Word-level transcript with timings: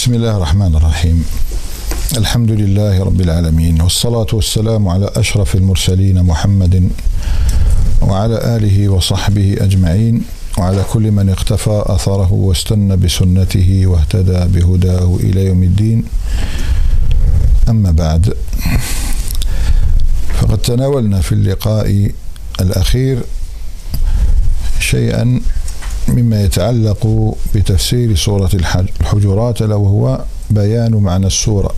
بسم 0.00 0.14
الله 0.14 0.36
الرحمن 0.36 0.74
الرحيم 0.76 1.24
الحمد 2.16 2.50
لله 2.50 3.04
رب 3.04 3.20
العالمين 3.20 3.80
والصلاة 3.80 4.26
والسلام 4.32 4.88
على 4.88 5.10
أشرف 5.16 5.54
المرسلين 5.54 6.22
محمد 6.22 6.90
وعلى 8.02 8.56
آله 8.56 8.88
وصحبه 8.88 9.56
أجمعين 9.60 10.22
وعلى 10.58 10.84
كل 10.92 11.10
من 11.10 11.28
اقتفى 11.28 11.82
أثره 11.86 12.32
واستنى 12.32 12.96
بسنته 12.96 13.82
واهتدى 13.86 14.60
بهداه 14.60 15.16
إلى 15.20 15.46
يوم 15.46 15.62
الدين 15.62 16.04
أما 17.68 17.90
بعد 17.90 18.34
فقد 20.40 20.58
تناولنا 20.58 21.20
في 21.20 21.32
اللقاء 21.32 22.10
الأخير 22.60 23.22
شيئا 24.78 25.40
مما 26.10 26.42
يتعلق 26.42 27.34
بتفسير 27.54 28.16
سورة 28.16 28.50
الحجرات 29.00 29.62
ألا 29.62 29.74
وهو 29.74 30.24
بيان 30.50 30.94
معنى 30.94 31.26
السورة. 31.26 31.70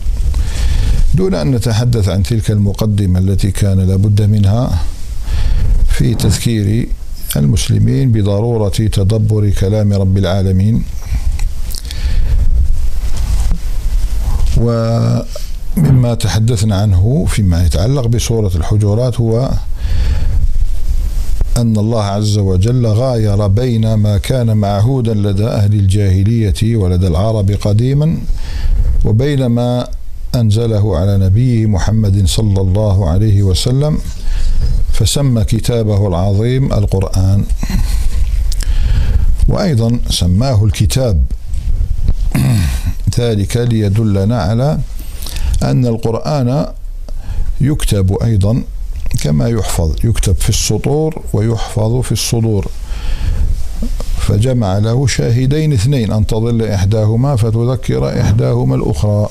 دون 1.15 1.35
أن 1.35 1.51
نتحدث 1.51 2.09
عن 2.09 2.23
تلك 2.23 2.51
المقدمة 2.51 3.19
التي 3.19 3.51
كان 3.51 3.81
لابد 3.81 4.23
منها 4.23 4.79
في 5.89 6.15
تذكير 6.15 6.89
المسلمين 7.37 8.13
بضرورة 8.13 8.69
تدبر 8.69 9.51
كلام 9.51 9.93
رب 9.93 10.19
العالمين. 10.19 10.85
ومما 14.57 16.15
تحدثنا 16.15 16.77
عنه 16.77 17.27
فيما 17.29 17.67
يتعلق 17.67 18.07
بسورة 18.07 18.53
الحجرات 18.57 19.21
هو 19.21 19.51
أن 21.57 21.77
الله 21.77 22.03
عز 22.03 22.39
وجل 22.39 22.87
غاير 22.87 23.47
بين 23.47 23.95
ما 23.95 24.19
كان 24.19 24.57
معهودا 24.57 25.15
لدى 25.15 25.47
أهل 25.47 25.73
الجاهلية 25.73 26.77
ولدى 26.77 27.07
العرب 27.07 27.51
قديما 27.51 28.19
وبين 29.05 29.47
ما 29.47 29.89
أنزله 30.35 30.97
على 30.99 31.19
نبيه 31.19 31.67
محمد 31.67 32.27
صلى 32.27 32.61
الله 32.61 33.09
عليه 33.11 33.43
وسلم 33.43 33.99
فسمى 34.93 35.45
كتابه 35.45 36.09
العظيم 36.09 36.73
القرآن. 36.73 37.45
وأيضا 39.49 39.99
سماه 40.11 40.65
الكتاب. 40.65 41.23
ذلك 43.21 43.57
ليدلنا 43.57 44.43
على 44.43 44.79
أن 45.63 45.87
القرآن 45.87 46.67
يكتب 47.61 48.23
أيضا 48.23 48.63
كما 49.23 49.49
يحفظ 49.49 49.95
يكتب 50.05 50.37
في 50.37 50.49
السطور 50.49 51.23
ويحفظ 51.33 52.01
في 52.01 52.13
الصدور. 52.13 52.67
فجمع 54.19 54.79
له 54.79 55.07
شاهدين 55.07 55.73
اثنين 55.73 56.13
أن 56.13 56.27
تضل 56.27 56.63
إحداهما 56.63 57.37
فتذكر 57.37 58.21
إحداهما 58.21 58.75
الأخرى. 58.75 59.29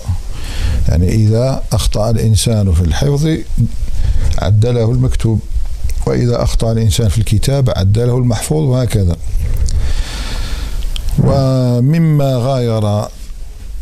يعني 0.90 1.10
إذا 1.10 1.64
أخطأ 1.72 2.10
الإنسان 2.10 2.74
في 2.74 2.82
الحفظ 2.82 3.38
عدله 4.40 4.92
المكتوب. 4.92 5.40
وإذا 6.08 6.44
أخطأ 6.44 6.72
الإنسان 6.72 7.10
في 7.10 7.18
الكتاب 7.18 7.70
عدله 7.70 8.18
المحفوظ 8.18 8.70
وهكذا. 8.70 9.16
ومما 11.20 12.36
غاير 12.36 13.08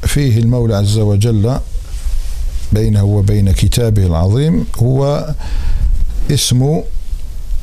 فيه 0.04 0.38
المولى 0.40 0.76
عز 0.76 0.98
وجل 0.98 1.60
بينه 2.72 3.04
وبين 3.04 3.52
كتابه 3.52 4.06
العظيم 4.06 4.66
هو 4.84 5.30
اسم 6.32 6.82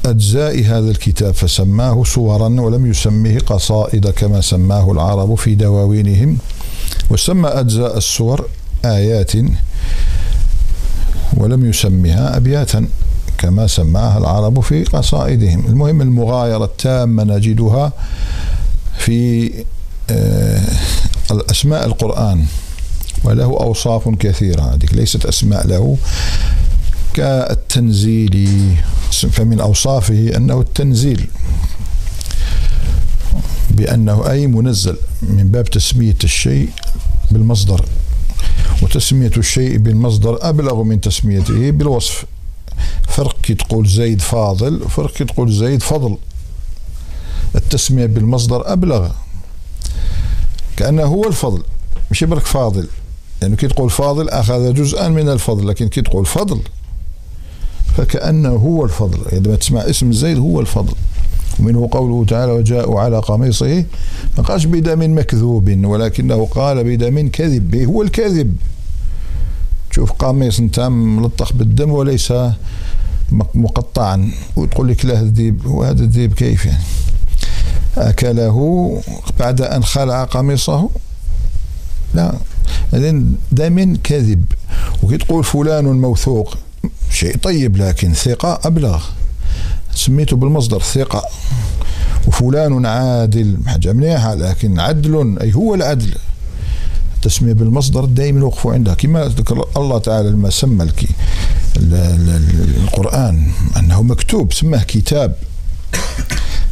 أجزاء 0.06 0.64
هذا 0.64 0.90
الكتاب 0.90 1.34
فسماه 1.34 2.04
سورا 2.04 2.48
ولم 2.48 2.86
يسميه 2.86 3.38
قصائد 3.38 4.10
كما 4.10 4.40
سماه 4.40 4.92
العرب 4.92 5.34
في 5.34 5.54
دواوينهم. 5.54 6.38
وسمى 7.10 7.48
أجزاء 7.48 7.96
السور 7.96 8.48
آيات 8.84 9.32
ولم 11.36 11.70
يسمها 11.70 12.36
أبياتا 12.36 12.88
كما 13.38 13.66
سماها 13.66 14.18
العرب 14.18 14.60
في 14.60 14.84
قصائدهم. 14.84 15.66
المهم 15.66 16.02
المغايرة 16.02 16.64
التامة 16.64 17.24
نجدها 17.24 17.92
في 18.98 19.50
الأسماء 21.30 21.86
القرآن 21.86 22.44
وله 23.24 23.44
أوصاف 23.44 24.08
كثيرة. 24.08 24.62
هذه 24.62 24.86
ليست 24.92 25.26
أسماء 25.26 25.66
له. 25.66 25.96
كالتنزيل 27.16 28.48
فمن 29.10 29.60
أوصافه 29.60 30.36
أنه 30.36 30.60
التنزيل 30.60 31.26
بأنه 33.70 34.30
أي 34.30 34.46
منزل 34.46 34.96
من 35.22 35.50
باب 35.50 35.64
تسمية 35.64 36.16
الشيء 36.24 36.68
بالمصدر 37.30 37.84
وتسمية 38.82 39.30
الشيء 39.36 39.78
بالمصدر 39.78 40.38
أبلغ 40.48 40.82
من 40.82 41.00
تسميته 41.00 41.70
بالوصف. 41.70 42.24
فرق 43.08 43.40
كي 43.40 43.54
تقول 43.54 43.88
زيد 43.88 44.20
فاضل 44.20 44.80
فرق 44.88 45.12
كي 45.12 45.24
تقول 45.24 45.52
زيد 45.52 45.82
فضل. 45.82 46.16
التسمية 47.54 48.06
بالمصدر 48.06 48.72
أبلغ 48.72 49.10
كأنه 50.76 51.02
هو 51.02 51.24
الفضل 51.24 51.62
مش 52.10 52.24
برك 52.24 52.46
فاضل. 52.46 52.88
يعني 53.42 53.56
كي 53.56 53.68
تقول 53.68 53.90
فاضل 53.90 54.28
أخذ 54.28 54.74
جزءا 54.74 55.08
من 55.08 55.28
الفضل 55.28 55.68
لكن 55.68 55.88
كي 55.88 56.02
تقول 56.02 56.26
فضل 56.26 56.60
فكأنه 57.96 58.50
هو 58.50 58.84
الفضل. 58.84 59.18
عندما 59.32 59.56
تسمع 59.56 59.80
اسم 59.80 60.12
زيد 60.12 60.38
هو 60.38 60.60
الفضل. 60.60 60.94
ومنه 61.60 61.88
قوله 61.92 62.24
تعالى 62.24 62.52
وجاءوا 62.52 63.00
على 63.00 63.18
قميصه 63.18 63.84
ما 64.38 64.44
قالش 64.44 64.64
بدم 64.64 65.18
مكذوب 65.18 65.84
ولكنه 65.84 66.46
قال 66.46 66.84
بدم 66.84 67.28
كذب 67.28 67.76
هو 67.76 68.02
الكذب. 68.02 68.56
تشوف 69.90 70.12
قميص 70.12 70.58
انت 70.58 70.80
ملطخ 70.80 71.52
بالدم 71.52 71.90
وليس 71.90 72.32
مقطعا. 73.54 74.30
وتقول 74.56 74.88
لك 74.88 75.04
لا 75.04 75.20
الذيب 75.20 75.66
وهذا 75.66 76.04
الذيب 76.04 76.34
كيف 76.34 76.66
يعني؟ 76.66 76.84
أكله 77.96 79.02
بعد 79.38 79.60
أن 79.60 79.84
خلع 79.84 80.24
قميصه؟ 80.24 80.88
لا. 82.14 82.34
دم 83.52 83.96
كذب. 84.04 84.44
وكي 85.02 85.16
تقول 85.16 85.44
فلان 85.44 85.84
موثوق 85.84 86.56
شيء 87.16 87.36
طيب 87.36 87.76
لكن 87.76 88.12
ثقة 88.12 88.60
أبلغ. 88.64 89.04
سميته 89.94 90.36
بالمصدر 90.36 90.82
ثقة. 90.82 91.22
وفلان 92.26 92.86
عادل 92.86 93.56
حاجة 93.66 93.92
مليحة 93.92 94.34
لكن 94.34 94.80
عدل 94.80 95.38
أي 95.40 95.54
هو 95.54 95.74
العدل. 95.74 96.14
التسمية 97.16 97.52
بالمصدر 97.52 98.04
دائما 98.04 98.44
وقفوا 98.44 98.72
عندها. 98.72 98.94
كما 98.94 99.24
ذكر 99.24 99.68
الله 99.76 99.98
تعالى 99.98 100.30
لما 100.30 100.50
سمى 100.50 100.84
الكي 100.84 101.08
القرآن 102.84 103.50
أنه 103.76 104.02
مكتوب 104.02 104.52
سماه 104.52 104.82
كتاب. 104.82 105.36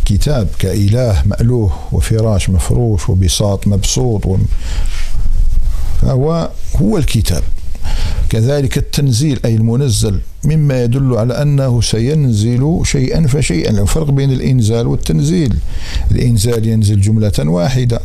كتاب 0.05 0.49
كإله 0.59 1.23
مألوه 1.27 1.73
وفراش 1.93 2.51
مفروش 2.51 3.09
وبساط 3.09 3.67
مبسوط 3.67 4.39
فهو 6.03 6.51
هو 6.77 6.99
الكتاب. 6.99 7.43
كذلك 8.35 8.79
التنزيل 8.79 9.41
أي 9.45 9.55
المنزل 9.55 10.21
مما 10.45 10.85
يدل 10.85 11.15
على 11.17 11.43
أنه 11.43 11.81
سينزل 11.81 12.81
شيئا 12.85 13.27
فشيئا. 13.27 13.71
الفرق 13.71 14.11
بين 14.11 14.33
الإنزال 14.33 14.87
والتنزيل 14.87 15.55
الإنزال 16.11 16.67
ينزل 16.67 17.01
جملة 17.01 17.33
واحدة 17.39 18.01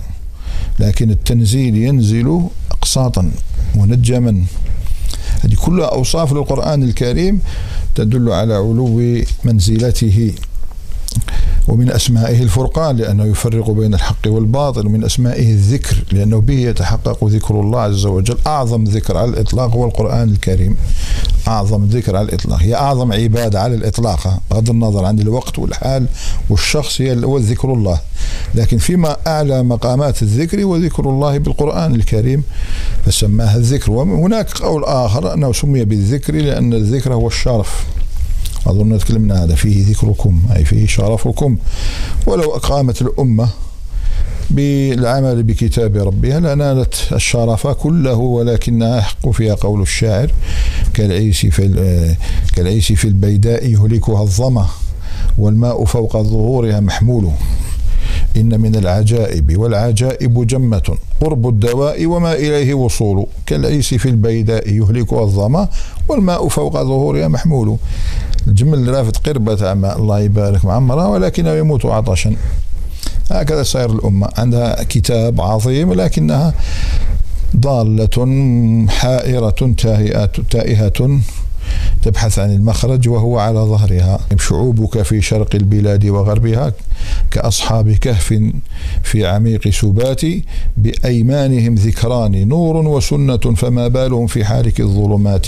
لكن 0.80 1.12
التنزيل 1.12 1.78
ينزل 1.78 2.42
أقساطا 2.72 3.32
منجما. 3.76 4.44
هذه 5.42 5.56
كلها 5.66 5.86
أوصاف 5.86 6.34
للقرآن 6.34 6.84
الكريم 6.84 7.40
تدل 7.96 8.30
على 8.32 8.54
علو 8.54 9.22
منزلته. 9.44 10.34
ومن 11.70 11.92
أسمائه 11.92 12.44
الفرقان 12.44 12.98
لأنه 12.98 13.26
يفرق 13.26 13.72
بين 13.72 13.94
الحق 13.94 14.28
والباطل 14.28 14.88
ومن 14.88 15.04
أسمائه 15.04 15.52
الذكر 15.52 16.04
لأنه 16.12 16.42
به 16.42 16.54
يتحقق 16.54 17.26
ذكر 17.26 17.62
الله 17.62 17.80
عز 17.80 18.06
وجل 18.06 18.38
أعظم 18.48 18.84
ذكر 18.84 19.18
على 19.18 19.30
الإطلاق 19.30 19.72
هو 19.72 19.86
القرآن 19.86 20.30
الكريم. 20.30 20.78
أعظم 21.48 21.86
ذكر 21.86 22.16
على 22.16 22.26
الإطلاق 22.26 22.60
هي 22.60 22.76
أعظم 22.76 23.14
عبادة 23.14 23.62
على 23.62 23.76
الإطلاق 23.76 24.40
بغض 24.52 24.70
النظر 24.70 25.06
عن 25.06 25.20
الوقت 25.20 25.60
والحال 25.60 26.06
والشخص 26.50 27.02
هو 27.02 27.38
ذكر 27.38 27.74
الله. 27.74 28.00
لكن 28.56 28.78
فيما 28.78 29.18
أعلى 29.28 29.64
مقامات 29.64 30.22
الذكر 30.22 30.64
هو 30.64 30.76
ذكر 30.76 31.10
الله 31.10 31.38
بالقرآن 31.38 31.96
الكريم 31.96 32.44
فسماها 33.06 33.58
الذكر. 33.58 33.92
وهناك 33.92 34.58
قول 34.58 34.84
آخر 34.84 35.34
أنه 35.34 35.54
سمي 35.54 35.86
بالذكر 35.86 36.34
لأن 36.36 36.74
الذكر 36.74 37.14
هو 37.14 37.28
الشرف. 37.28 37.86
أظن 38.68 38.98
تكلمنا 38.98 39.44
هذا. 39.44 39.56
فيه 39.56 39.92
ذكركم 39.92 40.42
أي 40.56 40.66
فيه 40.66 40.88
شرفكم. 40.88 41.58
ولو 42.28 42.56
أقامت 42.56 43.02
الأمة 43.02 43.50
بالعمل 44.50 45.44
بكتاب 45.44 45.98
ربها 45.98 46.40
لنالت 46.40 46.96
الشرف 47.12 47.68
كله 47.68 48.16
ولكنها 48.16 48.98
يحق 48.98 49.30
فيها 49.30 49.56
قول 49.56 49.82
الشاعر 49.82 50.32
كالعيس 50.94 51.46
في 51.46 52.16
كالعيس 52.56 52.92
في 52.92 53.06
البيداء 53.08 53.68
يهلكها 53.68 54.22
الظمأ 54.22 54.68
والماء 55.38 55.86
فوق 55.86 56.18
ظهورها 56.22 56.80
محمول. 56.80 57.32
إن 58.38 58.60
من 58.60 58.76
العجائب 58.76 59.58
والعجائب 59.58 60.48
جمة 60.48 60.98
قرب 61.22 61.48
الدواء 61.48 62.06
وما 62.06 62.34
إليه 62.34 62.74
وصول. 62.74 63.26
كالعيس 63.46 63.94
في 63.94 64.10
البيداء 64.10 64.70
يهلكها 64.70 65.24
الظمأ 65.24 65.68
والماء 66.08 66.48
فوق 66.48 66.74
ظهورها 66.74 67.28
محمول. 67.28 67.78
الجمل 68.48 68.88
رافت 68.88 69.28
قربة 69.28 69.74
ماء 69.74 69.98
الله 69.98 70.20
يبارك 70.20 70.66
معمرة 70.66 71.08
ولكنه 71.08 71.50
يموت 71.50 71.86
عطشا. 71.86 72.36
هكذا 73.32 73.64
سير 73.64 73.92
الأمة. 73.92 74.30
عندها 74.38 74.84
كتاب 74.84 75.42
عظيم 75.42 75.94
لكنها 75.94 76.54
ضالة 77.58 78.28
حائرة 78.90 79.74
تائهة, 79.78 80.32
تائهة 80.50 81.20
تبحث 82.04 82.40
عن 82.40 82.52
المخرج 82.52 83.10
وهو 83.10 83.40
على 83.40 83.60
ظهرها. 83.60 84.20
شعوبك 84.38 85.02
في 85.02 85.22
شرق 85.22 85.56
البلاد 85.56 86.06
وغربها 86.06 86.74
كأصحاب 87.32 87.92
كهف 87.92 88.42
في 89.04 89.28
عميق 89.28 89.70
سبات 89.70 90.22
بأيمانهم 90.78 91.76
ذكران 91.76 92.48
نور 92.48 92.78
وسنة 92.78 93.38
فما 93.38 93.88
بالهم 93.88 94.28
في 94.28 94.46
حالك 94.46 94.80
الظلمات. 94.80 95.48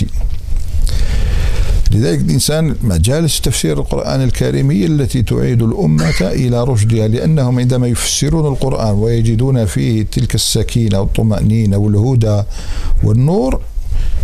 لذلك 1.92 2.20
الإنسان 2.20 2.74
مجالس 2.82 3.40
تفسير 3.40 3.78
القرآن 3.78 4.22
الكريم 4.22 4.70
هي 4.70 4.86
التي 4.86 5.22
تعيد 5.22 5.62
الأمة 5.62 6.20
إلى 6.20 6.64
رشدها 6.64 7.08
لأنهم 7.08 7.58
عندما 7.58 7.86
يفسرون 7.86 8.52
القرآن 8.52 8.94
ويجدون 8.94 9.64
فيه 9.64 10.06
تلك 10.12 10.34
السكينة 10.34 11.00
والطمأنينة 11.00 11.76
والهدى 11.76 12.42
والنور 13.04 13.60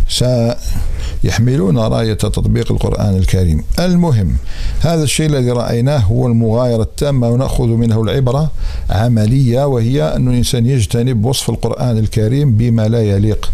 سيحملون 0.09 1.79
راية 1.79 2.15
تطبيق 2.15 2.73
القرآن 2.73 3.17
الكريم. 3.17 3.65
المهم 3.79 4.37
هذا 4.81 5.03
الشيء 5.03 5.27
الذي 5.27 5.51
رأيناه 5.51 5.99
هو 5.99 6.27
المغايرة 6.27 6.83
التامة 6.83 7.29
ونأخذ 7.29 7.67
منه 7.67 8.03
العبرة 8.03 8.51
عملية 8.91 9.67
وهي 9.67 10.03
أن 10.17 10.29
الإنسان 10.29 10.67
يجتنب 10.67 11.25
وصف 11.25 11.51
القرآن 11.51 11.99
الكريم 11.99 12.53
بما 12.53 12.89
لا 12.89 13.03
يليق 13.03 13.51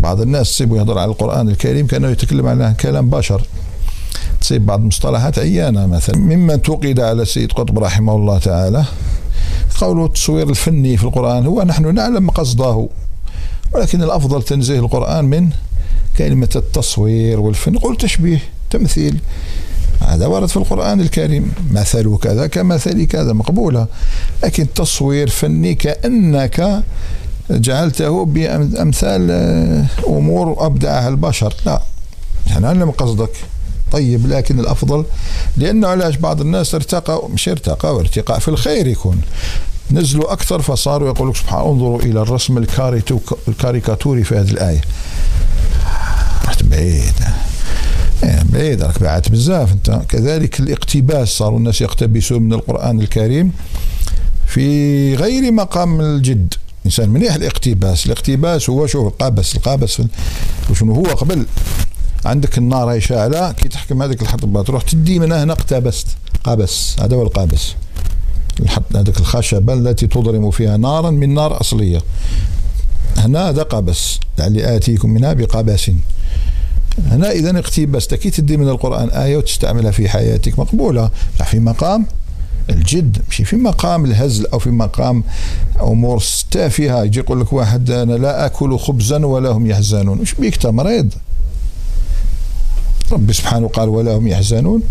بعض 0.00 0.20
الناس 0.20 0.50
تصيبوا 0.50 0.78
يهضر 0.78 0.98
على 0.98 1.10
القرآن 1.10 1.48
الكريم 1.48 1.86
كأنه 1.86 2.08
يتكلم 2.08 2.46
على 2.46 2.74
كلام 2.80 3.10
بشر. 3.10 3.42
تصيب 4.40 4.66
بعض 4.66 4.80
المصطلحات 4.80 5.38
عيانة 5.38 5.86
مثلا. 5.86 6.18
ممن 6.18 6.62
توقد 6.62 7.00
على 7.00 7.22
السيد 7.22 7.52
قطب 7.52 7.78
رحمه 7.78 8.14
الله 8.14 8.38
تعالى 8.38 8.84
قوله 9.80 10.04
التصوير 10.06 10.48
الفني 10.50 10.96
في 10.96 11.04
القرآن 11.04 11.46
هو 11.46 11.62
نحن 11.62 11.94
نعلم 11.94 12.30
قصده 12.30 12.88
ولكن 13.72 14.02
الأفضل 14.02 14.42
تنزيه 14.42 14.78
القرآن 14.78 15.24
من 15.24 15.48
كلمة 16.18 16.48
التصوير 16.56 17.40
والفن. 17.40 17.78
قل 17.78 17.96
تشبيه 17.96 18.42
تمثيل. 18.70 19.20
هذا 20.00 20.26
ورد 20.26 20.48
في 20.48 20.56
القرآن 20.56 21.00
الكريم. 21.00 21.52
مثل 21.70 22.16
كذا 22.16 22.46
كمثل 22.46 23.06
كذا 23.06 23.32
مقبولة. 23.32 23.86
لكن 24.44 24.66
تصوير 24.74 25.28
فني 25.28 25.74
كأنك 25.74 26.82
جعلته 27.50 28.24
بأمثال 28.24 29.28
آه، 29.30 29.86
أمور 30.06 30.66
أبدعها 30.66 31.08
البشر. 31.08 31.54
لا 31.66 31.82
يعني 32.46 32.66
علم 32.66 32.90
قصدك. 32.90 33.30
طيب 33.92 34.26
لكن 34.26 34.60
الأفضل 34.60 35.04
لأنه 35.56 35.88
علاش 35.88 36.16
بعض 36.16 36.40
الناس 36.40 36.74
ارتقى 36.74 37.28
مش 37.28 37.48
ارتقى 37.48 37.96
وارتقاء 37.96 38.38
في 38.38 38.48
الخير 38.48 38.86
يكون. 38.86 39.20
نزلوا 39.92 40.32
أكثر 40.32 40.62
فصاروا 40.62 41.08
يقول 41.08 41.28
لك 41.28 41.36
سبحان 41.36 41.60
انظروا 41.60 42.02
إلى 42.02 42.22
الرسم 42.22 42.64
الكاريكاتوري 43.48 44.24
في 44.24 44.36
هذه 44.36 44.50
الآية. 44.50 44.80
رحت 46.44 46.62
بعيد. 46.62 47.12
إيه، 48.24 48.42
بعيد 48.52 48.82
راك 48.82 49.02
بعدت 49.02 49.28
بزاف 49.28 49.72
أنت. 49.72 50.02
كذلك 50.08 50.60
الاقتباس 50.60 51.28
صاروا 51.28 51.58
الناس 51.58 51.80
يقتبسون 51.80 52.42
من 52.42 52.52
القرآن 52.52 53.00
الكريم 53.00 53.52
في 54.46 55.14
غير 55.14 55.52
مقام 55.52 56.00
الجد. 56.00 56.54
الإنسان 56.80 57.08
منيح 57.08 57.34
الاقتباس. 57.34 58.06
الاقتباس 58.06 58.70
هو 58.70 58.86
شوف 58.86 59.06
القابس 59.06 59.56
القابس 59.56 60.02
شنو 60.74 60.94
هو 60.94 61.02
قبل 61.02 61.46
عندك 62.24 62.58
النار 62.58 62.90
هي 62.92 63.00
شاعلة 63.00 63.52
كي 63.52 63.68
تحكم 63.68 64.02
هذيك 64.02 64.22
الحطبة 64.22 64.62
تروح 64.62 64.82
تدي 64.82 65.18
من 65.18 65.32
هنا 65.32 65.52
اقتبست. 65.52 66.06
قابس 66.44 66.96
هذا 67.00 67.16
هو 67.16 67.22
القابس. 67.22 67.74
هذيك 68.96 69.20
الخشبة 69.20 69.74
التي 69.74 70.06
تضرم 70.06 70.50
فيها 70.50 70.76
نارا 70.76 71.10
من 71.10 71.34
نار 71.34 71.60
أصلية. 71.60 72.02
هنا 73.16 73.48
هذا 73.48 73.62
قابس. 73.62 74.20
لعلي 74.38 74.76
آتيكم 74.76 75.10
منها 75.10 75.32
بقابس. 75.32 75.90
هنا 77.06 77.30
اذا 77.30 77.58
اقتبست. 77.58 78.14
كي 78.14 78.30
تدي 78.30 78.56
من 78.56 78.68
القرآن 78.68 79.08
آية 79.08 79.36
وتستعملها 79.36 79.90
في 79.90 80.08
حياتك 80.08 80.58
مقبولة. 80.58 81.10
في 81.44 81.58
مقام 81.58 82.06
الجد. 82.70 83.18
ماشي. 83.28 83.44
في 83.44 83.56
مقام 83.56 84.04
الهزل 84.04 84.46
أو 84.46 84.58
في 84.58 84.70
مقام 84.70 85.24
أمور 85.82 86.22
تافهه 86.50 87.04
يجي 87.04 87.18
يقول 87.18 87.40
لك 87.40 87.52
واحد 87.52 87.90
أنا 87.90 88.12
لا 88.12 88.46
آكل 88.46 88.78
خبزا 88.78 89.26
ولا 89.26 89.50
هم 89.50 89.66
يحزنون. 89.66 90.20
وش 90.20 90.34
بيك 90.34 90.66
مريض؟ 90.66 91.12
ربي 93.12 93.32
سبحانه 93.32 93.68
قال 93.68 93.88
ولا 93.88 94.16
هم 94.16 94.26
يحزنون. 94.26 94.82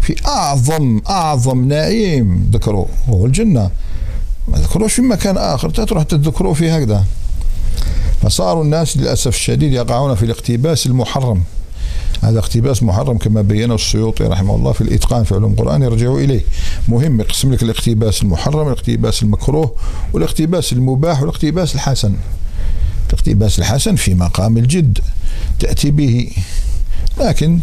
في 0.00 0.16
أعظم 0.26 1.00
أعظم 1.10 1.68
نعيم 1.68 2.50
ذكروه 2.52 2.88
هو 3.08 3.26
الجنة. 3.26 3.70
ما 4.48 4.58
ذكروش 4.58 4.94
في 4.94 5.02
مكان 5.02 5.36
آخر. 5.36 5.70
تروح 5.70 6.02
تذكروه 6.02 6.54
في 6.54 6.70
هكذا. 6.70 7.04
فصاروا 8.22 8.64
الناس 8.64 8.96
للأسف 8.96 9.34
الشديد 9.34 9.72
يقعون 9.72 10.14
في 10.14 10.22
الاقتباس 10.22 10.86
المحرم. 10.86 11.42
هذا 12.24 12.38
اقتباس 12.38 12.82
محرم 12.82 13.18
كما 13.18 13.42
بينه 13.42 13.74
السيوطي 13.74 14.24
رحمه 14.24 14.54
الله 14.54 14.72
في 14.72 14.80
الإتقان 14.80 15.24
في 15.24 15.34
علوم 15.34 15.52
القرآن 15.52 15.82
يرجعوا 15.82 16.20
إليه. 16.20 16.40
مهم 16.88 17.20
يقسم 17.20 17.52
لك 17.52 17.62
الاقتباس 17.62 18.22
المحرم 18.22 18.66
الاقتباس 18.66 19.22
المكروه 19.22 19.74
والاقتباس 20.12 20.72
المباح 20.72 21.20
والاقتباس 21.20 21.74
الحسن. 21.74 22.14
الاقتباس 23.08 23.58
الحسن 23.58 23.96
في 23.96 24.14
مقام 24.14 24.56
الجد 24.56 24.98
تأتي 25.60 25.90
به. 25.90 26.30
لكن 27.20 27.60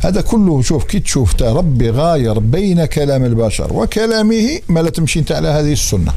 هذا 0.00 0.20
كله 0.20 0.62
شوف 0.62 0.84
كي 0.84 1.00
تشوف 1.00 1.42
ربي 1.42 1.90
غاير 1.90 2.38
بين 2.38 2.84
كلام 2.84 3.24
البشر 3.24 3.72
وكلامه 3.72 4.60
ما 4.68 4.80
لا 4.80 4.90
تمشي 4.90 5.18
أنت 5.18 5.32
على 5.32 5.48
هذه 5.48 5.72
السنة. 5.72 6.12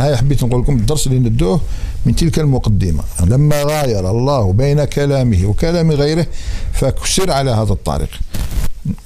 هاي 0.00 0.16
حبيت 0.16 0.44
نقول 0.44 0.62
لكم 0.62 0.76
الدرس 0.76 1.06
اللي 1.06 1.18
ندوه 1.18 1.60
من 2.06 2.16
تلك 2.16 2.38
المقدمة. 2.38 3.02
لما 3.20 3.62
غاير 3.62 4.10
الله 4.10 4.52
بين 4.52 4.84
كلامه 4.84 5.46
وكلام 5.46 5.92
غيره 5.92 6.26
فسر 6.72 7.30
على 7.30 7.50
هذا 7.50 7.72
الطريق 7.72 8.08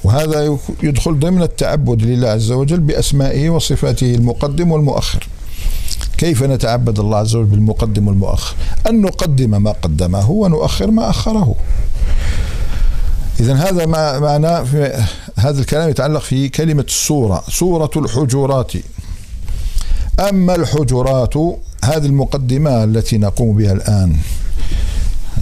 وهذا 0.04 0.58
يدخل 0.82 1.18
ضمن 1.18 1.42
التعبد 1.42 2.02
لله 2.02 2.28
عز 2.28 2.52
وجل 2.52 2.80
بأسمائه 2.80 3.50
وصفاته 3.50 4.14
المقدم 4.14 4.72
والمؤخر. 4.72 5.28
كيف 6.18 6.42
نتعبد 6.42 6.98
الله 6.98 7.18
عز 7.18 7.36
وجل 7.36 7.46
بالمقدم 7.46 8.08
والمؤخر؟ 8.08 8.56
أن 8.88 9.00
نقدم 9.00 9.62
ما 9.62 9.72
قدمه 9.72 10.30
ونؤخر 10.30 10.90
ما 10.90 11.10
أخره. 11.10 11.54
إذا 13.40 13.54
هذا 13.54 13.86
ما 13.86 14.18
معناه 14.18 14.62
في 14.62 15.04
هذا 15.36 15.60
الكلام 15.60 15.90
يتعلق 15.90 16.20
في 16.20 16.48
كلمة 16.48 16.84
السورة 16.88 17.42
سورة 17.48 17.90
الحجرات. 17.96 18.72
أما 20.28 20.54
الحجرات 20.54 21.36
هذه 21.84 22.06
المقدمة 22.06 22.84
التي 22.84 23.18
نقوم 23.18 23.56
بها 23.56 23.72
الآن. 23.72 24.16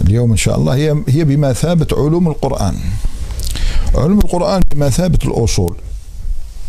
اليوم 0.01 0.31
إن 0.31 0.37
شاء 0.37 0.57
الله 0.57 0.75
هي 0.75 1.03
هي 1.07 1.23
بمثابة 1.23 1.87
علوم 1.91 2.27
القرآن. 2.27 2.75
علوم 3.95 4.19
القرآن 4.19 4.61
بمثابة 4.71 5.19
الأصول. 5.25 5.75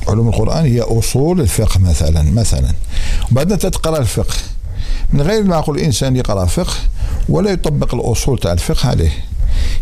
علوم 0.09 0.29
القرآن 0.29 0.65
هي 0.65 0.81
أصول 0.81 1.41
الفقه 1.41 1.81
مثلا 1.81 2.23
مثلا. 2.23 2.75
وبعدين 3.33 3.59
تقرأ 3.59 3.99
الفقه. 3.99 4.37
من 5.13 5.23
غير 5.23 5.41
المعقول 5.41 5.79
الإنسان 5.79 6.17
يقرأ 6.17 6.45
فقه 6.45 6.75
ولا 7.29 7.51
يطبق 7.51 7.95
الأصول 7.95 8.39
تاع 8.39 8.53
الفقه 8.53 8.89
عليه. 8.89 9.13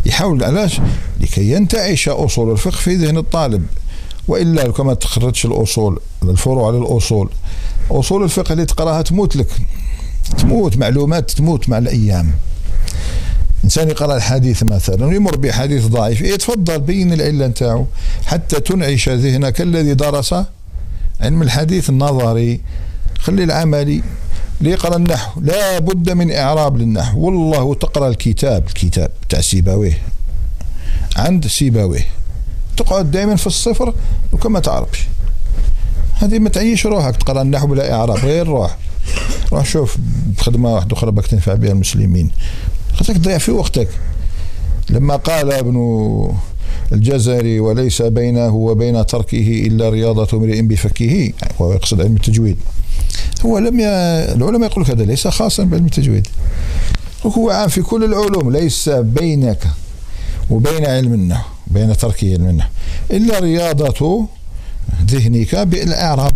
يحاول 0.06 0.44
علاش؟ 0.44 0.80
لكي 1.20 1.52
ينتعش 1.52 2.08
أصول 2.08 2.52
الفقه 2.52 2.76
في 2.76 2.94
ذهن 2.94 3.16
الطالب. 3.16 3.66
وإلا 4.28 4.60
لو 4.60 4.84
ما 4.84 4.94
تخرجش 4.94 5.44
الأصول 5.44 6.00
الفروع 6.22 6.66
على 6.66 6.78
الاصول 6.78 7.30
أصول 7.90 8.24
الفقه 8.24 8.52
اللي 8.52 8.66
تقراها 8.66 9.02
تموت 9.02 9.36
لك. 9.36 9.48
تموت 10.38 10.76
معلومات 10.76 11.30
تموت 11.30 11.68
مع 11.68 11.78
الأيام. 11.78 12.30
إنسان 13.64 13.88
يقرأ 13.88 14.16
الحديث 14.16 14.62
مثلا 14.62 15.06
ويمر 15.06 15.36
بحديث 15.36 15.86
ضعيف 15.86 16.22
إيه 16.22 16.36
تفضل 16.36 16.80
بين 16.80 17.12
العلة 17.12 17.46
نتاعو 17.46 17.86
حتى 18.26 18.60
تنعش 18.60 19.08
ذهنك 19.08 19.60
الذي 19.60 19.94
درس 19.94 20.34
علم 21.20 21.42
الحديث 21.42 21.90
النظري. 21.90 22.60
خلي 23.18 23.44
العملي 23.44 24.02
اللي 24.60 24.70
يقرا 24.70 24.96
النحو 24.96 25.40
لا 25.40 25.78
بد 25.78 26.10
من 26.10 26.32
إعراب 26.32 26.76
للنحو. 26.76 27.20
والله 27.20 27.74
تقرأ 27.74 28.08
الكتاب 28.08 28.66
الكتاب 28.66 29.10
تاع 29.28 29.40
سيباويه. 29.40 29.98
عند 31.16 31.46
سيباويه. 31.46 32.06
تقعد 32.76 33.10
دائما 33.10 33.36
في 33.36 33.46
الصفر 33.46 33.94
وكما 34.32 34.60
تعرفش. 34.60 35.06
هذه 36.18 36.38
ما 36.38 36.48
تعيش 36.48 36.86
روحك 36.86 37.16
تقرأ 37.16 37.42
النحو 37.42 37.66
بلا 37.66 37.94
إعراب 37.94 38.16
غير 38.16 38.46
روح 38.46 38.76
روح 39.52 39.64
شوف 39.64 39.96
خدمة 40.38 40.74
واحدة 40.74 40.96
أخرى 40.96 41.10
بك 41.10 41.26
تنفع 41.26 41.54
بها 41.54 41.72
المسلمين. 41.72 42.30
خاطرك 42.94 43.16
تضيع 43.16 43.38
في 43.38 43.50
وقتك. 43.50 43.88
لما 44.90 45.16
قال 45.16 45.52
ابن 45.52 45.76
الجزري 46.92 47.60
وليس 47.60 48.02
بينه 48.02 48.54
وبين 48.54 49.06
تركه 49.06 49.66
إلا 49.66 49.88
رياضة 49.88 50.38
امرئ 50.38 50.62
بفكه. 50.62 51.32
وهو 51.58 51.72
يقصد 51.72 52.00
علم 52.00 52.16
التجويد. 52.16 52.56
هو 53.46 53.58
لم 53.58 53.80
ي... 53.80 53.84
العلماء 54.34 54.70
يقول 54.70 54.84
هذا 54.84 55.04
ليس 55.04 55.28
خاصا 55.28 55.64
بعلم 55.64 55.84
التجويد. 55.84 56.28
هو 57.26 57.50
عام 57.50 57.68
في 57.68 57.82
كل 57.82 58.04
العلوم 58.04 58.52
ليس 58.52 58.88
بينك 58.88 59.64
وبين 60.50 60.86
علم 60.86 61.14
النحو 61.14 61.48
بين 61.66 61.96
ترك 61.96 62.24
علم 62.24 62.46
النحو 62.46 62.68
إلا 63.10 63.38
رياضة 63.38 64.26
ذهنك 65.10 65.54
بالإعراب. 65.54 66.32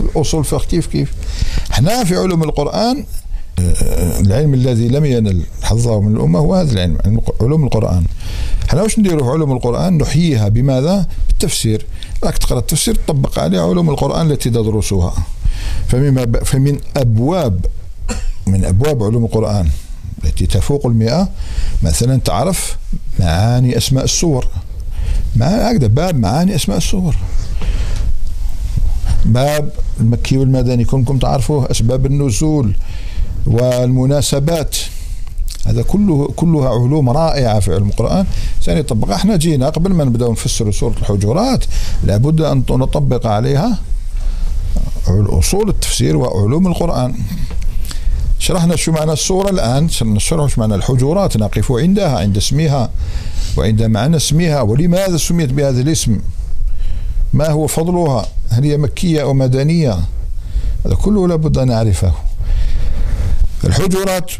الأصول 0.00 0.40
الفقه 0.40 0.66
كيف؟ 0.66 0.86
كيف 0.86 1.12
إحنا 1.70 2.04
في 2.04 2.16
علوم 2.16 2.42
القرآن 2.42 3.04
العلم 4.20 4.54
الذي 4.54 4.88
لم 4.88 5.04
ينل 5.04 5.42
حظه 5.62 6.00
من 6.00 6.16
الأمة 6.16 6.38
هو 6.38 6.54
هذا 6.54 6.72
العلم 6.72 7.20
علوم 7.40 7.64
القرآن. 7.64 8.04
إحنا 8.68 8.82
واش 8.82 8.98
نديروا 8.98 9.32
علوم 9.32 9.52
القرآن؟ 9.52 9.98
نحييها 9.98 10.48
بماذا؟ 10.48 11.06
بالتفسير. 11.28 11.86
راك 12.24 12.38
تقرأ 12.38 12.58
التفسير 12.58 12.94
تطبق 12.94 13.38
عليه 13.38 13.60
علوم 13.60 13.90
القرآن 13.90 14.30
التي 14.30 14.50
تدرسها 14.50 15.14
فمن 15.88 16.32
فمن 16.44 16.78
أبواب 16.96 17.66
من 18.46 18.64
أبواب 18.64 19.02
علوم 19.02 19.24
القرآن 19.24 19.68
التي 20.24 20.46
تفوق 20.46 20.86
المئة 20.86 21.28
مثلا 21.82 22.16
تعرف 22.16 22.76
معاني 23.20 23.76
أسماء 23.76 24.04
السور. 24.04 24.46
هكذا؟ 25.40 25.86
باب 25.86 26.18
معاني 26.18 26.54
أسماء 26.54 26.76
السور. 26.76 27.16
باب 29.24 29.70
المكي 30.00 30.38
والمدني 30.38 30.84
كلكم 30.84 31.18
تعرفوه 31.18 31.70
أسباب 31.70 32.06
النزول 32.06 32.74
والمناسبات. 33.46 34.76
هذا 35.66 35.82
كله 35.82 36.32
كلها 36.36 36.68
علوم 36.68 37.10
رائعة 37.10 37.60
في 37.60 37.74
علم 37.74 37.88
القرآن. 37.88 38.26
سنطبق 38.60 39.10
إحنا 39.10 39.36
جينا 39.36 39.68
قبل 39.68 39.92
ما 39.94 40.04
نبداو 40.04 40.32
نفسروا 40.32 40.72
سورة 40.72 40.94
الحجرات 41.00 41.64
لابد 42.04 42.40
أن 42.40 42.58
نطبق 42.70 43.26
عليها 43.26 43.78
أصول 45.08 45.68
التفسير 45.68 46.16
وعلوم 46.16 46.66
القرآن. 46.66 47.14
شرحنا 48.38 48.76
شو 48.76 48.92
معنى 48.92 49.12
الصورة 49.12 49.50
الآن 49.50 49.88
سنشرح 49.88 50.50
شو 50.50 50.60
معنى 50.60 50.74
الحجرات 50.74 51.36
نقف 51.36 51.72
عندها 51.72 52.18
عند 52.18 52.36
اسمها 52.36 52.90
وعند 53.56 53.82
معنى 53.82 54.16
اسمها 54.16 54.60
ولماذا 54.60 55.16
سميت 55.16 55.52
بهذا 55.52 55.80
الاسم؟ 55.80 56.18
ما 57.32 57.48
هو 57.50 57.66
فضلها؟ 57.66 58.26
هل 58.50 58.64
هي 58.64 58.76
مكية 58.76 59.22
أو 59.22 59.34
مدنية؟ 59.34 60.00
هذا 60.86 60.94
كله 60.94 61.28
لابد 61.28 61.58
أن 61.58 61.68
نعرفه. 61.68 62.12
الحجرات 63.64 64.32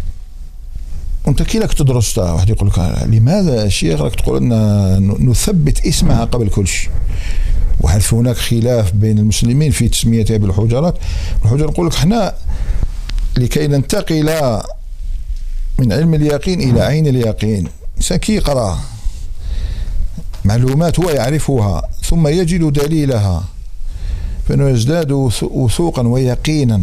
أنت 1.29 1.43
كي 1.43 1.59
لك 1.59 1.73
تدرسها 1.73 2.33
واحد 2.33 2.51
يقول 2.51 2.69
لك 2.69 2.79
لماذا 3.07 3.69
شيخ 3.69 4.01
راك 4.01 4.15
تقول 4.15 4.37
ان 4.37 5.31
نثبت 5.31 5.87
اسمها 5.87 6.25
قبل 6.25 6.49
كل 6.49 6.67
شيء؟ 6.67 6.91
وهل 7.81 8.03
هناك 8.13 8.37
خلاف 8.37 8.93
بين 8.93 9.19
المسلمين 9.19 9.71
في 9.71 9.89
تسميتها 9.89 10.37
بالحجرات 10.37 10.95
الحجر 11.45 11.65
يقول 11.65 11.87
لك 11.87 11.95
إحنا 11.95 12.35
لكي 13.39 13.67
ننتقل 13.67 14.61
من 15.79 15.93
علم 15.93 16.15
اليقين 16.15 16.61
إلى 16.61 16.81
عين 16.81 17.07
اليقين. 17.07 17.69
سكي 18.01 18.39
قرأ 18.39 18.79
معلومات 20.53 21.01
هو 21.01 21.11
يعرفها 21.11 21.83
ثم 22.05 22.29
يجد 22.29 22.73
دليلها. 22.73 23.45
فإنه 24.49 24.69
يزداد 24.69 25.13
وثوقا 25.43 26.03
ويقينا 26.09 26.83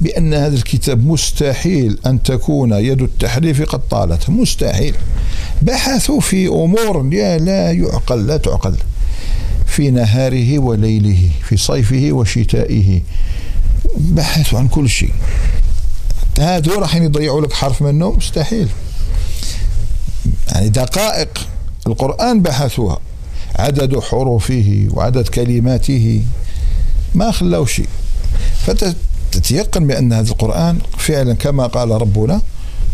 بأن 0.00 0.34
هذا 0.34 0.54
الكتاب 0.54 1.06
مستحيل 1.06 1.98
أن 2.06 2.22
تكون 2.22 2.72
يد 2.72 3.02
التحريف 3.02 3.62
قد 3.62 3.80
طالت. 3.90 4.30
مستحيل. 4.30 4.94
بحثوا 5.62 6.20
في 6.20 6.46
أمور 6.48 7.02
لا, 7.02 7.38
لا 7.38 7.72
يعقل 7.72 8.26
لا 8.26 8.36
تعقل. 8.36 8.74
في 9.66 9.90
نهاره 9.90 10.58
وليله 10.58 11.30
في 11.48 11.56
صيفه 11.56 12.08
وشتائه. 12.12 13.02
بحثوا 13.96 14.58
عن 14.58 14.68
كل 14.68 14.88
شيء. 14.88 15.12
هادو 16.38 16.72
راح 16.80 16.94
يضيعوا 16.94 17.40
لك 17.40 17.52
حرف 17.52 17.82
منه؟ 17.82 18.10
مستحيل. 18.12 18.68
يعني 20.52 20.68
دقائق. 20.68 21.28
القرآن 21.88 22.42
بحثوها. 22.42 22.98
عدد 23.56 23.98
حروفه 23.98 24.88
وعدد 24.90 25.28
كلماته 25.28 26.22
ما 27.14 27.30
خلاو 27.30 27.66
شيء. 27.66 27.88
فتتيقن 28.66 29.86
بأن 29.86 30.12
هذا 30.12 30.30
القرآن 30.30 30.78
فعلا 30.98 31.34
كما 31.34 31.66
قال 31.66 31.90
ربنا 31.90 32.40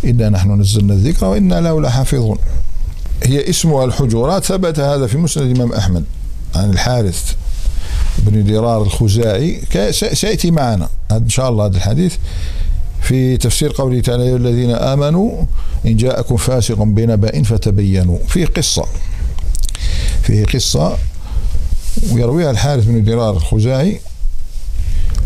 إنا 0.05 0.29
نحن 0.29 0.61
نزلنا 0.61 0.95
الذكر 0.95 1.27
وإنا 1.27 1.61
له 1.61 1.81
لحافظون. 1.81 2.39
هي 3.23 3.51
اسمها 3.51 3.85
الحجرات 3.85 4.45
ثبت 4.45 4.81
هذا 4.81 5.07
في 5.07 5.19
مسند 5.19 5.43
الإمام 5.51 5.73
أحمد 5.73 6.05
عن 6.55 6.71
الحارث 6.71 7.35
بن 8.19 8.45
درار 8.45 8.83
الخزاعي. 8.83 9.61
سيأتي 9.91 10.51
معنا 10.51 10.89
إن 11.13 11.29
شاء 11.29 11.49
الله 11.49 11.67
هذا 11.67 11.77
الحديث. 11.77 12.17
في 13.05 13.37
تفسير 13.37 13.73
قوله 13.73 14.01
تعالى 14.01 14.27
يا 14.27 14.37
الذين 14.37 14.71
آمنوا 14.71 15.45
إن 15.87 15.97
جاءكم 15.97 16.37
فاسق 16.37 16.83
بنبأ 16.83 17.43
فتبينوا. 17.43 18.19
في 18.29 18.45
قصة 18.45 18.87
فيه 20.23 20.45
قصة 20.45 20.97
ويرويها 22.13 22.51
الحارث 22.51 22.85
بن 22.85 23.05
درار 23.05 23.37
الخزاعي 23.37 24.01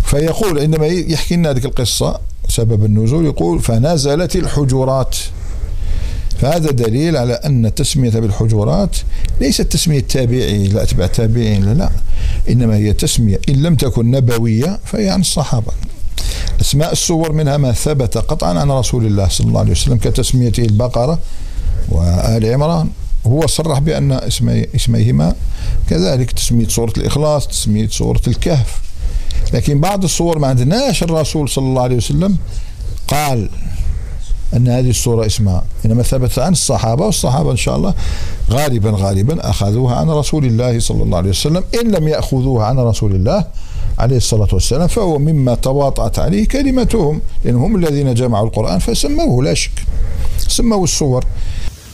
فيقول 0.05 0.59
عندما 0.59 0.87
يحكي 0.87 1.37
لنا 1.37 1.51
هذه 1.51 1.65
القصة 1.65 2.21
سبب 2.49 2.85
النزول 2.85 3.27
يقول 3.27 3.61
فنزلت 3.61 4.37
الحجرات. 4.37 5.17
فهذا 6.41 6.71
دليل 6.71 7.17
على 7.17 7.33
أن 7.33 7.67
التسمية 7.67 8.11
بالحجرات 8.11 8.97
ليست 9.41 9.63
تسمية 9.63 10.01
تابعي 10.01 10.69
لا 10.69 10.83
أتباع 10.83 11.07
التابعين 11.07 11.65
لا, 11.65 11.75
لا 11.75 11.91
إنما 12.51 12.77
هي 12.77 12.93
تسمية 12.93 13.41
إن 13.49 13.63
لم 13.63 13.75
تكن 13.75 14.11
نبوية 14.11 14.79
فهي 14.85 15.11
عن 15.11 15.21
الصحابة. 15.21 15.73
أسماء 16.61 16.93
السور 16.93 17.33
منها 17.33 17.57
ما 17.57 17.73
ثبت 17.73 18.19
قطعا 18.19 18.59
عن 18.59 18.71
رسول 18.71 19.07
الله 19.07 19.29
صلى 19.29 19.47
الله 19.47 19.61
عليه 19.61 19.71
وسلم 19.71 19.97
كتسميته 19.97 20.62
البقرة 20.62 21.19
وآل 21.88 22.47
عمران. 22.53 22.88
هو 23.27 23.47
صرح 23.47 23.79
بأن 23.79 24.12
اسمي 24.12 24.67
اسميهما 24.77 25.35
كذلك 25.91 26.33
تسمية 26.33 26.69
سورة 26.69 26.93
الإخلاص 26.97 27.47
تسمية 27.49 27.88
سورة 27.88 28.21
الكهف. 28.27 28.81
لكن 29.55 29.81
بعض 29.81 30.05
الصور 30.05 30.38
ما 30.38 30.47
عندناش 30.47 31.03
الرسول 31.03 31.49
صلى 31.49 31.65
الله 31.65 31.83
عليه 31.83 31.97
وسلم 31.97 32.37
قال 33.09 33.49
أن 34.57 34.69
هذه 34.69 34.91
الصورة 34.91 35.27
اسمها 35.27 35.65
إنما 35.87 36.03
ثبت 36.03 36.38
عن 36.38 36.53
الصحابة 36.53 37.05
والصحابة 37.07 37.50
إن 37.50 37.57
شاء 37.57 37.77
الله 37.77 37.95
غالبا 38.50 38.93
غالبا 38.97 39.50
أخذوها 39.50 39.97
عن 39.97 40.11
رسول 40.11 40.45
الله 40.45 40.81
صلى 40.81 41.03
الله 41.03 41.19
عليه 41.19 41.31
وسلم 41.31 41.65
إن 41.81 41.91
لم 41.91 42.09
يأخذوها 42.09 42.65
عن 42.67 42.79
رسول 42.79 43.15
الله 43.15 43.45
عليه 43.99 44.17
الصلاة 44.17 44.49
والسلام 44.52 44.87
فهو 44.87 45.19
مما 45.19 45.55
تواطأت 45.55 46.19
عليه 46.19 46.49
كلمتهم 46.49 47.21
لأنهم 47.45 47.62
هم 47.64 47.76
الذين 47.76 48.14
جمعوا 48.14 48.47
القرآن 48.47 48.78
فسموه 48.78 49.45
لا 49.45 49.55
شك. 49.55 49.71
سموا 50.49 50.85
الصور. 50.85 51.25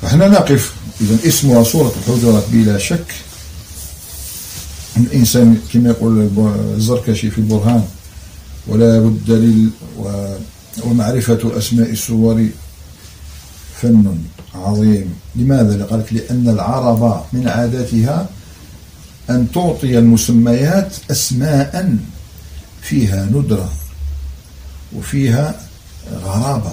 إحنا 0.07 0.29
نقف. 0.29 0.75
إذا 1.01 1.29
اسمها 1.29 1.63
صورة 1.63 1.93
الحجرات 1.99 2.45
بلا 2.53 2.79
شك. 2.79 3.07
الإنسان 4.97 5.59
كما 5.73 5.89
يقول 5.89 6.29
الزركشي 6.77 7.31
في 7.31 7.39
البرهان 7.39 7.85
ولا 8.67 8.99
بد 8.99 9.31
لل 9.31 9.71
ومعرفة 10.85 11.59
أسماء 11.59 11.91
السور 11.91 12.47
فن 13.81 14.19
عظيم. 14.55 15.15
لماذا؟ 15.37 15.77
لقالك 15.77 16.13
لأن 16.13 16.49
العرب 16.49 17.23
من 17.33 17.49
عاداتها 17.49 18.29
أن 19.31 19.53
تعطي 19.55 19.99
المسميات 19.99 20.97
أسماء 21.11 21.97
فيها 22.83 23.25
ندرة 23.25 23.73
وفيها 24.97 25.61
غرابة 26.13 26.73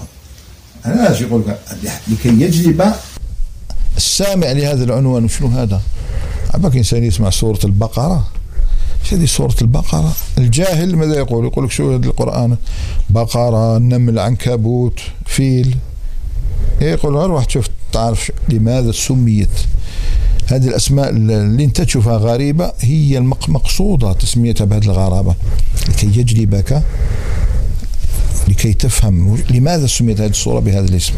أنا 0.85 1.19
يقول 1.19 1.43
لكي 2.07 2.29
يجلب 2.29 2.93
السامع 3.97 4.51
لهذا 4.51 4.83
العنوان 4.83 5.27
شنو 5.27 5.47
هذا؟ 5.47 5.81
عباك 6.53 6.75
إنسان 6.75 7.03
يسمع 7.03 7.29
سورة 7.29 7.59
البقرة 7.63 8.27
هذه 9.11 9.25
سورة 9.25 9.55
البقرة؟ 9.61 10.13
الجاهل 10.37 10.95
ماذا 10.95 11.15
يقول؟ 11.15 11.45
يقول 11.45 11.65
لك 11.65 11.71
شو 11.71 11.95
هذا 11.95 12.05
القرآن؟ 12.05 12.57
بقرة، 13.09 13.77
نمل، 13.77 14.19
عنكبوت، 14.19 14.99
فيل. 15.25 15.77
يقول 16.81 17.13
روح 17.13 17.45
تشوف 17.45 17.65
تعرف 17.91 18.31
لماذا 18.49 18.91
سميت 18.91 19.49
هذه 20.51 20.67
الأسماء 20.67 21.09
اللي 21.09 21.63
أنت 21.63 21.81
تشوفها 21.81 22.17
غريبة 22.17 22.73
هي 22.79 23.17
المقصودة 23.17 24.13
تسميتها 24.13 24.65
بهذه 24.65 24.83
الغرابة. 24.83 25.35
لكي 25.89 26.07
يجلبك 26.07 26.83
لكي 28.47 28.73
تفهم 28.73 29.37
لماذا 29.49 29.87
سميت 29.87 30.21
هذه 30.21 30.29
السورة 30.29 30.59
بهذا 30.59 30.85
الاسم. 30.85 31.13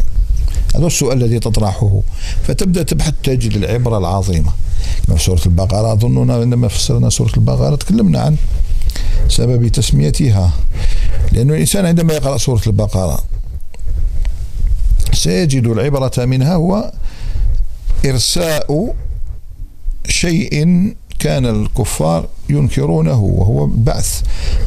هذا 0.76 0.88
السؤال 0.88 1.24
الذي 1.24 1.40
تطرحه. 1.40 2.02
فتبدأ 2.44 2.84
تبحث 2.84 3.14
تجد 3.24 3.56
العبرة 3.56 3.98
العظيمة. 3.98 4.52
في 5.08 5.24
سورة 5.24 5.42
البقرة 5.46 5.94
أظننا 5.94 6.34
عندما 6.34 6.68
فسرنا 6.68 7.10
سورة 7.10 7.32
البقرة 7.38 7.76
تكلمنا 7.76 8.20
عن 8.20 8.36
سبب 9.28 9.68
تسميتها. 9.68 10.52
لأن 11.32 11.50
الإنسان 11.50 11.86
عندما 11.86 12.14
يقرأ 12.14 12.38
سورة 12.38 12.62
البقرة 12.68 13.20
سيجد 15.14 15.68
العبرة 15.68 16.26
منها 16.26 16.56
هو 16.56 16.92
إرساء 18.06 18.94
شيء 20.08 20.94
كان 21.20 21.46
الكفار 21.46 22.28
ينكرونه 22.50 23.20
وهو 23.20 23.66
البعث 23.66 24.22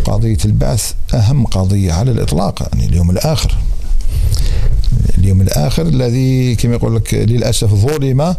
قضية 0.05 0.39
البعث 0.45 0.93
أهم 1.15 1.47
قضية 1.47 1.93
على 1.93 2.11
الإطلاق 2.11 2.69
يعني 2.73 2.87
اليوم 2.87 3.11
الآخر. 3.11 3.57
اليوم 5.19 5.41
الآخر 5.41 5.83
الذي 5.83 6.55
كما 6.55 6.75
يقول 6.75 6.97
لك 6.97 7.15
للأسف 7.15 7.75
ظلم 7.75 8.35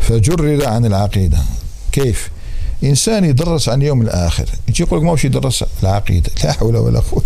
فجرد 0.00 0.62
عن 0.62 0.84
العقيدة. 0.86 1.38
كيف؟ 1.92 2.30
إنسان 2.84 3.24
يدرس 3.24 3.68
عن 3.68 3.82
اليوم 3.82 4.02
الآخر. 4.02 4.48
يجي 4.68 4.82
يقول 4.82 4.98
لك 4.98 5.04
ماهوش 5.04 5.24
يدرس؟ 5.24 5.64
العقيدة. 5.82 6.30
لا 6.44 6.52
حول 6.52 6.76
ولا 6.76 7.00
قوة 7.00 7.24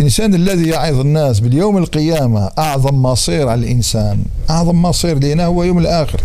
الإنسان 0.00 0.34
الذي 0.34 0.68
يعظ 0.68 1.00
الناس 1.00 1.40
باليوم 1.40 1.78
القيامة 1.78 2.50
أعظم 2.58 3.02
مصير 3.02 3.48
على 3.48 3.60
الإنسان 3.60 4.24
أعظم 4.50 4.82
مصير 4.82 5.18
لنا 5.18 5.46
هو 5.46 5.64
يوم 5.64 5.78
الآخر. 5.78 6.20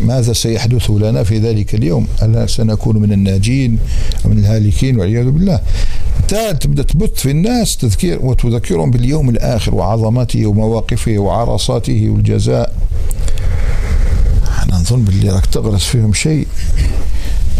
ماذا 0.00 0.32
سيحدث 0.32 0.90
لنا 0.90 1.22
في 1.22 1.38
ذلك 1.38 1.74
اليوم؟ 1.74 2.06
هل 2.20 2.48
سنكون 2.48 2.96
من 2.96 3.12
الناجين 3.12 3.78
أو 4.24 4.30
من 4.30 4.38
الهالكين 4.38 5.00
والعياذ 5.00 5.30
بالله؟ 5.30 5.60
تبدأ 6.60 6.82
تبث 6.82 7.14
في 7.14 7.30
الناس 7.30 7.76
تذكير 7.76 8.18
وتذكرهم 8.22 8.90
باليوم 8.90 9.28
الآخر 9.28 9.74
وعظمته 9.74 10.46
ومواقفه 10.46 11.18
وعرصاته 11.18 12.10
والجزاء. 12.10 12.74
أنا 14.62 14.78
نظن 14.78 15.04
باللي 15.04 15.30
راك 15.30 15.46
تغرس 15.46 15.84
فيهم 15.84 16.12
شيء. 16.12 16.46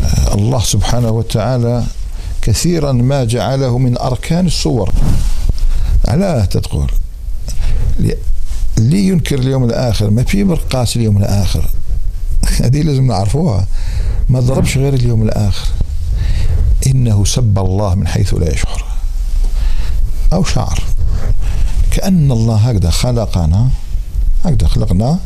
آه، 0.04 0.34
الله 0.34 0.60
سبحانه 0.60 1.10
وتعالى 1.10 1.84
كثيرا 2.42 2.92
ما 2.92 3.24
جعله 3.24 3.78
من 3.78 3.98
أركان 3.98 4.46
الصور. 4.46 4.92
علاه 6.08 6.44
تقول 6.44 6.90
اللي 8.78 9.08
ينكر 9.08 9.38
اليوم 9.38 9.64
الآخر؟ 9.64 10.10
ما 10.10 10.24
في 10.24 10.44
مرقاس 10.44 10.96
اليوم 10.96 11.18
الآخر. 11.18 11.70
هذه 12.62 12.82
لازم 12.82 13.06
نعرفوها. 13.06 13.66
ما 14.28 14.40
ضربش 14.40 14.78
غير 14.78 14.94
اليوم 14.94 15.22
الآخر. 15.22 15.66
إنه 16.86 17.24
سب 17.24 17.58
الله 17.58 17.94
من 17.94 18.06
حيث 18.06 18.34
لا 18.34 18.52
يشعر. 18.52 18.84
أو 20.32 20.44
شعر. 20.44 20.82
كأن 21.90 22.32
الله 22.32 22.56
هكذا 22.56 22.90
خلقنا. 22.90 23.68
هكذا 24.44 24.68
خلقنا. 24.68 25.18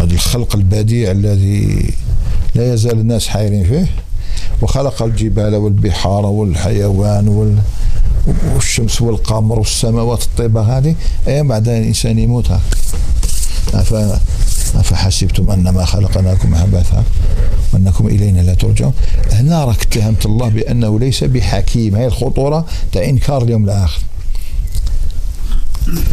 هذا 0.00 0.12
الخلق 0.12 0.56
البديع 0.56 1.10
الذي 1.10 1.94
لا 2.54 2.74
يزال 2.74 2.98
الناس 2.98 3.28
حائرين 3.28 3.64
فيه. 3.64 3.86
وخلق 4.62 5.02
الجبال 5.02 5.54
والبحار 5.54 6.26
والحيوان 6.26 7.28
وال 7.28 7.58
والشمس 8.54 9.02
والقمر 9.02 9.58
والسماوات 9.58 10.22
الطيبة 10.22 10.78
هذه. 10.78 10.94
أيام 11.26 11.48
بعد 11.48 11.68
الإنسان 11.68 12.18
يموت. 12.18 12.50
هكذا 13.74 14.20
أفحسبتم 14.76 15.50
أنما 15.50 15.84
خلقناكم 15.84 16.54
عبثا 16.54 17.04
وأنكم 17.72 18.06
إلينا 18.06 18.40
لا 18.40 18.54
ترجعون. 18.54 18.92
هنا 19.32 19.64
راك 19.64 19.82
اتهمت 19.82 20.26
الله 20.26 20.48
بأنه 20.48 20.98
ليس 20.98 21.24
بحكيم. 21.24 21.96
هي 21.96 22.06
الخطورة 22.06 22.66
تاع 22.92 23.04
إنكار 23.04 23.42
اليوم 23.42 23.64
الآخر. 23.64 24.00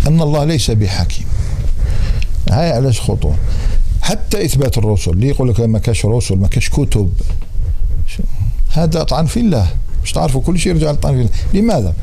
أن 0.08 0.22
الله 0.22 0.44
ليس 0.44 0.72
بحكيم. 0.72 1.26
هاي 2.52 2.72
علاش 2.72 3.02
خطوة 3.02 3.36
حتى 4.02 4.46
إثبات 4.46 4.78
الرسل. 4.78 5.12
اللي 5.12 5.28
يقول 5.28 5.50
لك 5.50 5.60
ما 5.60 5.80
كاش 5.80 6.06
رسل؟ 6.06 6.36
ما 6.36 6.48
كاش 6.48 6.70
كتب. 6.70 7.14
هذا 8.70 9.04
طعن 9.04 9.26
في 9.26 9.40
الله. 9.40 9.68
مش 10.04 10.12
تعرفوا 10.12 10.42
كل 10.42 10.60
شيء 10.60 10.72
يرجع 10.72 10.92
لطعن 10.92 11.14
في 11.14 11.20
الله. 11.20 11.32
لماذا؟ 11.54 11.94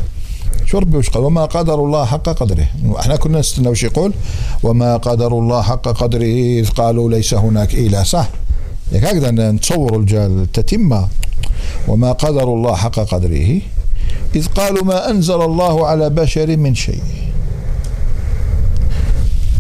وش 0.74 1.10
قال 1.10 1.24
وما 1.24 1.44
قدر 1.44 1.74
الله 1.74 2.04
حق 2.04 2.28
قدره. 2.28 2.66
إحنا 3.00 3.16
كنا 3.16 3.38
نستنى 3.38 3.68
وش 3.68 3.82
يقول 3.82 4.12
وما 4.62 4.96
قدر 4.96 5.38
الله 5.38 5.62
حق 5.62 5.88
قدره 5.88 6.60
إذ 6.60 6.68
قالوا 6.68 7.10
ليس 7.10 7.34
هناك 7.34 7.74
إله. 7.74 8.02
صح. 8.02 8.28
هكذا 8.92 9.30
نتصور 9.30 10.04
التتمة 10.12 11.08
وما 11.88 12.12
قدر 12.12 12.44
الله 12.44 12.74
حق 12.74 12.98
قدره 13.00 13.60
إذ 14.34 14.46
قالوا 14.46 14.84
ما 14.84 15.10
أنزل 15.10 15.42
الله 15.42 15.86
على 15.86 16.10
بشر 16.10 16.56
من 16.56 16.74
شيء. 16.74 17.02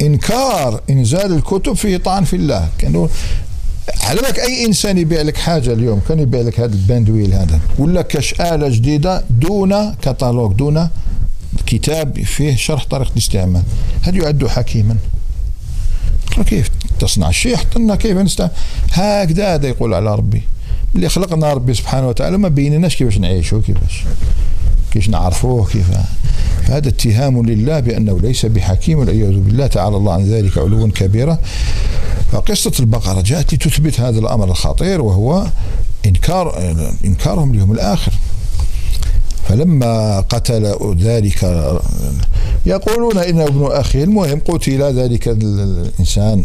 إنكار 0.02 0.80
إنزال 0.90 1.34
الكتب 1.34 1.72
فيه 1.72 1.96
طعن 1.96 2.24
في 2.24 2.36
الله. 2.36 2.68
كانوا 2.78 3.08
على 4.02 4.20
بالك 4.20 4.38
أي 4.38 4.66
إنسان 4.66 4.98
يبيع 4.98 5.22
لك 5.22 5.36
حاجة 5.36 5.72
اليوم؟ 5.72 6.00
كان 6.08 6.18
يبيع 6.18 6.40
لك 6.40 6.60
هذا 6.60 6.74
الباندويل 6.74 7.32
هذا. 7.34 7.60
ولا 7.78 8.02
كاش 8.02 8.40
اله 8.40 8.68
جديدة 8.68 9.24
دون 9.30 9.94
كتالوج 9.94 10.52
دون 10.52 10.88
كتاب 11.66 12.22
فيه 12.22 12.56
شرح 12.56 12.84
طريقة 12.84 13.12
الاستعمال. 13.12 13.62
هل 14.02 14.16
يعد 14.16 14.46
حكيما؟ 14.46 14.96
كيف 16.46 16.70
تصنع 17.00 17.28
الشيء 17.28 17.56
حط 17.56 17.78
لنا 17.78 17.96
كيف 17.96 18.16
نستعمل 18.16 18.50
هكذا 18.92 19.54
هذا 19.54 19.68
يقول 19.68 19.94
على 19.94 20.14
ربي. 20.14 20.42
اللي 20.94 21.08
خلقنا 21.08 21.52
ربي 21.52 21.74
سبحانه 21.74 22.08
وتعالى 22.08 22.38
ما 22.38 22.48
بينناش 22.48 22.96
كيفاش 22.96 23.18
نعيشوا 23.18 23.60
كيفاش؟ 23.60 24.04
كيفاش 24.92 25.08
نعرفوه 25.08 25.66
كيف؟ 25.66 25.86
هذا 26.64 26.88
اتهام 26.88 27.46
لله 27.46 27.80
بأنه 27.80 28.20
ليس 28.20 28.46
بحكيم 28.46 28.98
والعياذ 28.98 29.38
بالله. 29.38 29.66
تعالى 29.66 29.96
الله 29.96 30.12
عن 30.12 30.24
ذلك 30.24 30.58
علوا 30.58 30.88
كبيرا 30.88 31.38
فقصة 32.32 32.72
البقرة 32.80 33.20
جاءت 33.20 33.54
لتثبت 33.54 34.00
هذا 34.00 34.18
الأمر 34.18 34.44
الخطير 34.44 35.00
وهو 35.00 35.46
إنكار 36.06 36.74
إنكارهم 37.04 37.50
اليوم 37.50 37.72
الآخر. 37.72 38.12
فلما 39.48 40.20
قتل 40.20 40.74
ذلك 40.98 41.44
يقولون 42.66 43.18
إنه 43.18 43.46
ابن 43.46 43.66
أخيه 43.72 44.04
المهم 44.04 44.40
قتل 44.40 44.82
ذلك 44.82 45.28
الإنسان 45.28 46.44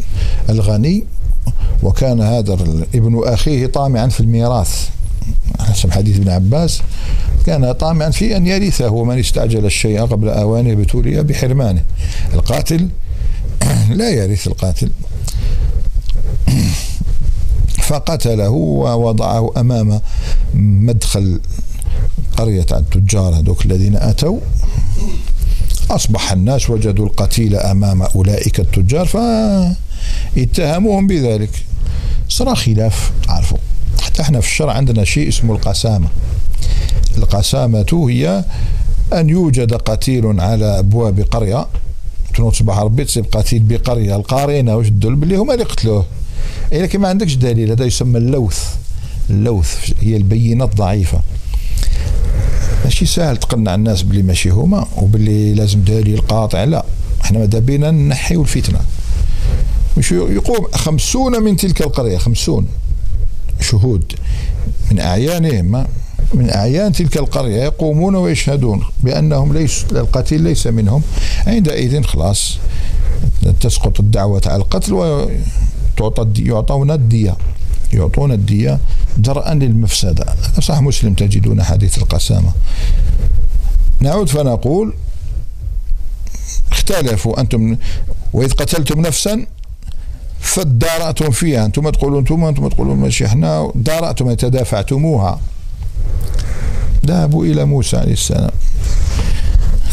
الغني 0.49 1.03
وكان 1.83 2.21
هذا 2.21 2.53
ابن 2.95 3.21
أخيه 3.25 3.67
طامعا 3.67 4.07
في 4.07 4.19
الميراث. 4.19 4.89
حسب 5.59 5.91
حديث 5.91 6.17
ابن 6.17 6.29
عباس 6.29 6.81
كان 7.45 7.71
طامعا 7.71 8.09
في 8.09 8.37
أن 8.37 8.47
يرثه 8.47 8.89
ومن 8.89 9.19
استعجل 9.19 9.65
الشيء 9.65 10.01
قبل 10.01 10.29
أوانه 10.29 10.71
ابتلي 10.71 11.23
بحرمانه. 11.23 11.83
القاتل 12.33 12.87
لا 13.99 14.09
يرث 14.09 14.47
القاتل. 14.47 14.89
فقتله 17.83 18.49
ووضعه 18.49 19.51
أمام 19.57 20.01
مدخل 20.53 21.39
قرية 22.37 22.65
التجار 22.71 23.35
هذوك 23.35 23.65
الذين 23.65 23.95
أتوا. 23.95 24.39
أصبح 25.89 26.31
الناس 26.31 26.69
وجدوا 26.69 27.05
القتيل 27.05 27.55
أمام 27.55 28.01
أولئك 28.01 28.59
التجار 28.59 29.05
فاتهموهم 30.35 31.07
بذلك. 31.07 31.65
صار 32.29 32.55
خلاف 32.55 33.11
عرفوا. 33.29 33.57
حتى 34.01 34.21
إحنا 34.21 34.39
في 34.39 34.47
الشرع 34.47 34.73
عندنا 34.73 35.03
شيء 35.03 35.27
اسمه 35.27 35.55
القسامة. 35.55 36.07
القسامة 37.17 38.07
هي 38.09 38.45
أن 39.13 39.29
يوجد 39.29 39.73
قتيل 39.73 40.39
على 40.39 40.79
أبواب 40.79 41.19
قرية. 41.19 41.67
تنوض 42.35 42.53
صباح 42.53 42.79
ربي 42.79 43.05
تصيب 43.05 43.25
قتيل 43.31 43.63
بقرية 43.63 44.15
القارينة 44.15 44.75
وش 44.75 44.87
تدل 44.87 45.15
باللي 45.15 45.35
هما 45.35 45.53
اللي 45.53 45.65
قتلوه. 45.65 46.05
إيه 46.71 46.81
لكن 46.81 46.99
ما 46.99 47.07
عندكش 47.07 47.33
دليل 47.33 47.69
هذا 47.69 47.85
يسمى 47.85 48.17
اللوث. 48.17 48.63
اللوث 49.29 49.91
هي 49.99 50.17
البينة 50.17 50.65
الضعيفة 50.65 51.19
ماشي 52.83 53.05
سهل 53.05 53.37
تقنع 53.37 53.75
الناس 53.75 54.01
باللي 54.01 54.23
ماشي 54.23 54.49
هما 54.49 54.87
وباللي 54.97 55.53
لازم 55.53 55.83
دليل 55.83 56.21
قاطع. 56.21 56.63
لا 56.63 56.85
إحنا 57.21 57.39
ماذا 57.39 57.59
بينا؟ 57.59 57.91
نحيو 57.91 58.41
الفتنة. 58.41 58.79
مش 59.97 60.11
يقوم 60.11 60.67
خمسون 60.73 61.43
من 61.43 61.55
تلك 61.55 61.81
القرية 61.81 62.17
خمسون 62.17 62.67
شهود. 63.61 64.13
من 64.91 64.99
اعيانهم 64.99 65.85
من 66.33 66.49
أعيان 66.49 66.91
تلك 66.91 67.17
القرية 67.17 67.63
يقومون 67.63 68.15
ويشهدون 68.15 68.83
بأنهم 69.03 69.53
ليس 69.53 69.85
القتيل 69.91 70.41
ليس 70.41 70.67
منهم. 70.67 71.01
عندئذ 71.47 72.03
خلاص 72.03 72.57
تسقط 73.59 73.99
الدعوة 73.99 74.41
على 74.45 74.55
القتل 74.55 74.91
تعطى 74.91 75.29
يعطون 76.37 76.91
الدية. 76.91 77.37
يعطون 77.93 78.31
الدية 78.31 78.79
درءا 79.17 79.53
للمفسدة. 79.53 80.25
صح 80.61 80.81
مسلم 80.81 81.13
تجدون 81.13 81.63
حديث 81.63 81.97
القسامة. 81.97 82.51
نعود 83.99 84.29
فنقول 84.29 84.93
اختلفوا 86.71 87.41
أنتم. 87.41 87.77
وإذ 88.33 88.51
قتلتم 88.51 89.01
نفسا 89.01 89.45
فادارأتم 90.39 91.31
فيها. 91.31 91.65
أنتم 91.65 91.89
تقولون 91.89 92.19
أنتم 92.19 92.43
أنتم 92.43 92.67
تقولون 92.67 92.97
ماشي 92.97 93.25
إحنا 93.25 93.71
دارأتم 93.75 94.33
تدافعتموها. 94.33 95.39
ذهبوا 97.05 97.45
إلى 97.45 97.65
موسى 97.65 97.97
عليه 97.97 98.13
السلام. 98.13 98.51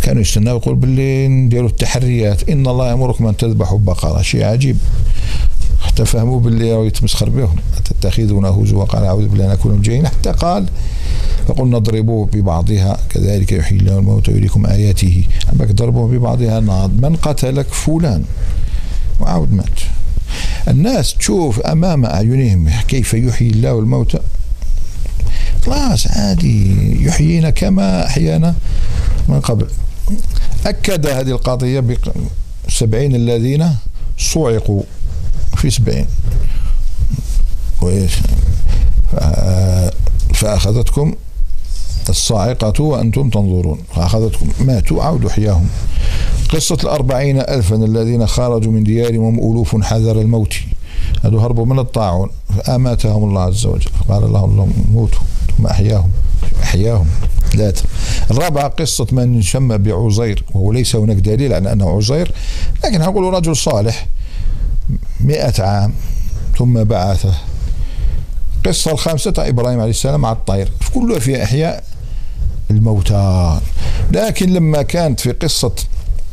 كانوا 0.02 0.22
يستناو 0.22 0.56
يقول 0.56 0.74
باللي 0.74 1.28
نديروا 1.28 1.68
التحريات. 1.68 2.48
إن 2.48 2.66
الله 2.66 2.88
يأمركم 2.88 3.26
أن 3.26 3.36
تذبحوا 3.36 3.78
بقرة. 3.78 4.22
شيء 4.22 4.44
عجيب. 4.44 4.78
حتى 6.00 6.08
فهموا 6.08 6.40
باللي 6.40 6.72
راه 6.72 6.86
يتمسخر 6.86 7.30
بهم. 7.30 7.56
تتخذونه 7.84 8.48
هزوا؟ 8.48 8.84
قال 8.84 9.04
أعوذ 9.04 9.28
بالله 9.28 9.44
أن 9.44 9.50
أكون 9.50 9.82
جاهلا 9.82 10.08
حتى 10.08 10.32
قال 10.32 10.66
فقلنا 11.48 11.76
اضربوه 11.76 12.26
ببعضها. 12.26 12.98
كذلك 13.10 13.52
يحيي 13.52 13.78
الله 13.78 13.98
الموت 13.98 14.28
ويريكم 14.28 14.66
آياته. 14.66 15.24
عمك 15.52 15.72
ضربوه 15.72 16.08
ببعضها. 16.08 16.60
ناض 16.60 16.90
من 17.00 17.16
قتلك 17.16 17.66
فلان؟ 17.66 18.24
وعاود 19.20 19.52
مات. 19.52 19.80
الناس 20.68 21.14
تشوف 21.14 21.60
أمام 21.60 22.04
أعينهم 22.04 22.70
كيف 22.88 23.14
يحيي 23.14 23.50
الله 23.50 23.78
الموتى. 23.78 24.18
خلاص 25.66 26.06
عادي. 26.06 27.04
يحيينا 27.04 27.50
كما 27.50 28.06
أحيانا 28.06 28.54
من 29.28 29.40
قبل. 29.40 29.66
أكد 30.66 31.06
هذه 31.06 31.30
القضية 31.30 31.84
بسبعين 32.68 33.14
الذين 33.14 33.68
صعقوا. 34.18 34.82
في 35.60 35.70
سبعين. 35.70 36.06
فأخذتكم 40.34 41.14
الصاعقة 42.08 42.82
وأنتم 42.82 43.30
تنظرون. 43.30 43.78
فأخذتكم 43.94 44.48
ماتوا 44.60 45.02
عودوا 45.02 45.30
حياهم 45.30 45.66
قصة 46.48 46.78
الأربعين 46.84 47.40
ألفا 47.40 47.76
الذين 47.76 48.26
خرجوا 48.26 48.72
من 48.72 48.84
ديارهم 48.84 49.38
ألوف 49.38 49.76
حذر 49.82 50.20
الموت. 50.20 50.54
هذو 51.24 51.38
هربوا 51.38 51.66
من 51.66 51.78
الطاعون. 51.78 52.30
فأماتهم 52.56 53.24
الله 53.24 53.42
عز 53.42 53.66
وجل. 53.66 53.90
فقال 54.08 54.32
لهم 54.32 54.72
موتوا. 54.92 55.22
ثم 55.58 55.66
أحياهم. 55.66 56.10
أحياهم. 56.62 57.06
ثلاثة 57.52 57.84
الرابعة 58.30 58.68
قصة 58.68 59.06
من 59.12 59.42
شم 59.42 59.76
بعزير. 59.76 60.44
وهو 60.54 60.72
ليس 60.72 60.96
هناك 60.96 61.16
دليل 61.16 61.52
على 61.52 61.72
أنه 61.72 61.96
عزير. 61.96 62.32
لكن 62.84 62.98
نقول 63.00 63.34
رجل 63.34 63.56
صالح. 63.56 64.08
مئة 65.24 65.62
عام 65.62 65.92
ثم 66.58 66.84
بعثه. 66.84 67.34
قصة 68.66 68.92
الخامسة 68.92 69.34
إبراهيم 69.38 69.80
عليه 69.80 69.90
السلام 69.90 70.26
على 70.26 70.36
الطير. 70.36 70.72
كلها 70.94 71.18
في 71.18 71.42
إحياء 71.42 71.84
الموتى. 72.70 73.60
لكن 74.12 74.52
لما 74.52 74.82
كانت 74.82 75.20
في 75.20 75.32
قصة 75.32 75.72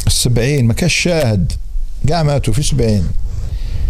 السبعين 0.08 0.67
ما 0.67 0.73
كان 0.73 0.89
شاهد. 0.89 1.54
قاع 2.10 2.23
ماتوا 2.23 2.54
في 2.54 2.63
سبعين. 2.63 3.08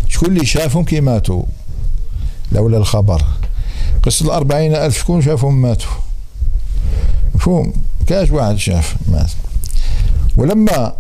شكون 0.08 0.30
اللي 0.30 0.46
شافهم؟ 0.46 0.84
كي 0.84 1.02
ماتوا. 1.02 1.44
لولا 2.52 2.78
الخبر. 2.78 3.24
قصة 4.04 4.26
الأربعين 4.26 4.76
ألف 4.76 4.98
شكون 5.00 5.22
شافهم 5.22 5.62
ماتوا؟ 5.62 5.92
مفهوم؟ 7.36 7.74
كاش 8.08 8.32
واحد 8.32 8.56
شاف 8.56 8.96
مات. 9.12 9.32
ولما 10.38 10.94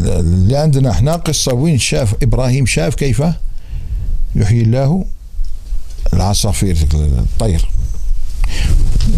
اللي 0.00 0.56
عندنا 0.56 0.90
إحنا 0.90 1.16
قصة 1.16 1.52
وين 1.54 1.78
شاف 1.78 2.14
إبراهيم 2.22 2.66
شاف 2.66 2.94
كيف 2.94 3.22
يحيي 4.36 4.62
الله 4.62 5.04
العصافير 6.12 6.76
الطير. 6.92 7.68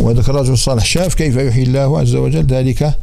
وذاك 0.01 0.29
الرجل 0.29 0.53
الصالح 0.53 0.85
شاف 0.85 1.15
كيف 1.15 1.37
يحيي 1.37 1.63
الله 1.63 2.01
عز 2.01 2.15
وجل 2.15 2.47
ذلك 2.47 2.99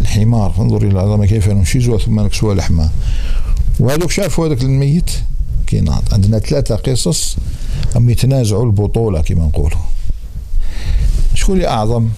الحمار. 0.00 0.50
فانظر 0.50 0.82
إلى 0.82 0.90
العظمه 0.90 1.26
كيف 1.26 1.48
ننشزها 1.48 1.98
ثم 1.98 2.20
نكسوها 2.20 2.54
لحمها 2.54 2.90
وهذوك 3.80 4.10
شافوا 4.10 4.46
هذاك 4.46 4.62
الميت 4.62 5.10
كيناض. 5.66 6.02
عندنا 6.12 6.38
ثلاثة 6.38 6.76
قصص 6.76 7.36
هم 7.96 8.10
يتنازعوا 8.10 8.66
البطولة 8.66 9.20
كما 9.20 9.44
نقولوا. 9.44 9.80
شكون 11.34 11.56
اللي 11.56 11.68
أعظم؟ 11.68 12.08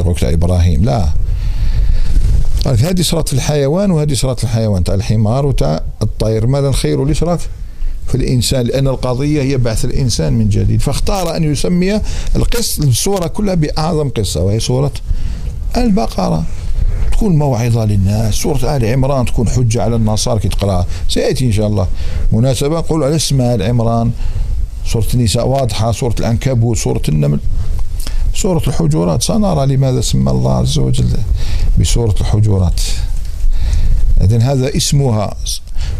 يقول 0.00 0.12
لك 0.12 0.24
إبراهيم. 0.24 0.84
لا. 0.84 1.08
قال 2.64 2.80
هذه 2.80 3.02
صارت 3.02 3.28
في 3.28 3.34
الحيوان 3.34 3.90
وهذه 3.90 4.14
صارت 4.14 4.38
في 4.38 4.44
الحيوان 4.44 4.84
تاع 4.84 4.94
الحمار 4.94 5.46
وتاع 5.46 5.82
الطير. 6.02 6.46
ماذا 6.46 6.68
الخير 6.68 7.02
اللي 7.02 7.14
صارت 7.14 7.40
في 8.06 8.14
الإنسان 8.14 8.66
لأن 8.66 8.88
القضية 8.88 9.42
هي 9.42 9.56
بعث 9.56 9.84
الإنسان 9.84 10.32
من 10.32 10.48
جديد. 10.48 10.80
فاختار 10.80 11.36
أن 11.36 11.44
يسمي 11.44 12.00
القصة 12.36 12.84
الصورة 12.84 13.26
كلها 13.26 13.54
بأعظم 13.54 14.08
قصة 14.08 14.42
وهي 14.42 14.60
سورة 14.60 14.92
البقرة. 15.76 16.44
تكون 17.12 17.36
موعظة 17.36 17.84
للناس 17.84 18.34
سورة 18.34 18.76
آل 18.76 18.84
عمران 18.84 19.26
تكون 19.26 19.48
حجة 19.48 19.82
على 19.82 19.96
النصارى 19.96 20.40
كي 20.40 20.48
تقرأها. 20.48 20.86
سيأتي 21.08 21.46
إن 21.46 21.52
شاء 21.52 21.66
الله. 21.66 21.88
مناسبة 22.32 22.78
نقول 22.78 23.04
على 23.04 23.16
اسم 23.16 23.40
آل 23.40 23.62
عمران. 23.62 24.10
سورة 24.86 25.06
النساء 25.14 25.48
واضحة 25.48 25.92
سورة 25.92 26.14
العنكبوت 26.20 26.76
سورة 26.76 27.02
النمل. 27.08 27.38
سورة 28.34 28.62
الحجرات. 28.66 29.22
سنرى 29.22 29.66
لماذا 29.66 30.00
سمى 30.00 30.30
الله 30.30 30.52
عز 30.52 30.78
وجل 30.78 31.10
بسورة 31.80 32.14
الحجرات. 32.20 32.80
إذن 34.20 34.42
هذا 34.42 34.76
اسمها. 34.76 35.36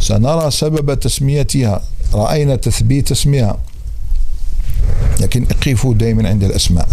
سنرى 0.00 0.50
سبب 0.50 1.00
تسميتها. 1.00 1.82
رأينا 2.14 2.56
تثبيت 2.56 3.10
اسمها. 3.10 3.58
لكن 5.20 5.46
اقفوا 5.50 5.94
دائما 5.94 6.28
عند 6.28 6.44
الأسماء. 6.44 6.88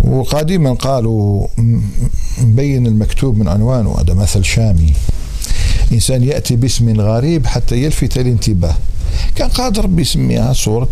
وقديما 0.00 0.74
قالوا 0.74 1.46
مبين 2.40 2.86
المكتوب 2.86 3.38
من 3.38 3.48
عنوانه 3.48 3.96
هذا 4.00 4.14
مثل 4.14 4.44
شامي. 4.44 4.92
إنسان 5.92 6.22
يأتي 6.24 6.56
باسم 6.56 7.00
غريب 7.00 7.46
حتى 7.46 7.84
يلفت 7.84 8.18
الانتباه. 8.18 8.74
كان 9.34 9.48
قادر 9.48 9.86
بيسميها 9.86 10.52
صورة 10.52 10.88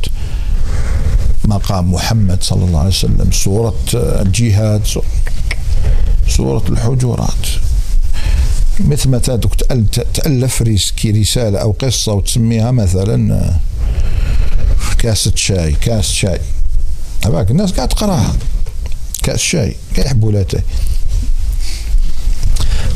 مقام 1.48 1.92
محمد 1.92 2.42
صلى 2.42 2.64
الله 2.64 2.78
عليه 2.78 2.88
وسلم 2.88 3.28
صورة 3.32 3.74
الجهاد 3.94 4.82
صورة 6.28 6.64
الحجرات. 6.68 7.46
مثل 8.80 9.08
ما 9.08 9.18
تألف 10.14 10.62
رسالة 11.06 11.58
أو 11.58 11.70
قصة 11.72 12.12
وتسميها 12.12 12.70
مثلا 12.70 13.50
كاسة 14.98 15.32
شاي 15.34 15.72
كاس 15.72 16.12
شاي. 16.12 16.40
هذاك 17.26 17.50
الناس 17.50 17.72
قاعد 17.72 17.88
تقراها. 17.88 18.36
كاس 19.22 19.40
شاي 19.40 19.76
كيحبوا 19.94 20.32
لا 20.32 20.44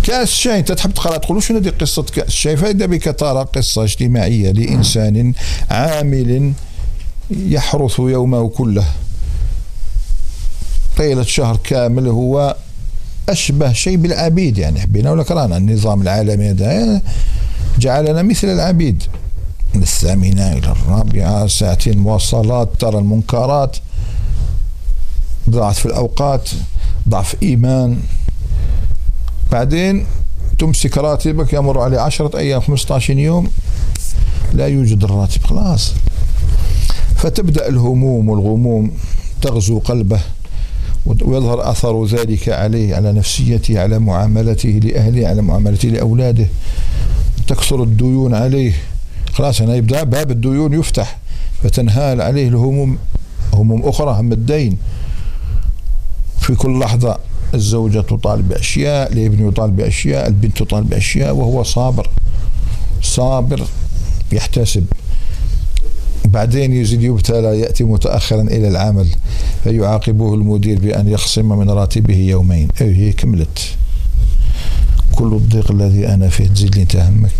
كاس 0.03 0.31
شاي 0.31 0.59
أنت 0.59 0.73
تحب 0.73 0.95
تقرأ 0.95 1.17
تقول 1.17 1.43
شنو 1.43 1.59
هذه 1.59 1.69
قصة 1.69 2.03
كاس 2.03 2.29
الشاي 2.29 2.57
فإذا 2.57 2.87
بك 2.87 3.15
ترى 3.19 3.47
قصة 3.55 3.85
اجتماعية 3.85 4.51
لإنسان 4.53 5.33
عامل 5.71 6.53
يحرث 7.31 7.99
يومه 7.99 8.49
كله. 8.49 8.85
طيلة 10.97 11.23
شهر 11.23 11.57
كامل 11.65 12.09
هو 12.09 12.57
أشبه 13.29 13.73
شيء 13.73 13.97
بالعبيد 13.97 14.59
يعني. 14.59 14.81
حبينا 14.81 15.11
ولا 15.11 15.23
كرهنا؟ 15.23 15.57
النظام 15.57 16.03
العالمي 16.03 16.51
هذا 16.51 17.03
جعلنا 17.79 18.23
مثل 18.23 18.49
العبيد. 18.49 19.03
من 19.75 19.83
الثامنة 19.83 20.53
إلى 20.53 20.73
الرابعة 20.73 21.47
ساعتين 21.47 21.99
مواصلات 21.99 22.69
ترى 22.79 22.99
المنكرات 22.99 23.77
ضعف 25.51 25.79
في 25.79 25.87
الأوقات 25.87 26.51
ضعف 27.09 27.37
إيمان. 27.43 28.01
بعدين 29.53 30.07
تمسك 30.59 30.99
راتبك 30.99 31.53
يمر 31.53 31.81
عليه 31.81 32.01
عشرة 32.01 32.39
أيام 32.39 32.61
15 32.61 33.19
يوم 33.19 33.51
لا 34.53 34.67
يوجد 34.67 35.05
الراتب 35.05 35.45
خلاص. 35.45 35.93
فتبدأ 37.23 37.69
الهموم 37.69 38.29
والغموم 38.29 38.91
تغزو 39.43 39.79
قلبه 39.79 40.21
ويظهر 41.07 41.71
أثر 41.71 42.05
ذلك 42.05 42.49
عليه 42.49 42.95
على 42.95 43.13
نفسيته 43.13 43.81
على 43.81 43.99
معاملته 43.99 44.69
لأهله 44.69 45.29
على 45.29 45.43
معاملته 45.43 45.89
لأولاده. 45.89 46.47
تكثر 47.47 47.83
الديون 47.83 48.35
عليه. 48.35 48.73
خلاص 49.33 49.63
هنا 49.63 49.75
يبدأ 49.75 50.03
باب 50.03 50.31
الديون 50.31 50.73
يفتح 50.73 51.19
فتنهال 51.63 52.21
عليه 52.21 52.49
الهموم 52.49 52.99
هموم 53.55 53.83
أخرى 53.83 54.21
هم 54.21 54.33
الدين. 54.33 54.79
في 56.41 56.55
كل 56.55 56.79
لحظة 56.79 57.19
الزوجة 57.55 58.01
تطالب 58.01 58.49
بأشياء 58.49 59.13
الابن 59.13 59.49
يطالب 59.49 59.77
بأشياء 59.77 60.29
البنت 60.29 60.59
تطالب 60.59 60.91
بأشياء 60.91 61.35
وهو 61.35 61.63
صابر. 61.63 62.11
صابر 63.03 63.63
يحتسب. 64.33 64.85
بعدين 66.25 66.73
يزيد 66.73 67.03
يبتلى 67.03 67.61
يأتي 67.61 67.85
متأخرا 67.85 68.43
إلى 68.43 68.69
العمل 68.69 69.09
فيعاقبه 69.65 70.35
المدير 70.35 70.79
بأن 70.79 71.09
يخصم 71.09 71.59
من 71.59 71.71
راتبه 71.71 72.17
يومين. 72.17 72.69
أي 72.81 72.97
هي 72.97 73.13
كملت. 73.13 73.77
كل 75.15 75.33
الضيق 75.33 75.71
الذي 75.71 76.09
أنا 76.09 76.29
فيه 76.29 76.47
تزيد 76.47 76.77
لي 76.77 76.85
تهمك. 76.85 77.31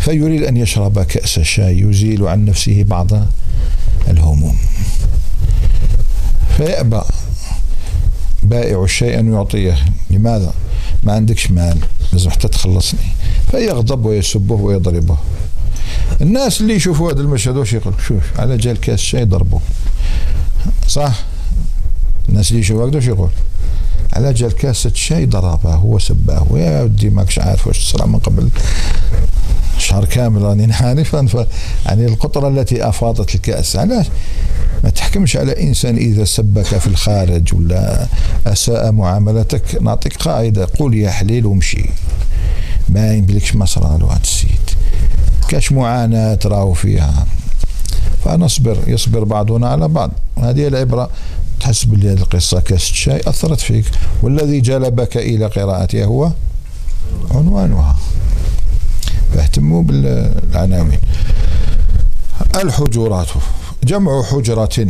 فيريد 0.00 0.42
أن 0.42 0.56
يشرب 0.56 1.02
كأس 1.02 1.40
شاي 1.40 1.80
يزيل 1.80 2.26
عن 2.26 2.44
نفسه 2.44 2.82
بعض 2.82 3.10
الهموم. 4.08 4.56
فيأبى 6.56 7.00
بائع 8.42 8.84
الشيء 8.84 9.18
أن 9.18 9.32
يعطيه. 9.32 9.76
لماذا؟ 10.10 10.52
ما 11.02 11.12
عندكش 11.12 11.50
مال 11.50 11.78
لازم 12.12 12.30
حتى 12.30 12.48
تخلصني. 12.48 13.00
فيغضب 13.50 14.04
ويسبه 14.04 14.54
ويضربه. 14.54 15.16
الناس 16.20 16.60
اللي 16.60 16.74
يشوفوا 16.74 17.12
هذا 17.12 17.20
المشهد 17.20 17.56
واش 17.56 17.72
يقول؟ 17.72 17.94
شوف 18.06 18.22
على 18.38 18.56
جال 18.56 18.80
كاس 18.80 18.98
شاي 18.98 19.24
ضربوا 19.24 19.60
صح؟ 20.88 21.12
الناس 22.28 22.50
اللي 22.50 22.60
يشوفوا 22.60 22.88
هكذا 22.88 23.06
يقول؟ 23.06 23.30
على 24.12 24.32
جال 24.32 24.52
كاسة 24.52 24.90
شاي 24.94 25.26
ضربه 25.26 25.74
هو 25.74 25.98
سباه. 25.98 26.46
ويا 26.50 26.82
ودي 26.82 27.10
ماكش 27.10 27.38
عارف 27.38 27.66
واش 27.66 27.92
صرا 27.92 28.06
من 28.06 28.18
قبل. 28.18 28.48
شهر 29.78 30.04
كامل 30.04 30.42
راني 30.42 30.66
نعرف 30.66 31.14
يعني 31.86 32.06
القطرة 32.06 32.48
التي 32.48 32.88
أفاضت 32.88 33.34
الكأس. 33.34 33.76
علاش؟ 33.76 34.06
ما 34.84 34.90
تحكمش 34.90 35.36
على 35.36 35.62
إنسان 35.62 35.96
إذا 35.96 36.24
سبك 36.24 36.64
في 36.64 36.86
الخارج 36.86 37.54
ولا 37.54 38.06
أساء 38.46 38.92
معاملتك. 38.92 39.82
نعطيك 39.82 40.16
قاعدة. 40.16 40.68
قول 40.78 40.94
يا 40.94 41.10
حليل 41.10 41.46
ومشي 41.46 41.90
ما 42.88 43.14
يملكش 43.14 43.54
ما 43.54 43.64
صرا 43.64 43.96
هذا 43.96 44.20
السيد. 44.22 44.65
كاش 45.48 45.72
معاناة 45.72 46.38
راهو 46.44 46.72
فيها. 46.72 47.26
فنصبر 48.24 48.78
يصبر 48.86 49.24
بعضنا 49.24 49.68
على 49.68 49.88
بعض. 49.88 50.10
هذه 50.38 50.68
العبرة 50.68 51.10
تحس 51.60 51.84
باللي 51.84 52.12
هذه 52.12 52.18
القصة 52.18 52.60
كاس 52.60 52.90
الشاي 52.90 53.20
أثرت 53.26 53.60
فيك. 53.60 53.84
والذي 54.22 54.60
جلبك 54.60 55.16
إلى 55.16 55.46
قراءتها 55.46 56.04
هو 56.04 56.32
عنوانها. 57.30 57.96
فاهتموا 59.34 59.82
بالعناوين. 59.82 60.98
الحجرات. 62.54 63.28
جمع 63.84 64.22
حجرة. 64.22 64.86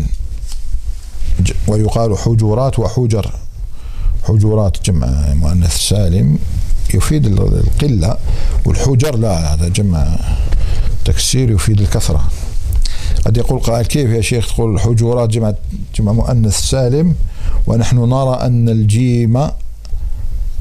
ويقال 1.69 2.19
حجرات 2.19 2.79
وحجر. 2.79 3.35
حجرات 4.25 4.77
جمع 4.85 5.35
مؤنث 5.35 5.77
سالم. 5.77 6.38
يفيد 6.94 7.27
القلة 7.27 8.16
والحجر 8.64 9.16
لا 9.16 9.55
هذا 9.55 9.68
جمع 9.68 10.18
تكسير 11.05 11.51
يفيد 11.51 11.81
الكثرة. 11.81 12.25
قد 13.27 13.37
يقول 13.37 13.61
قائل 13.61 13.87
كيف 13.87 14.11
يا 14.11 14.20
شيخ 14.20 14.55
تقول 14.55 14.75
الحجرات 14.75 15.29
جمع 15.29 15.55
جمع 15.94 16.12
مؤنث 16.12 16.61
سالم 16.61 17.14
ونحن 17.66 17.96
نرى 17.96 18.35
أن 18.40 18.68
الجيم 18.68 19.51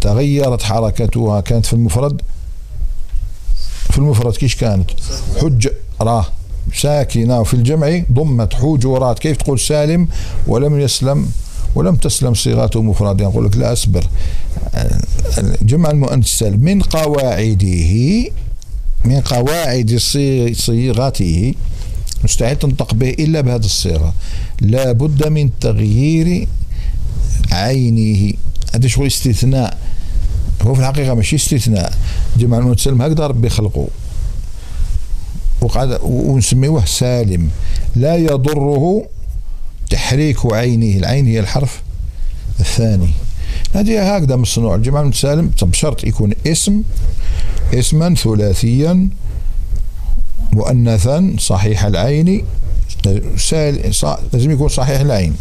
تغيرت 0.01 0.63
حركتها 0.63 1.41
كانت 1.41 1.65
في 1.65 1.73
المفرد؟ 1.73 2.21
في 3.89 3.97
المفرد 3.97 4.33
كيش 4.33 4.55
كانت؟ 4.55 4.91
حج 5.41 5.67
راه 6.01 6.25
ساكنة 6.73 7.39
وفي 7.39 7.53
الجمع 7.53 8.03
ضمت 8.11 8.53
حجرات 8.53 9.19
كيف 9.19 9.37
تقول 9.37 9.59
سالم 9.59 10.07
ولم 10.47 10.79
يسلم 10.79 11.31
ولم 11.75 11.95
تسلم 11.95 12.33
صيغته 12.33 12.81
مفردا 12.81 13.23
يقول 13.23 13.45
لك 13.45 13.57
لا 13.57 13.73
أصبر. 13.73 14.07
جمع 15.61 15.91
المؤنث 15.91 16.43
من 16.43 16.81
قواعده 16.81 17.93
من 19.05 19.21
قواعد 19.21 19.95
صيغته 20.53 21.53
مستحيل 22.23 22.55
تنطق 22.55 22.93
به 22.93 23.09
إلا 23.09 23.41
بهذه 23.41 23.65
الصيغة. 23.65 24.13
لا 24.61 24.91
بد 24.91 25.27
من 25.27 25.49
تغيير 25.59 26.47
عينه. 27.51 28.33
هذا 28.75 28.87
شغل 28.87 29.07
استثناء. 29.07 29.77
هو 30.61 30.73
في 30.73 30.79
الحقيقة 30.79 31.13
ماشي 31.13 31.35
استثناء. 31.35 31.93
جمع 32.37 32.57
المؤنث 32.57 32.77
السالم 32.77 33.01
هكذا 33.01 33.27
ربي 33.27 33.49
خلقه 33.49 33.87
وقعد 35.61 35.99
ونسميوه 36.03 36.85
سالم. 36.85 37.49
لا 37.95 38.15
يضره 38.15 39.05
تحريك 39.95 40.37
عينه 40.45 40.97
العين 40.97 41.25
هي 41.25 41.39
الحرف 41.39 41.81
الثاني. 42.59 43.09
هذه 43.73 44.15
هكذا 44.15 44.35
مصنوع. 44.35 44.75
الجمع 44.75 45.01
المتسالم 45.01 45.51
بشرط 45.61 46.03
يكون 46.03 46.33
اسم 46.47 46.81
اسما 47.73 48.15
ثلاثيا 48.15 49.09
مؤنثا 50.53 51.35
صحيح 51.39 51.85
العين. 51.85 52.45
لازم 54.33 54.51
يكون 54.51 54.67
صحيح 54.67 54.99
العين. 54.99 55.33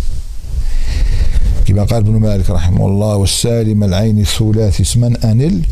كما 1.67 1.85
قال 1.85 1.99
ابن 1.99 2.12
مالك 2.12 2.51
رحمه 2.51 2.87
الله 2.87 3.17
والسالم 3.17 3.85
العين 3.85 4.21
الثلاثي 4.21 4.83
اسما 4.83 5.17
أنل. 5.25 5.62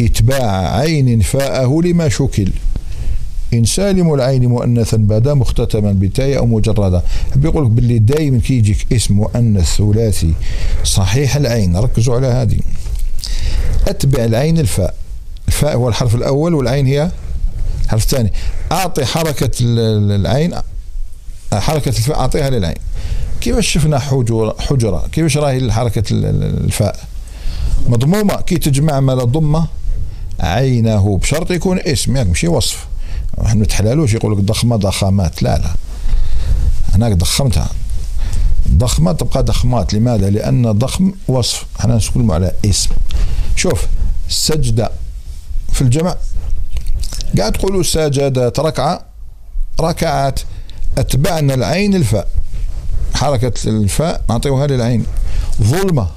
إتباع 0.00 0.76
عين 0.76 1.20
فاءه 1.20 1.80
لما 1.84 2.08
شكل. 2.08 2.52
إن 3.54 3.64
سالم 3.64 4.14
العين 4.14 4.46
مؤنثا 4.46 4.96
بدا 4.96 5.34
مختتما 5.34 5.92
بتاء 5.92 6.38
أو 6.38 6.46
مجردة. 6.46 7.02
بيقول 7.36 7.64
لك 7.64 7.70
باللي 7.70 7.98
دائما 7.98 8.38
كيجيك 8.38 8.86
اسم 8.92 9.14
مؤنث 9.14 9.76
ثلاثي 9.76 10.34
صحيح 10.84 11.36
العين. 11.36 11.76
ركزوا 11.76 12.16
على 12.16 12.26
هذه. 12.26 12.58
أتبع 13.88 14.24
العين 14.24 14.58
الفاء. 14.58 14.94
الفاء 15.48 15.76
هو 15.76 15.88
الحرف 15.88 16.14
الأول 16.14 16.54
والعين 16.54 16.86
هي 16.86 17.10
الحرف 17.84 18.02
الثاني. 18.02 18.32
أعطي 18.72 19.04
حركة 19.04 19.50
العين. 19.60 20.54
حركة 21.52 21.88
الفاء 21.88 22.18
أعطيها 22.18 22.50
للعين. 22.50 22.76
كيفاش 23.40 23.72
شفنا 23.72 23.98
حجرة؟ 23.98 24.56
حجرة 24.58 25.08
كيفاش 25.12 25.36
راهي 25.36 25.72
حركة 25.72 26.02
الفاء؟ 26.10 27.00
مضمومة. 27.86 28.40
كي 28.40 28.56
تجمع 28.56 29.00
ما 29.00 29.14
ضمة 29.14 29.66
عينه. 30.40 31.18
بشرط 31.18 31.50
يكون 31.50 31.78
اسم. 31.78 32.16
يعني 32.16 32.28
ماشي 32.28 32.48
وصف. 32.48 32.87
إحنا 33.46 33.64
تحلالوش 33.64 34.14
يقول 34.14 34.32
لك 34.32 34.44
ضخمة 34.44 34.76
ضخامات؟ 34.76 35.42
لا 35.42 35.58
لا. 35.58 35.74
هناك 36.94 37.12
ضخمتها. 37.12 37.68
ضخمة 38.70 39.12
تبقى 39.12 39.42
ضخمات. 39.42 39.94
لماذا؟ 39.94 40.30
لأن 40.30 40.72
ضخم 40.72 41.12
وصف. 41.28 41.66
إحنا 41.80 41.96
نتكلم 41.96 42.30
على 42.30 42.52
اسم. 42.64 42.90
شوف 43.56 43.86
سجدة 44.28 44.90
في 45.72 45.82
الجمع. 45.82 46.16
قاعد 47.38 47.52
تقولوا 47.52 47.82
سجدت 47.82 48.60
ركعة. 48.60 49.04
ركعات. 49.80 50.40
أتبعنا 50.98 51.54
العين 51.54 51.94
الفاء. 51.94 52.28
حركة 53.14 53.52
الفاء 53.66 54.24
نعطيوها 54.28 54.66
للعين. 54.66 55.06
ظلمة. 55.62 56.08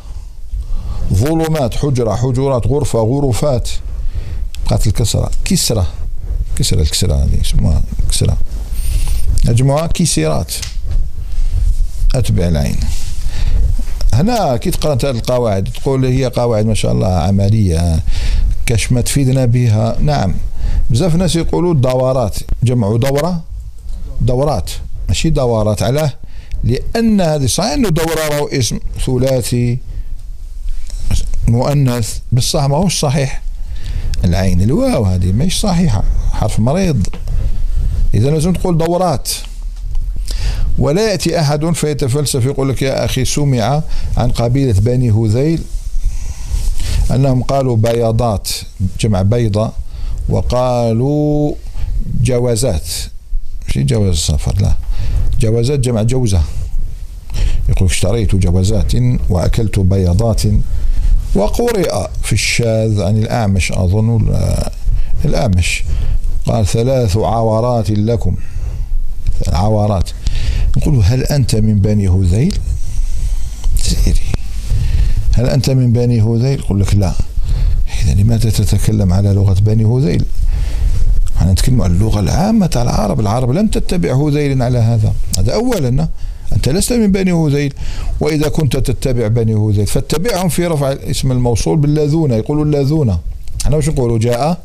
ظلمات 1.13 1.75
حجرة. 1.75 2.15
حجرات 2.15 2.67
غرفة 2.67 2.99
غرفات. 2.99 3.69
بقات 4.65 4.87
الكسرة. 4.87 5.31
كسرة. 5.45 5.87
كسرة 6.61 6.81
الكسرة 6.81 7.13
هذه 7.13 7.39
يسموها 7.41 7.81
كسرة. 8.11 8.37
مجموعة 9.45 9.87
كسرات 9.87 10.53
أتبع 12.15 12.47
العين. 12.47 12.77
هنا 14.13 14.57
كي 14.57 14.71
تقرأ 14.71 14.93
هذه 14.93 15.17
القواعد؟ 15.17 15.63
تقول 15.63 16.05
هي 16.05 16.25
قواعد 16.25 16.65
ما 16.65 16.73
شاء 16.73 16.91
الله 16.91 17.07
عملية. 17.07 17.99
كاش 18.65 18.91
ما 18.91 19.01
تفيدنا 19.01 19.45
بها. 19.45 19.97
نعم. 19.99 20.33
بزاف 20.89 21.15
ناس 21.15 21.35
يقولوا 21.35 21.73
دورات. 21.73 22.37
جمعوا 22.63 22.97
دورة. 22.97 23.43
دورات. 24.21 24.71
ماشي 25.07 25.29
دورات 25.29 25.83
علاه 25.83 26.13
لأن 26.63 27.21
هذه 27.21 27.45
صحيح 27.45 27.71
أنه 27.71 27.89
دورة 27.89 28.27
راهو 28.29 28.47
اسم 28.47 28.79
ثلاثي 29.05 29.79
مؤنث. 31.47 32.17
بصح 32.31 32.63
ماهوش 32.63 32.99
صحيح. 32.99 33.41
العين 34.25 34.61
الواو 34.61 35.05
هذه 35.05 35.31
مش 35.31 35.59
صحيحة. 35.59 36.03
حرف 36.31 36.59
مريض. 36.59 37.07
إذا 38.13 38.29
لازم 38.29 38.53
تقول 38.53 38.77
دورات. 38.77 39.29
ولا 40.77 41.11
يأتي 41.11 41.39
أحد 41.39 41.65
فيتفلسف 41.65 42.45
يقول 42.45 42.69
لك 42.69 42.81
يا 42.81 43.05
أخي 43.05 43.25
سمع 43.25 43.81
عن 44.17 44.31
قبيلة 44.31 44.79
بني 44.79 45.11
هذيل 45.11 45.61
أنهم 47.11 47.43
قالوا 47.43 47.77
بياضات 47.77 48.49
جمع 48.99 49.21
بيضة 49.21 49.71
وقالوا 50.29 51.53
جوازات. 52.21 52.87
مش 53.67 53.77
جواز 53.77 54.13
السفر 54.13 54.55
لا. 54.61 54.73
جوازات 55.39 55.79
جمع 55.79 56.01
جوزة. 56.01 56.41
يقول 57.69 57.89
اشتريت 57.89 58.35
جوازات 58.35 58.93
وأكلت 59.29 59.79
بياضات 59.79 60.41
وقرئ 61.35 62.07
في 62.23 62.33
الشاذ 62.33 63.01
عن 63.01 63.17
الأعمش 63.17 63.71
أظن 63.71 64.35
الأعمش 65.25 65.83
قال 66.45 66.67
ثلاث 66.67 67.17
عورات 67.17 67.89
لكم. 67.89 68.35
عورات. 69.47 70.09
نقول 70.77 71.01
هل 71.03 71.23
أنت 71.23 71.55
من 71.55 71.79
بني 71.79 72.07
هذيل؟ 72.07 72.57
سيري 73.77 74.19
هل 75.33 75.49
أنت 75.49 75.69
من 75.69 75.93
بني 75.93 76.21
هذيل؟ 76.21 76.59
يقول 76.59 76.79
لك 76.79 76.95
لا. 76.95 77.13
إذا 78.03 78.13
لماذا 78.13 78.49
تتكلم 78.49 79.13
على 79.13 79.33
لغة 79.33 79.53
بني 79.61 79.85
هذيل؟ 79.85 80.25
إحنا 81.37 81.51
نتكلم 81.51 81.81
عن 81.81 81.91
اللغة 81.91 82.19
العامة 82.19 82.69
على 82.75 82.89
العرب. 82.89 83.19
العرب 83.19 83.51
لم 83.51 83.67
تتبع 83.67 84.15
هذيل 84.15 84.61
على 84.61 84.79
هذا. 84.79 85.13
هذا 85.37 85.53
أولا. 85.53 86.07
أنت 86.53 86.69
لست 86.69 86.93
من 86.93 87.11
بني 87.11 87.31
هذيل 87.31 87.73
وإذا 88.19 88.49
كنت 88.49 88.77
تتبع 88.77 89.27
بني 89.27 89.55
هذيل 89.55 89.87
فاتبعهم 89.87 90.49
في 90.49 90.67
رفع 90.67 90.91
اسم 90.91 91.31
الموصول 91.31 91.77
باللاذون 91.77 92.31
يقولوا 92.31 92.65
اللاذون 92.65 93.17
إحنا 93.65 93.77
وش 93.77 93.89
نقولوا 93.89 94.19
جاء 94.19 94.63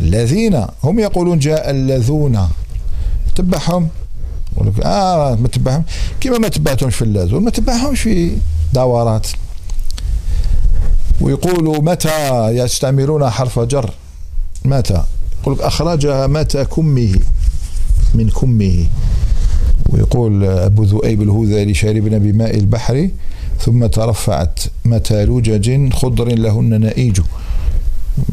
الذين. 0.00 0.66
هم 0.84 0.98
يقولون 0.98 1.38
جاء 1.38 1.70
الذون 1.70 2.48
تبعهم 3.34 3.88
لك 4.60 4.80
آه 4.80 5.34
ما 5.34 5.48
تبعهم 5.48 5.82
كما 6.20 6.38
ما 6.38 6.48
تبعتهمش 6.48 6.94
في 6.94 7.02
اللاذون 7.02 7.44
ما 7.44 7.50
تبعهمش 7.50 8.00
في 8.00 8.36
دورات 8.72 9.26
ويقولوا 11.20 11.82
متى 11.82 12.48
يستعملون 12.48 13.30
حرف 13.30 13.58
جر؟ 13.58 13.90
متى؟ 14.64 15.02
يقول 15.42 15.54
لك 15.54 15.60
أخرجها 15.60 16.26
متى 16.26 16.64
كمه؟ 16.64 17.14
من 18.14 18.30
كمه. 18.30 18.86
ويقول 19.92 20.44
أبو 20.44 20.82
ذؤيب 20.82 21.22
الهذلي 21.22 21.74
شاربنا 21.74 22.18
بماء 22.18 22.56
البحر 22.56 23.08
ثم 23.60 23.86
ترفعت 23.86 24.60
متى 24.84 25.24
لجج 25.24 25.92
خضر 25.92 26.28
لهن 26.28 26.80
نائج 26.80 27.20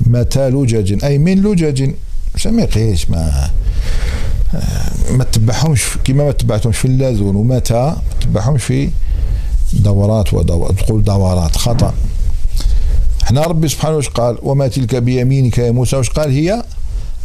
متى 0.05 0.49
لجج 0.49 1.03
أي 1.05 1.17
من 1.17 1.41
لجج. 1.41 1.89
ما 2.45 2.61
يقيش 2.61 3.09
ما 3.09 3.49
ما 5.11 5.23
تتبعهمش 5.23 5.83
كما 6.03 6.23
ما 6.23 6.31
تبعتهمش 6.31 6.77
في 6.77 6.85
اللازون. 6.85 7.35
ومتى 7.35 7.73
ما 7.73 8.01
تتبعهمش 8.21 8.63
في 8.63 8.89
دورات 9.73 10.33
ودورات 10.33 10.79
تقول 10.79 11.03
دورات 11.03 11.57
خطأ. 11.57 11.93
إحنا 13.23 13.41
ربي 13.41 13.67
سبحانه 13.67 13.97
وش 13.97 14.09
قال؟ 14.09 14.37
وما 14.41 14.67
تلك 14.67 14.95
بيمينك 14.95 15.57
يا 15.57 15.71
موسى 15.71 15.95
وش 15.95 16.09
قال؟ 16.09 16.31
هي 16.31 16.63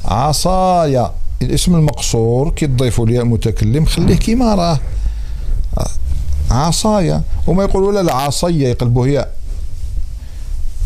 عصايا. 0.05 1.13
الاسم 1.43 1.75
المقصور 1.75 2.51
كي 2.51 2.67
تضيفوا 2.67 3.07
لي 3.07 3.21
المتكلم 3.21 3.85
خليه 3.85 4.15
كيما 4.15 4.55
راه. 4.55 4.79
عصايا 6.51 7.23
وما 7.47 7.65
يقولوا 7.65 7.93
لا 7.93 8.01
العصية 8.01 8.69
يقلبوا 8.69 9.07
هي. 9.07 9.29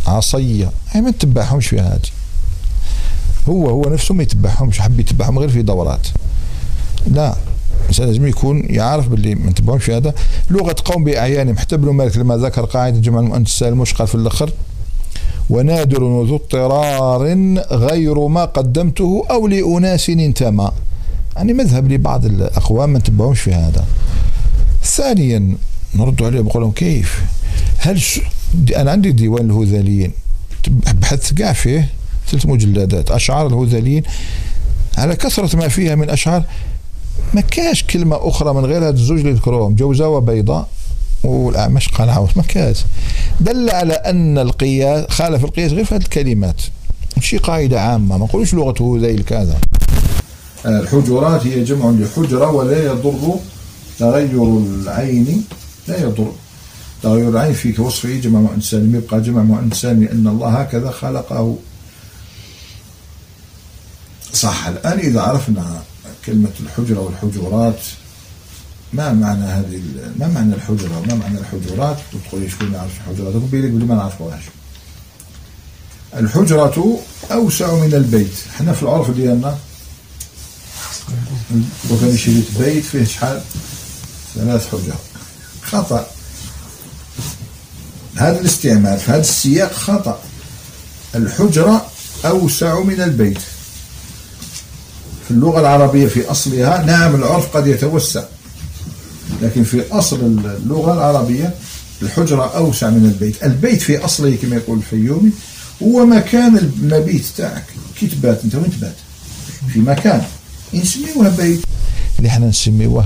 عصية. 0.07 0.71
أي 0.95 1.01
ما 1.01 1.11
نتبعهمش 1.11 1.67
في 1.67 1.81
هذه 1.81 2.11
هو 3.49 3.69
هو 3.69 3.83
نفسه 3.83 4.15
ما 4.15 4.23
يتبعهمش 4.23 4.81
حب 4.81 5.01
يتبعهم 5.01 5.39
غير 5.39 5.49
في 5.49 5.63
دورات. 5.63 6.07
لا 7.07 7.37
الإنسان 7.83 8.07
لازم 8.07 8.27
يكون 8.27 8.65
يعرف 8.71 9.09
باللي 9.09 9.35
ما 9.35 9.51
نتبعهمش 9.51 9.85
في 9.85 9.97
هذا. 9.97 10.15
لغة 10.51 10.77
قوم 10.85 11.05
بأعيانهم 11.05 11.59
حتى 11.59 11.75
ابن 11.75 11.89
مالك 11.91 12.17
لما 12.17 12.37
ذكر 12.37 12.65
قاعدة 12.65 12.99
جمع 12.99 13.21
المؤنث 13.21 13.47
السالم 13.47 13.81
وش 13.81 13.95
قال 13.95 14.09
في 14.09 14.15
الأخر 14.15 14.53
ونادر 15.51 16.03
وذو 16.03 16.37
اضطرار 16.37 17.23
غير 17.71 18.27
ما 18.27 18.45
قدمته 18.45 19.25
أو 19.31 19.47
لأناس 19.47 20.11
انتمى. 20.11 20.71
يعني 21.37 21.53
مذهب 21.53 21.93
لبعض 21.93 22.25
الأقوام 22.25 22.91
ما 22.91 22.99
نتبعهمش 22.99 23.41
في 23.41 23.53
هذا. 23.53 23.85
ثانيا 24.83 25.57
نرد 25.95 26.23
عليه 26.23 26.41
بقول 26.41 26.63
لهم 26.63 26.73
كيف؟ 26.73 27.23
هل 27.79 28.01
ش... 28.01 28.21
أنا 28.77 28.91
عندي 28.91 29.13
ديوان 29.13 29.51
الهذليين. 29.51 30.13
بحثت 31.01 31.35
كاع 31.35 31.53
فيه 31.53 31.89
ثلاث 32.31 32.47
مجلدات. 32.47 33.11
أشعار 33.11 33.47
الهذليين. 33.47 34.03
على 34.99 35.17
كثرة 35.17 35.57
ما 35.57 35.69
فيها 35.69 35.95
من 35.95 36.11
أشعار 36.11 36.43
ما 37.35 37.41
كاش 37.41 37.83
كلمة 37.83 38.17
أخرى 38.21 38.55
من 38.55 38.65
غير 38.65 38.89
هاد 38.89 38.95
الزوج 38.95 39.19
اللي 39.19 39.33
ذكروهم. 39.33 39.75
جوزاء 39.75 40.09
وبيضاء 40.09 40.69
والأعمش 41.25 41.89
قال 41.89 42.11
عاوز 42.11 42.31
ما 42.37 42.43
كاش 42.43 42.85
دل 43.41 43.71
على 43.71 43.93
أن 43.93 44.39
القياس 44.39 45.11
خالف 45.11 45.45
القياس 45.45 45.73
غير 45.73 45.85
في 45.85 45.95
هذه 45.95 46.03
الكلمات. 46.03 46.61
شي 47.21 47.39
قاعدة 47.39 47.81
عامة 47.81 48.19
ما 48.19 48.25
نقولوش 48.25 48.55
لغته 48.55 48.99
ذيل 49.01 49.23
كذا 49.23 49.59
الحجرات 50.67 51.47
هي 51.47 51.65
جمع 51.65 51.91
لحجرة 51.91 52.51
ولا 52.51 52.85
يضر 52.85 53.35
تغير 53.99 54.59
العين. 54.59 55.45
لا 55.89 56.01
يضر. 56.03 56.33
تغير 57.03 57.29
العين 57.29 57.53
في 57.53 57.81
وصفه 57.81 58.17
جمع 58.17 58.41
مؤنث 58.41 58.65
سالم 58.65 58.95
يبقى 58.97 59.21
جمع 59.21 59.43
مؤنث 59.43 59.81
سالم 59.81 60.05
لأن 60.05 60.27
الله 60.27 60.49
هكذا 60.49 60.91
خلقه. 60.91 61.57
صح. 64.33 64.67
الآن 64.67 64.99
إذا 64.99 65.21
عرفنا 65.21 65.83
كلمة 66.27 66.51
الحجرة 66.61 67.01
والحجرات 67.01 67.81
ما 68.93 69.13
معنى 69.13 69.45
هذه 69.45 69.83
ما 70.19 70.29
معنى 70.29 70.55
الحجرة 70.55 70.99
وما 70.99 71.15
معنى 71.15 71.39
الحجرات؟ 71.39 71.99
وتقولي 72.15 72.51
شكون 72.51 72.69
ما 72.69 72.77
يعرفش 72.77 72.95
الحجرات 72.97 73.35
لك 73.35 73.43
بلي 73.43 73.69
ما 73.69 73.95
نعرفوهاش. 73.95 74.43
الحجرة 76.17 77.01
أوسع 77.33 77.75
من 77.75 77.95
البيت. 77.95 78.33
إحنا 78.57 78.73
في 78.73 78.83
العرف 78.83 79.11
ديالنا. 79.11 79.59
وكان 81.91 82.17
شريت 82.17 82.59
بيت 82.59 82.85
فيه 82.85 83.05
شحال؟ 83.05 83.41
ثلاث 84.35 84.69
حجر. 84.69 84.95
خطأ. 85.63 86.07
هذا 88.17 88.41
الاستعمال 88.41 88.99
في 88.99 89.11
هذا 89.11 89.21
السياق 89.21 89.73
خطأ. 89.73 90.21
الحجرة 91.15 91.87
أوسع 92.25 92.81
من 92.81 93.01
البيت. 93.01 93.39
في 95.25 95.31
اللغة 95.31 95.61
العربية 95.61 96.07
في 96.07 96.31
أصلها 96.31 96.83
نعم 96.83 97.15
العرف 97.15 97.57
قد 97.57 97.67
يتوسع. 97.67 98.25
لكن 99.43 99.65
في 99.65 99.93
أصل 99.93 100.21
اللغة 100.21 100.93
العربية 100.93 101.55
الحجرة 102.03 102.57
أوسع 102.57 102.91
من 102.91 103.05
البيت. 103.05 103.45
البيت 103.45 103.83
في 103.83 104.05
أصله 104.05 104.37
كما 104.43 104.57
يقول 104.57 104.79
الفيومي 104.79 105.31
هو 105.83 106.07
مكان 106.07 106.59
المبيت 106.59 107.25
تاعك. 107.37 107.65
كي 108.01 108.07
تبات 108.07 108.45
أنت 108.45 108.55
وين 108.55 108.71
تبات؟ 108.71 108.95
في 109.73 109.79
مكان. 109.79 110.23
نسميوه 110.75 111.37
بيت. 111.37 111.61
اللي 112.19 112.29
إحنا 112.29 112.47
نسميوه 112.47 113.05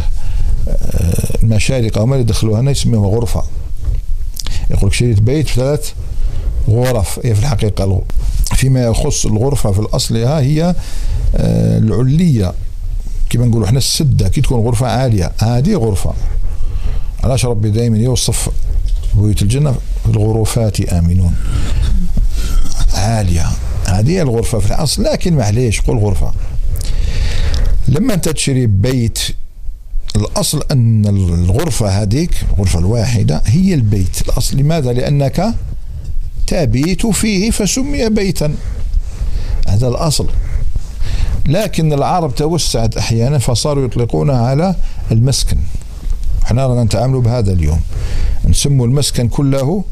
المشارقة 1.43 2.05
هما 2.05 2.15
اللي 2.15 2.27
دخلوها 2.27 2.61
هنا 2.61 2.71
يسميوها 2.71 3.17
غرفة. 3.17 3.43
يقول 4.71 4.91
لك 4.91 4.95
شريت 4.95 5.21
بيت 5.21 5.49
ثلاث 5.49 5.93
غرف. 6.69 7.21
هي 7.25 7.35
في 7.35 7.41
الحقيقة 7.41 8.03
فيما 8.57 8.85
يخص 8.85 9.27
الغرفة 9.27 9.73
في 9.73 9.79
الأصلها 9.79 10.41
هي 10.41 10.75
آه، 11.37 11.79
العلية 11.79 12.53
كما 13.33 13.47
نقولوا 13.47 13.67
إحنا 13.67 13.79
السدة 13.79 14.29
كي 14.29 14.41
تكون 14.41 14.61
غرفة 14.61 14.87
عالية 14.87 15.33
هذه 15.39 15.75
غرفة. 15.75 16.15
علاش 17.25 17.45
ربي 17.45 17.71
دائما 17.71 17.99
يوصف 17.99 18.49
بيوت 19.15 19.43
الجنة 19.43 19.73
في 19.73 20.11
الغرفات 20.11 20.81
آمنون؟ 20.81 21.35
عالية. 22.95 23.47
هذه 23.87 24.23
الغرفة 24.23 24.59
في 24.59 24.67
الأصل 24.67 25.03
لكن 25.03 25.37
معليش 25.37 25.81
قول 25.81 25.99
غرفة. 25.99 26.33
لما 27.89 28.15
أنت 28.15 28.29
تشري 28.29 28.67
بيت 28.67 29.19
الأصل 30.17 30.63
أن 30.71 31.07
الغرفة 31.07 32.03
هذيك 32.03 32.31
الغرفة 32.53 32.79
الواحدة 32.79 33.43
هي 33.47 33.75
البيت 33.75 34.23
الأصل. 34.29 34.57
لماذا؟ 34.57 34.93
لأنك 34.93 35.55
تبيت 36.47 37.07
فيه 37.07 37.51
فسمي 37.51 38.09
بيتا. 38.09 38.55
هذا 39.69 39.89
الأصل. 39.89 40.29
لكن 41.47 41.93
العرب 41.93 42.35
توسعت 42.35 42.97
أحيانا 42.97 43.39
فصاروا 43.39 43.85
يطلقونها 43.85 44.47
على 44.47 44.75
المسكن. 45.11 45.57
إحنا 46.43 46.67
رانا 46.67 46.85
نتعاملوا 46.85 47.23
بهذا 47.23 47.53
اليوم. 47.53 47.81
نسموا 48.45 48.87
المسكن 48.87 49.29
كله 49.29 49.85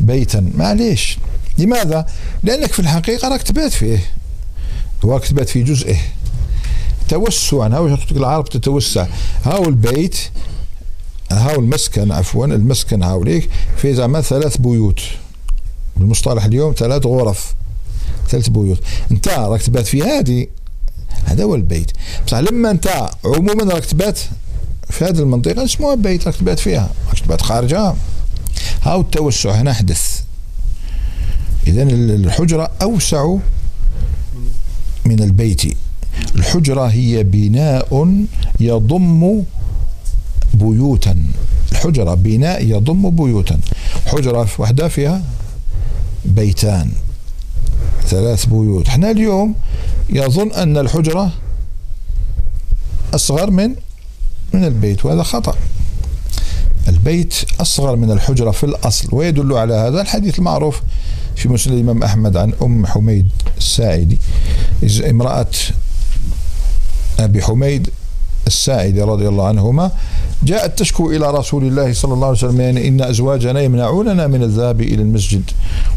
بيتا. 0.00 0.50
معليش. 0.54 1.18
لماذا؟ 1.58 2.06
لأنك 2.42 2.72
في 2.72 2.78
الحقيقة 2.80 3.28
راك 3.28 3.42
تبات 3.42 3.72
فيه. 3.72 3.98
راك 5.04 5.24
تبات 5.24 5.48
في 5.48 5.62
جزئه. 5.62 5.96
توسعا 7.08 7.68
هاو 7.68 7.96
العرب 8.10 8.48
تتوسع. 8.48 9.06
هاو 9.44 9.64
البيت 9.64 10.18
هاو 11.32 11.60
المسكن 11.60 12.12
عفوا 12.12 12.46
المسكن 12.46 13.02
هاوليك 13.02 13.50
في 13.76 13.94
زعما 13.94 14.20
ثلاث 14.20 14.56
بيوت. 14.56 15.00
بالمصطلح 15.96 16.44
اليوم 16.44 16.74
ثلاث 16.78 17.06
غرف. 17.06 17.54
ثلاث 18.30 18.48
بيوت. 18.48 18.78
انت 19.10 19.28
راك 19.28 19.62
تبات 19.62 19.86
في 19.86 20.02
هذه 20.02 20.46
هذا 21.24 21.44
هو 21.44 21.54
البيت. 21.54 21.90
بصح 22.26 22.38
لما 22.38 22.70
انت 22.70 23.10
عموما 23.24 23.74
راك 23.74 23.84
تبات 23.84 24.18
في 24.90 25.04
هذه 25.04 25.18
المنطقة 25.18 25.64
اسمها 25.64 25.94
بيت 25.94 26.26
راك 26.26 26.36
تبات 26.36 26.58
فيها. 26.58 26.90
راك 27.08 27.18
تبات 27.18 27.42
خارجها. 27.42 27.96
هاو 28.82 29.00
التوسع 29.00 29.50
هنا 29.50 29.72
حدث. 29.72 30.20
إذا 31.66 31.82
الحجرة 31.82 32.70
أوسع 32.82 33.36
من 35.04 35.22
البيت. 35.22 35.62
الحجرة 36.34 36.86
هي 36.86 37.22
بناء 37.22 38.24
يضم 38.60 39.42
بيوتا. 40.54 41.16
الحجرة 41.72 42.14
بناء 42.14 42.64
يضم 42.64 43.10
بيوتا. 43.10 43.60
حجرة 44.06 44.48
وحدة 44.58 44.88
فيها 44.88 45.22
بيتان. 46.24 46.92
ثلاث 48.10 48.46
بيوت. 48.46 48.88
إحنا 48.88 49.10
اليوم 49.10 49.54
يظن 50.08 50.52
أن 50.52 50.76
الحجرة 50.76 51.32
أصغر 53.14 53.50
من 53.50 53.74
من 54.54 54.64
البيت 54.64 55.04
وهذا 55.04 55.22
خطأ. 55.22 55.54
البيت 56.88 57.34
أصغر 57.60 57.96
من 57.96 58.10
الحجرة 58.10 58.50
في 58.50 58.64
الأصل 58.64 59.08
ويدل 59.12 59.52
على 59.52 59.74
هذا 59.74 60.00
الحديث 60.00 60.38
المعروف 60.38 60.80
في 61.36 61.48
مسلم 61.48 61.74
الإمام 61.74 62.02
أحمد 62.02 62.36
عن 62.36 62.52
أم 62.62 62.86
حميد 62.86 63.28
الساعدي. 63.58 64.18
امرأة 65.10 65.46
أبي 67.18 67.42
حميد 67.42 67.90
الساعدي 68.50 69.02
رضي 69.02 69.28
الله 69.28 69.46
عنهما 69.46 69.90
جاءت 70.42 70.78
تشكو 70.78 71.10
إلى 71.10 71.30
رسول 71.30 71.64
الله 71.64 71.92
صلى 71.92 72.14
الله 72.14 72.26
عليه 72.26 72.38
وسلم 72.38 72.60
يعني 72.60 72.88
إن 72.88 73.00
أزواجنا 73.02 73.60
يمنعوننا 73.60 74.26
من 74.26 74.42
الذهاب 74.42 74.80
إلى 74.80 75.02
المسجد 75.02 75.42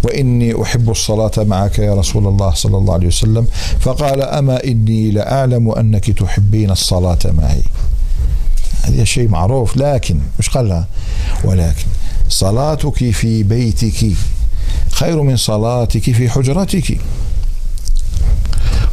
وإني 0.04 0.62
أحب 0.62 0.89
الصلاة 0.89 1.32
معك 1.38 1.80
يا 1.80 1.93
رسول 1.93 2.28
الله 2.28 2.54
صلى 2.54 2.78
الله 2.78 2.93
عليه 2.93 3.08
وسلم. 3.08 3.45
فقال 3.80 4.22
أما 4.22 4.64
إني 4.64 5.12
لأعلم 5.12 5.72
أنك 5.72 6.12
تحبين 6.12 6.72
الصلاة 6.72 7.20
معي. 7.26 7.64
هذا 8.84 9.04
شيء 9.04 9.30
معروف 9.30 9.78
لكن 9.78 10.20
مش 10.39 10.49
قالها؟ 10.49 10.88
ولكن 11.43 11.86
صلاتك 12.30 13.10
في 13.12 13.43
بيتك 13.43 14.12
خير 14.91 15.22
من 15.22 15.38
صلاتك 15.38 16.01
في 16.01 16.30
حجرتك. 16.30 16.97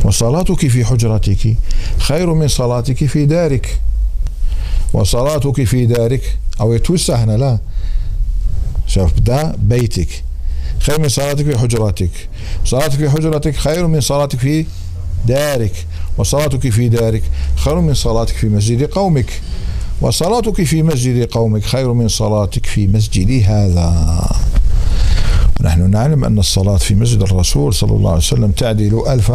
وصلاتك 0.04 0.68
في 0.68 0.84
حجرتك 0.84 1.56
خير 1.98 2.34
من 2.34 2.48
صلاتك 2.48 3.04
في 3.06 3.26
دارك. 3.26 3.80
وصلاتك 4.92 5.64
في 5.64 5.86
دارك. 5.86 6.38
أو 6.60 6.72
يتوسع 6.74 7.16
هنا 7.16 7.36
لا. 7.36 7.58
شوف 8.86 9.20
ده 9.20 9.54
بيتك. 9.58 10.22
خير 10.78 11.00
من 11.00 11.08
صلاتك 11.08 11.44
في 11.44 11.58
حجرتك. 11.58 12.10
صلاتك 12.64 12.96
في 12.96 13.10
حجرتك 13.10 13.56
خير 13.56 13.86
من 13.86 14.00
صلاتك 14.00 14.38
في 14.38 14.66
دارك. 15.26 15.86
وصلاتك 16.18 16.68
في 16.70 16.88
دارك 16.88 17.22
خير 17.56 17.80
من 17.80 17.94
صلاتك 17.94 18.34
في 18.34 18.48
مسجد 18.48 18.82
قومك. 18.82 19.40
وصلاتك 20.00 20.62
في 20.62 20.82
مسجد 20.82 21.28
قومك 21.28 21.64
خير 21.64 21.92
من 21.92 22.08
صلاتك 22.08 22.66
في 22.66 22.86
مسجد 22.86 23.42
هذا. 23.46 24.20
ونحن 25.60 25.90
نعلم 25.90 26.24
أن 26.24 26.38
الصلاة 26.38 26.76
في 26.76 26.94
مسجد 26.94 27.22
الرسول 27.22 27.74
صلى 27.74 27.92
الله 27.92 28.10
عليه 28.10 28.20
وسلم 28.20 28.50
تعدل 28.50 29.02
ألف 29.08 29.32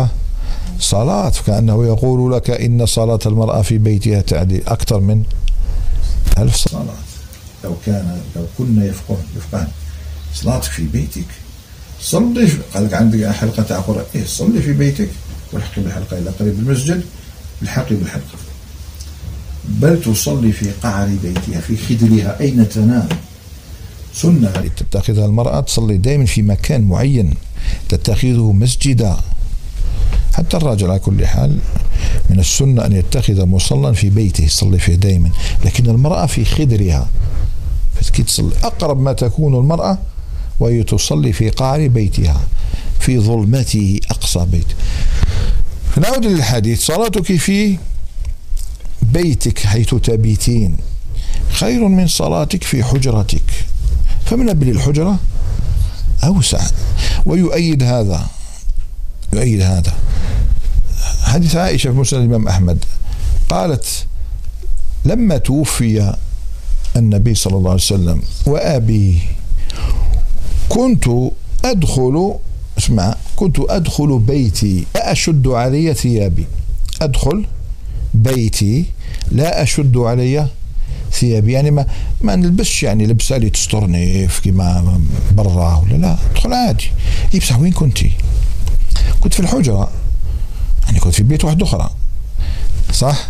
صلاة 0.80 1.34
كأنه 1.47 1.86
يقول 1.86 2.34
لك 2.34 2.49
إن 2.49 2.86
صلاة 2.86 3.19
المرأة 3.26 3.61
في 3.61 3.78
بيتها 3.78 4.21
تعدل 4.21 4.61
أكثر 4.67 4.99
من 4.99 5.23
ألف 6.38 6.55
صلاة. 6.55 6.86
لو 7.63 7.76
كان 7.86 8.21
لو 8.36 8.45
كنا 8.57 8.86
يفقه 8.86 9.17
يفقهن 9.38 9.67
صلاتك 10.34 10.71
في 10.71 10.84
بيتك. 10.84 11.26
صلي 12.01 12.49
قال 12.73 12.86
لك 12.86 12.93
عندك 12.93 13.26
حلقة 13.26 13.63
تاع 13.63 13.80
قرآن. 13.80 14.05
إيه 14.15 14.26
صلي 14.26 14.61
في 14.61 14.73
بيتك. 14.73 15.09
والحقي 15.53 15.82
بالحلقة 15.82 16.17
إلى 16.17 16.30
قريب 16.30 16.59
المسجد. 16.59 17.03
الحقي 17.61 17.95
بالحلقة. 17.95 18.38
بل 19.65 20.01
تصلي 20.01 20.51
في 20.51 20.71
قعر 20.84 21.07
بيتها 21.23 21.61
في 21.61 21.78
خدرها 21.78 22.39
أين 22.39 22.69
تنام؟ 22.69 23.09
سنة. 24.13 24.51
تتخذها 24.78 25.26
المرأة 25.26 25.59
تصلي 25.59 25.97
دائما 25.97 26.26
في 26.26 26.41
مكان 26.41 26.82
معين. 26.82 27.34
تتخذه 27.89 28.51
مسجدا. 28.51 29.17
حتى 30.36 30.57
الراجل 30.57 30.89
على 30.89 30.99
كل 30.99 31.27
حال 31.27 31.57
من 32.29 32.39
السنة 32.39 32.86
أن 32.86 32.91
يتخذ 32.91 33.45
مصلى 33.45 33.93
في 33.93 34.09
بيته 34.09 34.43
يصلي 34.43 34.79
فيه 34.79 34.95
دائما 34.95 35.29
لكن 35.65 35.89
المرأة 35.89 36.25
في 36.25 36.45
خدرها. 36.45 37.09
أقرب 38.63 38.99
ما 38.99 39.13
تكون 39.13 39.55
المرأة 39.55 39.97
وهي 40.59 40.83
تصلي 40.83 41.33
في 41.33 41.49
قعر 41.49 41.88
بيتها 41.88 42.41
في 42.99 43.19
ظلمته 43.19 43.99
أقصى 44.09 44.45
بيت. 44.45 44.65
نعود 45.97 46.25
للحديث. 46.25 46.86
صلاتك 46.86 47.36
في 47.36 47.77
بيتك 49.01 49.59
حيث 49.59 49.95
تبيتين 49.95 50.77
خير 51.49 51.88
من 51.88 52.07
صلاتك 52.07 52.63
في 52.63 52.83
حجرتك. 52.83 53.65
فمن 54.25 54.49
أبل 54.49 54.69
الحجرة 54.69 55.19
أوسع. 56.23 56.61
ويؤيد 57.25 57.83
هذا 57.83 58.25
يؤيد 59.34 59.61
هذا. 59.61 59.93
حديث 61.23 61.55
عائشة 61.55 61.91
في 61.91 61.97
مسند 61.97 62.19
الإمام 62.19 62.47
أحمد 62.47 62.86
قالت 63.49 64.05
لما 65.05 65.38
توفي 65.38 66.15
النبي 66.95 67.36
صلى 67.36 67.57
الله 67.57 67.69
عليه 67.71 67.82
وسلم 67.82 68.21
وأبي 68.45 69.19
كنت 70.69 71.05
أدخل 71.65 72.36
اسمع 72.78 73.15
كنت 73.36 73.57
أدخل 73.59 74.19
بيتي 74.19 74.86
لا 74.95 75.11
أشد 75.11 75.47
علي 75.47 75.93
ثيابي. 75.93 76.45
أدخل 77.01 77.45
بيتي 78.13 78.86
لا 79.32 79.63
أشد 79.63 79.97
علي 79.97 80.47
ثيابي. 81.11 81.51
يعني 81.51 81.71
ما 81.71 81.86
ما 82.21 82.36
نلبسش 82.36 82.84
يعني 82.84 83.07
لبسة 83.07 83.36
اللي 83.36 83.49
تسترني 83.49 84.28
كيما 84.43 85.01
برا 85.32 85.76
ولا 85.76 85.97
لا 85.97 86.17
أدخل 86.32 86.53
عادي. 86.53 86.91
اي 87.34 87.39
بصح 87.39 87.59
وين 87.59 87.71
كنتي؟ 87.71 88.11
كنت 89.20 89.34
في 89.34 89.39
الحجرة. 89.39 89.89
يعني 90.86 91.00
كنت 91.00 91.14
في 91.14 91.24
بيت 91.24 91.46
واحد 91.46 91.62
أخرى. 91.62 91.89
صح؟ 92.91 93.28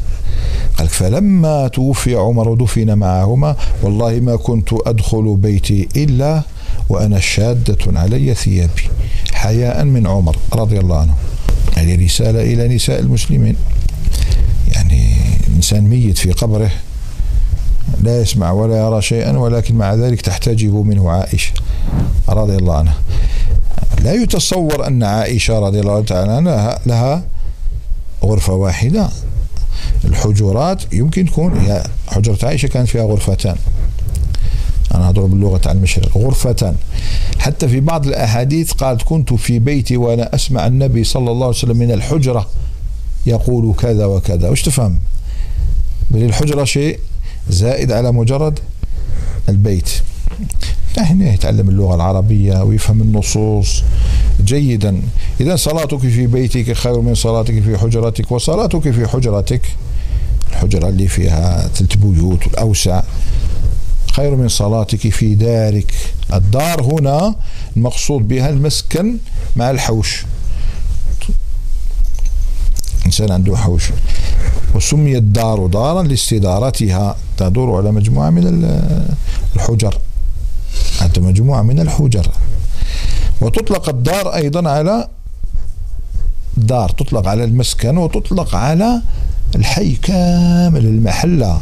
قال 0.78 0.88
فلما 0.88 1.68
توفي 1.68 2.16
عمر 2.16 2.50
ودفن 2.50 2.98
معهما 2.98 3.56
والله 3.84 4.20
ما 4.20 4.36
كنت 4.36 4.70
أدخل 4.86 5.36
بيتي 5.36 5.88
إلا 5.96 6.42
وأنا 6.90 7.20
شادة 7.20 8.00
علي 8.00 8.34
ثيابي. 8.34 8.90
حياء 9.34 9.84
من 9.84 10.08
عمر 10.08 10.38
رضي 10.54 10.80
الله 10.80 11.00
عنه. 11.00 11.16
هذه 11.76 12.06
رسالة 12.06 12.42
إلى 12.42 12.76
نساء 12.76 13.00
المسلمين. 13.00 13.56
يعني 14.74 15.16
إنسان 15.56 15.84
ميت 15.84 16.18
في 16.18 16.32
قبره 16.32 16.72
لا 18.02 18.22
يسمع 18.22 18.52
ولا 18.52 18.78
يرى 18.78 19.02
شيئا 19.02 19.38
ولكن 19.38 19.76
مع 19.76 19.94
ذلك 19.94 20.22
تحتجب 20.22 20.74
منه 20.76 21.10
عائشة 21.10 21.52
رضي 22.30 22.56
الله 22.56 22.78
عنها. 22.78 22.98
لا 24.06 24.14
يتصور 24.14 24.88
أن 24.88 25.04
عائشة 25.04 25.60
رضي 25.60 25.80
الله 25.80 26.04
تعالى 26.04 26.32
عنها 26.32 26.80
لها 26.86 27.24
غرفة 28.24 28.54
واحدة. 28.54 29.10
الحجرات 30.06 30.94
يمكن 30.94 31.26
تكون 31.26 31.80
حجرة 32.08 32.38
عائشة 32.44 32.68
كانت 32.68 32.88
فيها 32.88 33.04
غرفتان. 33.04 33.56
أنا 34.96 35.10
أضرب 35.10 35.34
اللغة 35.34 35.62
على 35.66 35.78
المشرق. 35.78 36.18
غرفتان. 36.18 36.76
حتى 37.40 37.68
في 37.68 37.80
بعض 37.80 38.08
الأحاديث 38.08 38.72
قالت 38.72 39.02
كنت 39.02 39.34
في 39.34 39.60
بيتي 39.60 39.98
وأنا 39.98 40.36
أسمع 40.36 40.68
النبي 40.68 41.04
صلى 41.04 41.32
الله 41.32 41.46
عليه 41.46 41.58
وسلم 41.58 41.78
من 41.78 41.92
الحجرة 41.92 42.50
يقول 43.26 43.76
كذا 43.76 44.06
وكذا. 44.06 44.50
وش 44.50 44.62
تفهم؟ 44.62 45.00
بل 46.12 46.24
الحجرة 46.24 46.64
شيء 46.64 47.00
زائد 47.50 47.92
على 47.92 48.12
مجرد 48.12 48.60
البيت. 49.50 49.90
هنا 50.98 51.34
يتعلم 51.34 51.70
اللغة 51.70 51.96
العربية 51.96 52.64
ويفهم 52.64 53.02
النصوص 53.02 53.84
جيدا. 54.44 55.02
إذا 55.42 55.56
صلاتك 55.56 55.98
في 56.00 56.28
بيتك 56.28 56.74
خير 56.74 57.02
من 57.02 57.16
صلاتك 57.16 57.64
في 57.64 57.78
حجرتك 57.78 58.32
وصلاتك 58.32 58.92
في 58.92 59.08
حجرتك 59.08 59.62
الحجرة 60.50 60.90
اللي 60.90 61.08
فيها 61.08 61.68
ثلاث 61.68 61.96
بيوت 61.96 62.48
الأوسع 62.48 63.02
خير 64.12 64.36
من 64.36 64.48
صلاتك 64.48 65.10
في 65.10 65.36
دارك. 65.36 65.94
الدار 66.34 66.82
هنا 66.82 67.36
المقصود 67.78 68.28
بها 68.28 68.50
المسكن 68.50 69.18
مع 69.56 69.72
الحوش. 69.72 70.26
إنسان 73.06 73.32
عنده 73.32 73.58
حوش. 73.58 73.90
وسميت 74.76 75.18
الدار 75.18 75.68
دارا 75.68 76.04
لاستدارتها. 76.04 77.16
تدور 77.38 77.78
على 77.78 77.92
مجموعة 77.92 78.30
من 78.30 78.70
الحجر. 79.56 79.98
حتى 81.06 81.22
مجموعة 81.22 81.62
من 81.62 81.80
الحجر. 81.80 82.28
وتطلق 83.42 83.90
الدار 83.90 84.36
أيضا 84.36 84.70
على 84.70 85.08
دار 86.58 86.90
تطلق 86.90 87.28
على 87.28 87.44
المسكن 87.44 87.98
وتطلق 87.98 88.56
على 88.56 89.02
الحي 89.56 89.96
كامل 89.96 90.86
المحلة 90.86 91.62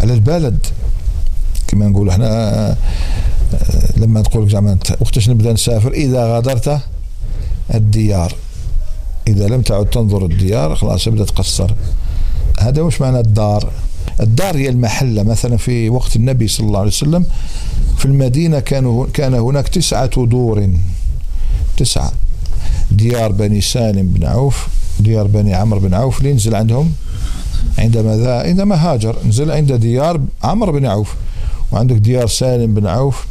على 0.00 0.14
البلد. 0.14 0.66
كما 1.66 1.88
نقول 1.88 2.08
إحنا 2.08 2.76
لما 3.96 4.22
تقول 4.22 4.50
زعما 4.50 4.78
وقتاش 5.00 5.28
نبدأ 5.28 5.52
نسافر 5.52 5.92
إذا 5.92 6.34
غادرت 6.34 6.80
الديار. 7.74 8.34
إذا 9.28 9.46
لم 9.46 9.62
تعد 9.62 9.86
تنظر 9.86 10.24
الديار 10.24 10.76
خلاص 10.76 11.08
ابدأ 11.08 11.24
تقصر. 11.24 11.70
هذا 12.60 12.82
وش 12.82 13.00
معنى 13.00 13.20
الدار. 13.20 13.70
الدار 14.20 14.56
هي 14.56 14.68
المحلة. 14.68 15.22
مثلا 15.22 15.56
في 15.56 15.88
وقت 15.88 16.16
النبي 16.16 16.48
صلى 16.48 16.66
الله 16.66 16.78
عليه 16.78 16.88
وسلم 16.88 17.24
في 18.00 18.06
المدينة 18.06 18.60
كانوا 18.60 19.06
كان 19.12 19.34
هناك 19.34 19.68
تسعة 19.68 20.26
دور. 20.26 20.68
تسعة. 21.76 22.12
ديار 22.90 23.32
بني 23.32 23.60
سالم 23.60 24.08
بن 24.08 24.26
عوف 24.26 24.68
ديار 25.00 25.26
بني 25.26 25.54
عمرو 25.54 25.80
بن 25.80 25.94
عوف. 25.94 26.18
اللي 26.18 26.32
نزل 26.32 26.54
عندهم؟ 26.54 26.92
عندما 27.78 28.16
ذا 28.16 28.42
عندما 28.42 28.74
هاجر. 28.74 29.16
نزل 29.28 29.50
عند 29.50 29.72
ديار 29.72 30.20
عمرو 30.44 30.72
بن 30.72 30.86
عوف. 30.86 31.14
وعندك 31.72 31.96
ديار 31.96 32.26
سالم 32.26 32.74
بن 32.74 32.86
عوف. 32.86 33.26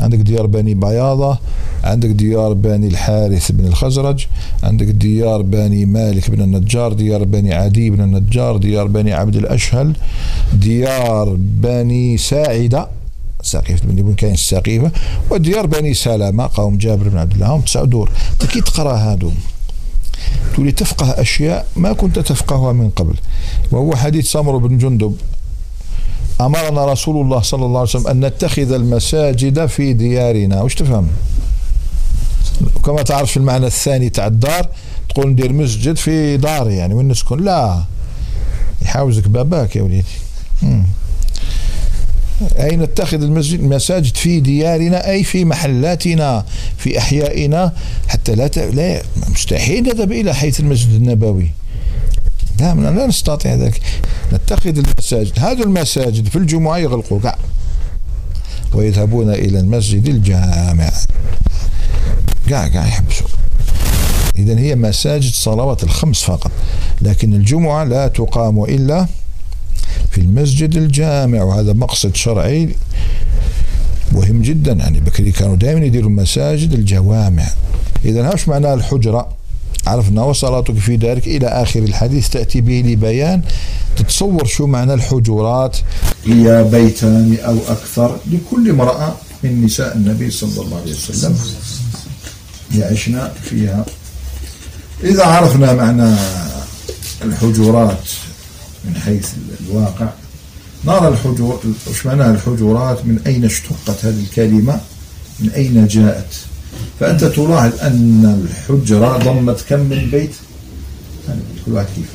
عندك 0.00 0.18
ديار 0.18 0.46
بني 0.46 0.74
بياضة. 0.74 1.38
عندك 1.84 2.08
ديار 2.08 2.52
بني 2.52 2.86
الحارث 2.86 3.52
بن 3.52 3.66
الخزرج. 3.66 4.26
عندك 4.62 4.86
ديار 4.86 5.42
بني 5.42 5.86
مالك 5.86 6.30
بن 6.30 6.40
النجار. 6.42 6.92
ديار 6.92 7.24
بني 7.24 7.54
عدي 7.54 7.90
بن 7.90 8.00
النجار. 8.00 8.56
ديار 8.56 8.86
بني 8.86 9.12
عبد 9.12 9.36
الأشهل. 9.36 9.96
ديار 10.52 11.36
بني 11.38 12.16
ساعدة. 12.16 12.99
سقيفة 13.42 13.86
بن 13.86 14.14
كاين 14.14 14.34
السقيفة 14.34 14.90
وديار 15.30 15.66
بني 15.66 15.94
سلامة 15.94 16.50
قوم 16.54 16.78
جابر 16.78 17.08
بن 17.08 17.18
عبد 17.18 17.32
الله 17.32 17.60
تسع 17.60 17.84
دور. 17.84 18.10
كي 18.52 18.60
تقرأ 18.60 18.96
هادو 18.96 19.30
تولي 20.56 20.72
تفقه 20.72 21.20
أشياء 21.20 21.66
ما 21.76 21.92
كنت 21.92 22.18
تفقهها 22.18 22.72
من 22.72 22.90
قبل. 22.90 23.14
وهو 23.70 23.96
حديث 23.96 24.32
سمر 24.32 24.56
بن 24.56 24.78
جندب. 24.78 25.16
أمرنا 26.40 26.84
رسول 26.84 27.24
الله 27.24 27.40
صلى 27.40 27.66
الله 27.66 27.80
عليه 27.80 27.88
وسلم 27.88 28.06
أن 28.06 28.24
نتخذ 28.24 28.72
المساجد 28.72 29.66
في 29.66 29.92
ديارنا. 29.92 30.62
وش 30.62 30.74
تفهم؟ 30.74 31.08
كما 32.84 33.02
تعرف 33.02 33.30
في 33.30 33.36
المعنى 33.36 33.66
الثاني 33.66 34.10
تاع 34.10 34.26
الدار 34.26 34.68
تقول 35.08 35.28
ندير 35.28 35.52
مسجد 35.52 35.96
في 35.96 36.36
داري 36.36 36.76
يعني 36.76 36.94
وين 36.94 37.08
نسكن؟ 37.08 37.44
لا. 37.44 37.84
يحاوزك 38.82 39.28
باباك 39.28 39.76
يا 39.76 39.82
وليدي. 39.82 40.04
أي 42.58 42.76
نتخذ 42.76 43.22
المسجد 43.22 43.60
المساجد 43.60 44.16
في 44.16 44.40
ديارنا 44.40 45.10
أي 45.10 45.24
في 45.24 45.44
محلاتنا 45.44 46.44
في 46.78 46.98
أحيائنا 46.98 47.72
حتى 48.08 48.34
لا, 48.34 48.46
لا 48.46 49.02
مستحيل 49.30 49.82
نذهب 49.82 50.12
إلى 50.12 50.34
حيث 50.34 50.60
المسجد 50.60 50.94
النبوي. 50.94 51.50
لا 52.60 52.74
لا 52.74 53.06
نستطيع 53.06 53.54
ذلك. 53.54 53.80
نتخذ 54.32 54.78
المساجد. 54.78 55.32
هذه 55.38 55.62
المساجد 55.62 56.28
في 56.28 56.36
الجمعة 56.36 56.78
يغلقوا 56.78 57.20
كاع 57.20 57.38
ويذهبون 58.74 59.30
إلى 59.30 59.60
المسجد 59.60 60.08
الجامع. 60.08 60.90
قاع 62.50 62.68
قاع 62.68 62.86
يحبسوا 62.86 63.26
إذا 64.38 64.58
هي 64.58 64.74
مساجد 64.76 65.32
صلوات 65.32 65.84
الخمس 65.84 66.22
فقط. 66.22 66.50
لكن 67.00 67.34
الجمعة 67.34 67.84
لا 67.84 68.08
تقام 68.08 68.64
إلا 68.64 69.06
في 70.10 70.18
المسجد 70.18 70.76
الجامع 70.76 71.42
وهذا 71.42 71.72
مقصد 71.72 72.16
شرعي 72.16 72.76
مهم 74.12 74.42
جدا. 74.42 74.72
يعني 74.72 75.00
بكري 75.00 75.32
كانوا 75.32 75.56
دائما 75.56 75.86
يديروا 75.86 76.10
المساجد 76.10 76.72
الجوامع. 76.72 77.46
إذا 78.04 78.32
هاش 78.32 78.48
معنى 78.48 78.74
الحجرة؟ 78.74 79.28
عرفنا 79.86 80.22
وصلاتك 80.22 80.74
في 80.74 80.96
دارك 80.96 81.26
إلى 81.26 81.46
آخر 81.46 81.80
الحديث 81.80 82.28
تأتي 82.28 82.60
به 82.60 82.82
لبيان 82.86 83.42
تتصور 83.96 84.44
شو 84.44 84.66
معنى 84.66 84.94
الحجرات 84.94 85.76
هي 86.26 86.64
بيتان 86.64 87.36
أو 87.44 87.58
أكثر 87.68 88.16
لكل 88.26 88.70
امرأة 88.70 89.14
من 89.42 89.64
نساء 89.64 89.96
النبي 89.96 90.30
صلى 90.30 90.62
الله 90.64 90.80
عليه 90.80 90.92
وسلم 90.92 91.36
يعشنا 92.74 93.32
فيها. 93.42 93.86
إذا 95.04 95.24
عرفنا 95.24 95.72
معنى 95.72 96.16
الحجرات 97.24 98.08
من 98.84 98.96
حيث 98.96 99.28
الواقع. 99.70 100.08
نرى 100.84 101.08
الحجور 101.08 101.60
وش 101.90 102.06
معناها 102.06 102.30
الحجرات 102.30 103.04
من 103.04 103.20
أين 103.26 103.44
اشتقت 103.44 104.04
هذه 104.04 104.20
الكلمة؟ 104.20 104.80
من 105.40 105.50
أين 105.50 105.86
جاءت؟ 105.86 106.34
فأنت 107.00 107.24
تلاحظ 107.24 107.80
أن 107.80 108.44
الحجرة 108.44 109.18
ضمت 109.18 109.64
كم 109.68 109.80
من 109.80 110.08
بيت؟ 110.10 110.34
كل 111.66 111.72
واحد 111.72 111.86
كيف؟ 111.96 112.06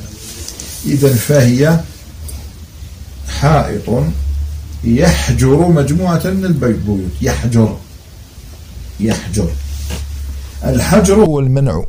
إذا 0.86 1.14
فهي 1.14 1.80
حائط 3.40 4.04
يحجر 4.84 5.68
مجموعة 5.68 6.22
من 6.24 6.44
البيوت. 6.44 7.10
يحجر. 7.22 7.76
يحجر. 9.00 9.48
الحجر 10.64 11.14
هو 11.14 11.40
المنع. 11.40 11.84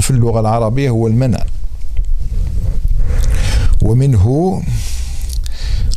في 0.00 0.10
اللغة 0.10 0.40
العربية 0.40 0.90
هو 0.90 1.06
المنع. 1.06 1.44
ومنه 3.82 4.62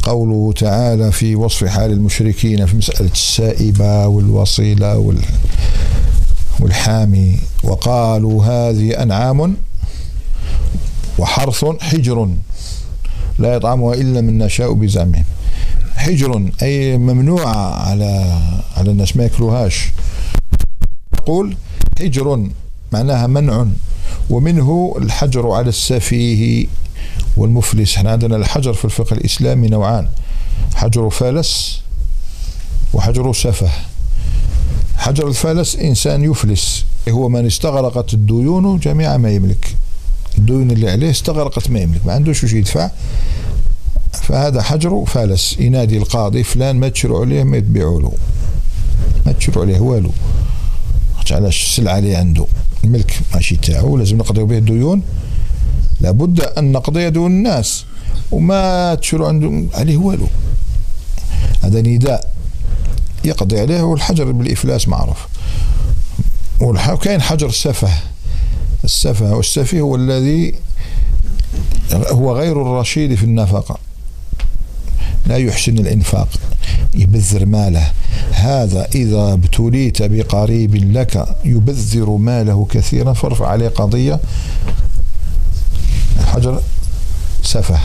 قوله 0.05 0.53
تعالى 0.53 1.11
في 1.11 1.35
وصف 1.35 1.65
حال 1.67 1.91
المشركين 1.91 2.65
في 2.65 2.75
مسألة 2.77 3.11
السائبة 3.11 4.07
والوصيلة 4.07 5.13
والحامي 6.59 7.39
وقالوا 7.63 8.45
هذه 8.45 9.03
أنعام 9.03 9.55
وحرث 11.17 11.65
حجر 11.81 12.29
لا 13.39 13.53
يطعمها 13.55 13.93
إلا 13.93 14.21
من 14.21 14.37
نشاء 14.37 14.73
بزعمهم 14.73 15.23
حجر 15.95 16.49
أي 16.61 16.97
ممنوعة 16.97 17.55
على 17.89 18.39
على 18.77 18.91
الناس 18.91 19.17
ما 19.17 19.23
يأكلوهاش. 19.23 19.91
يقول 21.13 21.55
حجر 21.99 22.47
معناها 22.91 23.27
منع 23.27 23.65
ومنه 24.29 24.95
الحجر 24.97 25.51
على 25.51 25.69
السفيه. 25.69 26.67
والمفلس. 27.37 27.95
إحنا 27.95 28.11
عندنا 28.11 28.35
الحجر 28.35 28.73
في 28.73 28.85
الفقه 28.85 29.13
الإسلامي 29.13 29.67
نوعان. 29.67 30.07
حجر 30.75 31.09
فلس 31.09 31.81
وحجر 32.93 33.33
سفه. 33.33 33.69
حجر 34.97 35.27
الفلس 35.27 35.75
إنسان 35.75 36.23
يفلس. 36.23 36.85
هو 37.09 37.29
من 37.29 37.45
استغرقت 37.45 38.13
الديون 38.13 38.79
جميع 38.79 39.17
ما 39.17 39.31
يملك. 39.31 39.75
الديون 40.37 40.71
اللي 40.71 40.91
عليه 40.91 41.09
استغرقت 41.09 41.69
ما 41.69 41.79
يملك 41.79 42.05
ما 42.05 42.13
عندوش 42.13 42.43
وش 42.43 42.53
يدفع. 42.53 42.91
فهذا 44.13 44.61
حجر 44.61 45.05
فالس 45.05 45.55
ينادي 45.59 45.97
القاضي 45.97 46.43
فلان 46.43 46.75
ما 46.75 46.89
تشروا 46.89 47.25
عليه 47.25 47.43
ما 47.43 47.57
يتبيعوا 47.57 48.01
له. 48.01 48.11
ما 49.25 49.31
تشروا 49.31 49.65
عليه 49.65 49.79
والو. 49.79 50.11
علاش 51.31 51.63
السلعة 51.63 51.97
اللي 51.97 52.15
عنده؟ 52.15 52.45
الملك 52.83 53.19
ماشي 53.33 53.55
تاعو 53.55 53.97
لازم 53.97 54.17
نقضيو 54.17 54.45
به 54.45 54.57
الديون. 54.57 55.01
لابد 56.05 56.41
أن 56.41 56.71
نقضي 56.71 57.09
ديون 57.09 57.31
الناس. 57.31 57.85
وما 58.31 58.95
تشروا 58.95 59.27
عندهم 59.27 59.69
عليه 59.73 59.97
والو. 59.97 60.27
هذا 61.63 61.81
نداء 61.81 62.31
يقضي 63.25 63.59
عليه 63.59 63.81
والحجر 63.81 64.31
بالإفلاس 64.31 64.87
معروف. 64.87 65.27
وكاين 66.61 67.21
حجر 67.21 67.47
السفه. 67.47 67.89
السفه 68.83 69.35
والسفيه 69.35 69.81
هو 69.81 69.95
الذي 69.95 70.55
هو 71.93 72.37
غير 72.37 72.61
الرشيد 72.61 73.15
في 73.15 73.23
النفقة. 73.23 73.77
لا 75.27 75.37
يحسن 75.37 75.77
الإنفاق. 75.77 76.27
يبذر 76.95 77.45
ماله. 77.45 77.91
هذا 78.31 78.87
إذا 78.95 79.33
ابتليت 79.33 80.01
بقريب 80.01 80.75
لك 80.75 81.35
يبذر 81.45 82.09
ماله 82.09 82.67
كثيرا 82.71 83.13
فارفع 83.13 83.47
عليه 83.47 83.67
قضية. 83.67 84.19
الحجر 86.19 86.61
سفه. 87.43 87.79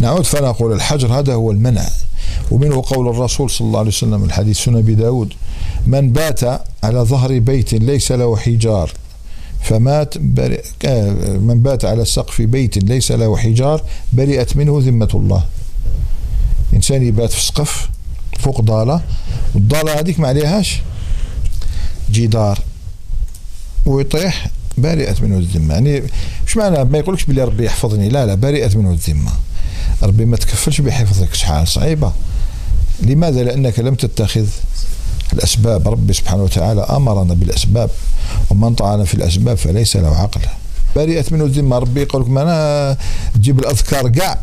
نعود 0.00 0.24
فنقول 0.24 0.72
الحجر 0.72 1.18
هذا 1.18 1.34
هو 1.34 1.50
المنع. 1.50 1.86
ومنه 2.50 2.82
قول 2.86 3.08
الرسول 3.08 3.50
صلى 3.50 3.66
الله 3.66 3.78
عليه 3.78 3.88
وسلم 3.88 4.24
الحديث 4.24 4.58
سنة 4.58 4.80
بداود 4.80 5.32
من 5.86 6.12
بات 6.12 6.44
على 6.84 7.00
ظهر 7.00 7.38
بيت 7.38 7.74
ليس 7.74 8.12
له 8.12 8.36
حجار 8.36 8.92
فمات 9.62 10.18
برئ 10.18 10.62
من 11.38 11.60
بات 11.62 11.84
على 11.84 12.04
سقف 12.04 12.42
بيت 12.42 12.78
ليس 12.78 13.12
له 13.12 13.36
حجار 13.36 13.82
برئت 14.12 14.56
منه 14.56 14.80
ذمة 14.82 15.08
الله. 15.14 15.44
إنسان 16.74 17.02
يبات 17.06 17.32
في 17.32 17.42
سقف 17.42 17.88
فوق 18.38 18.60
ضالة 18.60 19.00
والضالة 19.54 20.00
هذيك 20.00 20.20
ما 20.20 20.28
عليهاش؟ 20.28 20.82
جدار. 22.10 22.58
ويطيح 23.86 24.46
برئت 24.78 25.22
منه 25.22 25.38
الذمة. 25.38 25.74
يعني 25.74 26.02
مش 26.46 26.56
معنى 26.56 26.84
ما 26.84 26.98
يقولكش 26.98 27.24
بلي 27.24 27.44
ربي 27.44 27.64
يحفظني. 27.64 28.08
لا 28.08 28.26
لا 28.26 28.34
برئت 28.34 28.76
منه 28.76 28.90
الذمة. 28.90 29.32
ربي 30.02 30.24
ما 30.24 30.36
تكفلش 30.36 30.80
بحفظك. 30.80 31.34
شحال؟ 31.34 31.68
صعيبة. 31.68 32.12
لماذا؟ 33.02 33.42
لأنك 33.42 33.78
لم 33.78 33.94
تتخذ 33.94 34.46
الأسباب. 35.32 35.88
ربي 35.88 36.12
سبحانه 36.12 36.42
وتعالى 36.42 36.80
أمرنا 36.80 37.34
بالأسباب 37.34 37.90
ومن 38.50 38.74
طعن 38.74 39.04
في 39.04 39.14
الأسباب 39.14 39.56
فليس 39.56 39.96
له 39.96 40.16
عقل. 40.16 40.40
برئت 40.96 41.32
منه 41.32 41.44
الذمة. 41.44 41.78
ربي 41.78 42.02
يقول 42.02 42.22
لك 42.22 42.28
ما 42.28 42.42
أنا 42.42 42.96
تجيب 43.34 43.58
الأذكار 43.58 44.08
كاع 44.08 44.38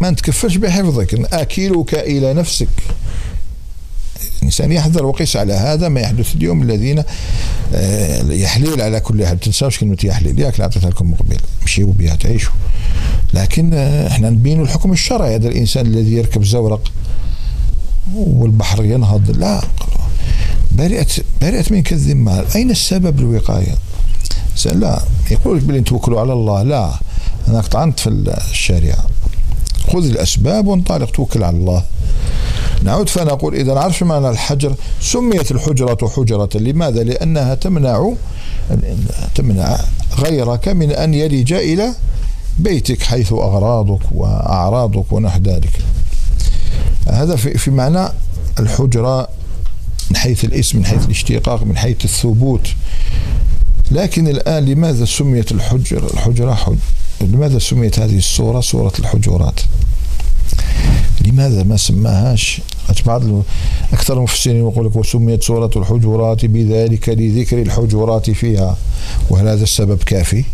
ما 0.00 0.10
نتكفلش 0.10 0.56
بحفظك. 0.56 1.34
آكلك 1.34 1.94
إلى 1.94 2.34
نفسك. 2.34 2.68
الإنسان 4.38 4.72
يحذر 4.72 5.06
وقيس 5.06 5.36
على 5.36 5.52
هذا 5.52 5.88
ما 5.88 6.00
يحدث 6.00 6.34
اليوم 6.34 6.62
الذين 6.62 7.02
آه، 7.74 8.22
يحليل 8.22 8.80
على 8.80 9.00
كل 9.00 9.26
حال. 9.26 9.40
تنساوش 9.40 9.78
كلمة 9.78 9.96
يحليل. 10.04 10.40
ياك 10.40 10.60
أعطيتها 10.60 10.90
لكم 10.90 11.10
مقبل. 11.10 11.36
مشيوا 11.64 11.92
بها 11.92 12.14
تعيشوا 12.14 12.52
لكن 13.34 13.74
آه، 13.74 14.08
إحنا 14.08 14.30
نبين 14.30 14.60
الحكم 14.60 14.92
الشرعي. 14.92 15.34
هذا 15.34 15.48
الإنسان 15.48 15.86
الذي 15.86 16.12
يركب 16.12 16.44
زورق 16.44 16.92
والبحر 18.14 18.84
ينهض. 18.84 19.30
لا. 19.30 19.60
برئت 20.72 21.12
برئت 21.42 21.72
منك 21.72 21.92
الذمة 21.92 22.44
أين 22.56 22.70
السبب 22.70 23.18
الوقاية 23.18 23.74
لا. 24.64 25.02
يقول 25.30 25.58
بلي 25.58 25.80
توكلوا 25.80 26.20
على 26.20 26.32
الله. 26.32 26.62
لا. 26.62 26.94
أنا 27.48 27.60
طعنت 27.60 28.00
في 28.00 28.08
الشريعة. 28.50 29.04
خذ 29.92 30.04
الأسباب 30.04 30.66
وانطلق. 30.66 31.10
توكل 31.10 31.44
على 31.44 31.56
الله. 31.56 31.82
نعود 32.82 33.08
فنقول 33.08 33.54
إذا 33.54 33.78
عرف 33.78 34.02
معنى 34.02 34.30
الحجر 34.30 34.74
سميت 35.00 35.50
الحجرة 35.50 36.08
حجرة. 36.08 36.48
لماذا؟ 36.54 37.02
لأنها 37.02 37.54
تمنع 37.54 38.12
تمنع 39.34 39.80
غيرك 40.18 40.68
من 40.68 40.90
أن 40.90 41.14
يلج 41.14 41.52
إلى 41.52 41.94
بيتك 42.58 43.02
حيث 43.02 43.32
أغراضك 43.32 44.00
وأعراضك 44.12 45.12
ونحو 45.12 45.40
ذلك 45.40 45.72
هذا 47.08 47.36
في, 47.36 47.58
في 47.58 47.70
معنى 47.70 48.08
الحجرة 48.60 49.28
من 50.10 50.16
حيث 50.16 50.44
الاسم 50.44 50.78
من 50.78 50.86
حيث 50.86 51.04
الاشتقاق 51.04 51.62
من 51.62 51.76
حيث 51.76 52.04
الثبوت. 52.04 52.68
لكن 53.90 54.28
الآن 54.28 54.64
لماذا 54.64 55.04
سميت 55.04 55.52
الحجر 55.52 56.10
الحجرة 56.14 56.54
حج 56.54 56.76
لماذا 57.20 57.58
سميت 57.58 57.98
هذه 57.98 58.16
السورة 58.16 58.60
سورة 58.60 58.92
الحجرات؟ 58.98 59.60
لماذا 61.26 61.62
ما 61.62 61.76
سماهاش 61.76 62.60
بعض 63.06 63.22
أكثر 63.92 64.16
المفسرين 64.16 64.56
يقول 64.56 64.86
لك 64.86 64.96
وسميت 64.96 65.42
سورة 65.42 65.70
الحجرات 65.76 66.44
بذلك 66.44 67.08
لذكر 67.08 67.62
الحجرات 67.62 68.30
فيها 68.30 68.76
وهل 69.30 69.48
هذا 69.48 69.62
السبب 69.62 70.02
كافي؟ 70.02 70.44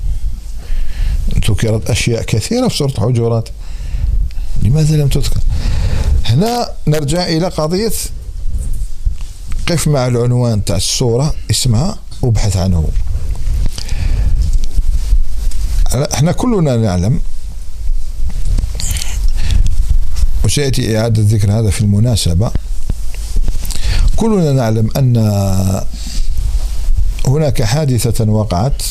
ذكرت 1.51 1.91
أشياء 1.91 2.23
كثيرة 2.23 2.69
في 2.69 2.77
سورة 2.77 2.91
الحجرات 2.91 3.49
لماذا 4.63 4.97
لم 4.97 5.09
تذكر؟ 5.09 5.41
هنا 6.25 6.69
نرجع 6.87 7.27
إلى 7.27 7.49
قضية 7.49 7.93
قف 9.69 9.89
مع 9.89 10.07
العنوان 10.07 10.65
تاع 10.65 10.77
السورة 10.77 11.35
اسمها 11.51 11.99
وابحث 12.23 12.57
عنه 12.57 12.89
إحنا 16.15 16.33
كلنا 16.33 16.77
نعلم 16.77 17.21
وسيأتي 20.51 20.99
إعادة 20.99 21.23
ذكر 21.23 21.53
هذا 21.53 21.71
في 21.71 21.81
المناسبة. 21.81 22.51
كلنا 24.17 24.53
نعلم 24.53 24.89
أن 24.97 25.17
هناك 27.27 27.63
حادثة 27.63 28.25
وقعت 28.25 28.83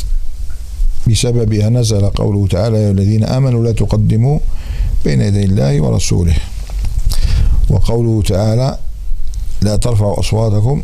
بسببها 1.07 1.69
نزل 1.69 2.09
قوله 2.09 2.47
تعالى 2.47 2.83
يا 2.83 2.91
الذين 2.91 3.23
آمنوا 3.23 3.63
لا 3.63 3.71
تقدموا 3.71 4.39
بين 5.05 5.21
يدي 5.21 5.43
الله 5.43 5.81
ورسوله. 5.81 6.35
وقوله 7.69 8.21
تعالى 8.21 8.77
لا 9.61 9.75
ترفعوا 9.75 10.19
أصواتكم 10.19 10.83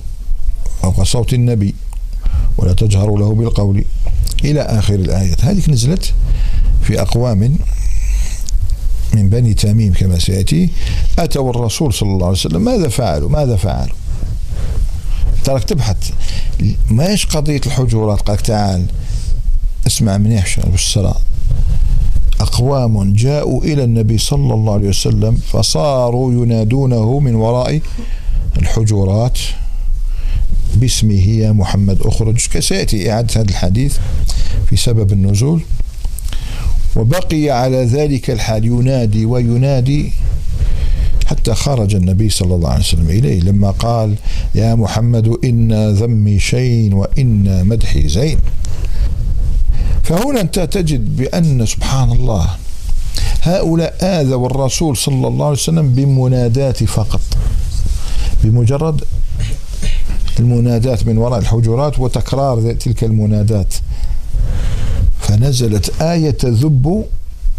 فوق 0.82 1.04
صوت 1.04 1.34
النبي 1.34 1.76
ولا 2.58 2.74
تجهروا 2.74 3.20
له 3.20 3.34
بالقول 3.34 3.86
إلى 4.44 4.62
آخر 4.62 4.96
الآيات. 4.96 5.46
هذه 5.46 5.72
نزلت 5.72 6.14
في 6.84 7.02
أقوام 7.02 7.58
من 9.16 9.30
بني 9.30 9.54
تميم 9.54 9.94
كما 9.94 10.20
سيأتي 10.20 10.70
أتوا 11.20 11.50
الرسول 11.50 11.94
صلى 11.94 12.10
الله 12.10 12.26
عليه 12.26 12.38
وسلم 12.38 12.62
ماذا 12.62 12.88
فعلوا؟ 12.90 13.30
ماذا 13.30 13.56
فعلوا؟ 13.56 13.96
تراك 15.44 15.64
تبحث. 15.64 16.12
ماش 16.90 17.26
قضية 17.26 17.62
الحجرات 17.66 18.22
قالك 18.22 18.42
تعال 18.42 18.86
اسمع 19.88 20.18
منيح 20.18 20.60
بالصلاة 20.60 21.16
أقوام 22.40 23.14
جاءوا 23.14 23.64
إلى 23.64 23.84
النبي 23.84 24.18
صلى 24.18 24.54
الله 24.54 24.74
عليه 24.74 24.90
وسلم 24.90 25.36
فصاروا 25.36 26.34
ينادونه 26.34 27.20
من 27.20 27.36
وراء 27.36 27.82
الحجرات 28.58 29.40
باسمه 30.76 31.28
يا 31.28 31.52
محمد 31.52 32.02
أخرج. 32.02 32.40
سيأتي 32.60 33.12
إعادة 33.12 33.42
هذا 33.42 33.50
الحديث 33.50 33.98
في 34.70 34.76
سبب 34.76 35.12
النزول. 35.12 35.62
وبقي 36.96 37.50
على 37.50 37.86
ذلك 37.86 38.30
الحال 38.30 38.66
ينادي 38.66 39.26
وينادي 39.26 40.12
حتى 41.26 41.54
خرج 41.54 41.96
النبي 41.96 42.30
صلى 42.30 42.56
الله 42.56 42.70
عليه 42.70 42.80
وسلم 42.84 43.10
إليه 43.10 43.40
لما 43.40 43.72
قال 43.72 44.16
يا 44.56 44.76
محمد 44.76 45.38
إن 45.44 45.92
ذمي 45.92 46.40
شين 46.40 46.94
وإن 46.94 47.66
مدحي 47.68 48.08
زين. 48.08 48.38
فهنا 50.04 50.42
أنت 50.42 50.60
تجد 50.60 51.16
بأن 51.18 51.66
سبحان 51.66 52.12
الله 52.12 52.50
هؤلاء 53.42 53.96
آذوا 54.02 54.48
الرسول 54.48 54.98
صلى 54.98 55.28
الله 55.28 55.46
عليه 55.46 55.58
وسلم 55.58 55.94
بمنادات 55.94 56.84
فقط 56.84 57.22
بمجرد 58.44 59.02
المنادات 60.40 61.08
من 61.08 61.18
وراء 61.18 61.40
الحجرات 61.40 62.00
وتكرار 62.00 62.74
تلك 62.74 63.04
المنادات. 63.04 63.74
فنزلت 65.28 66.02
آية 66.02 66.32
تذب 66.32 67.06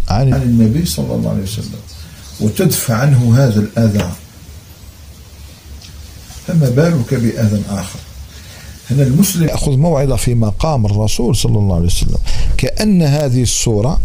عن 0.08 0.32
النبي 0.34 0.86
صلى 0.86 1.14
الله 1.14 1.30
عليه 1.30 1.42
وسلم. 1.42 1.80
وتدفع 2.40 2.94
عنه 2.94 3.36
هذا 3.36 3.60
الأذى 3.60 4.10
فما 6.46 6.68
بالك 6.70 7.14
بأذى 7.14 7.62
آخر؟ 7.70 7.98
هنا 8.90 9.02
المسلم 9.02 9.48
يأخذ 9.48 9.76
موعظة 9.76 10.16
في 10.16 10.34
مقام 10.34 10.86
الرسول 10.86 11.36
صلى 11.36 11.58
الله 11.58 11.76
عليه 11.76 11.86
وسلم. 11.86 12.18
كأن 12.56 13.02
هذه 13.02 13.42
الصورة 13.42 14.00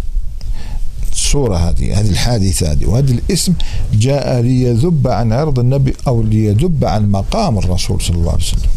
الصورة 1.12 1.58
هذه 1.58 2.00
هذه 2.00 2.10
الحادثة 2.10 2.72
هذه 2.72 2.86
وهذا 2.86 3.12
الاسم 3.12 3.54
جاء 3.94 4.42
ليذب 4.42 5.08
عن 5.08 5.34
عرض 5.34 5.60
النبي 5.60 5.94
أو 6.08 6.24
ليذب 6.24 6.86
عن 6.86 7.12
مقام 7.12 7.58
الرسول 7.58 8.02
صلى 8.02 8.16
الله 8.16 8.32
عليه 8.32 8.44
وسلم. 8.44 8.70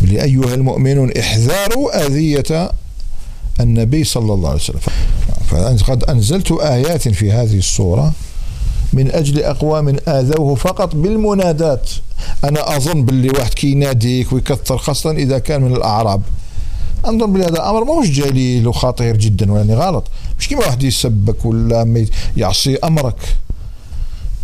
لأيها 0.00 0.54
المؤمنون 0.54 1.12
احذروا 1.12 2.06
أذية 2.06 2.72
النبي 3.60 4.04
صلى 4.04 4.34
الله 4.34 4.48
عليه 4.48 4.60
وسلم. 4.60 4.80
فقد 5.78 6.04
أنزلت 6.04 6.52
آيات 6.52 7.08
في 7.08 7.32
هذه 7.32 7.58
الصورة 7.58 8.12
من 8.92 9.10
أجل 9.10 9.42
أقوام 9.42 9.96
آذوه 10.08 10.54
فقط 10.54 10.96
بالمنادات. 10.96 11.90
أنا 12.44 12.76
أظن 12.76 13.04
باللي 13.04 13.30
واحد 13.38 13.54
كي 13.54 13.70
يناديك 13.70 14.32
ويكثر 14.32 14.78
خاصة 14.78 15.10
إذا 15.10 15.38
كان 15.38 15.62
من 15.62 15.76
الأعراب. 15.76 16.22
انظن 17.06 17.32
بلي 17.32 17.44
هذا 17.44 17.50
الامر 17.50 17.84
ماهوش 17.84 18.08
جليل 18.08 18.68
وخطير 18.68 19.16
جدا 19.16 19.52
ولا 19.52 19.74
غلط. 19.74 20.04
مش 20.38 20.48
كيما 20.48 20.60
واحد 20.60 20.82
يسبك 20.82 21.44
ولا 21.44 22.06
يعصي 22.36 22.76
أمرك. 22.76 23.36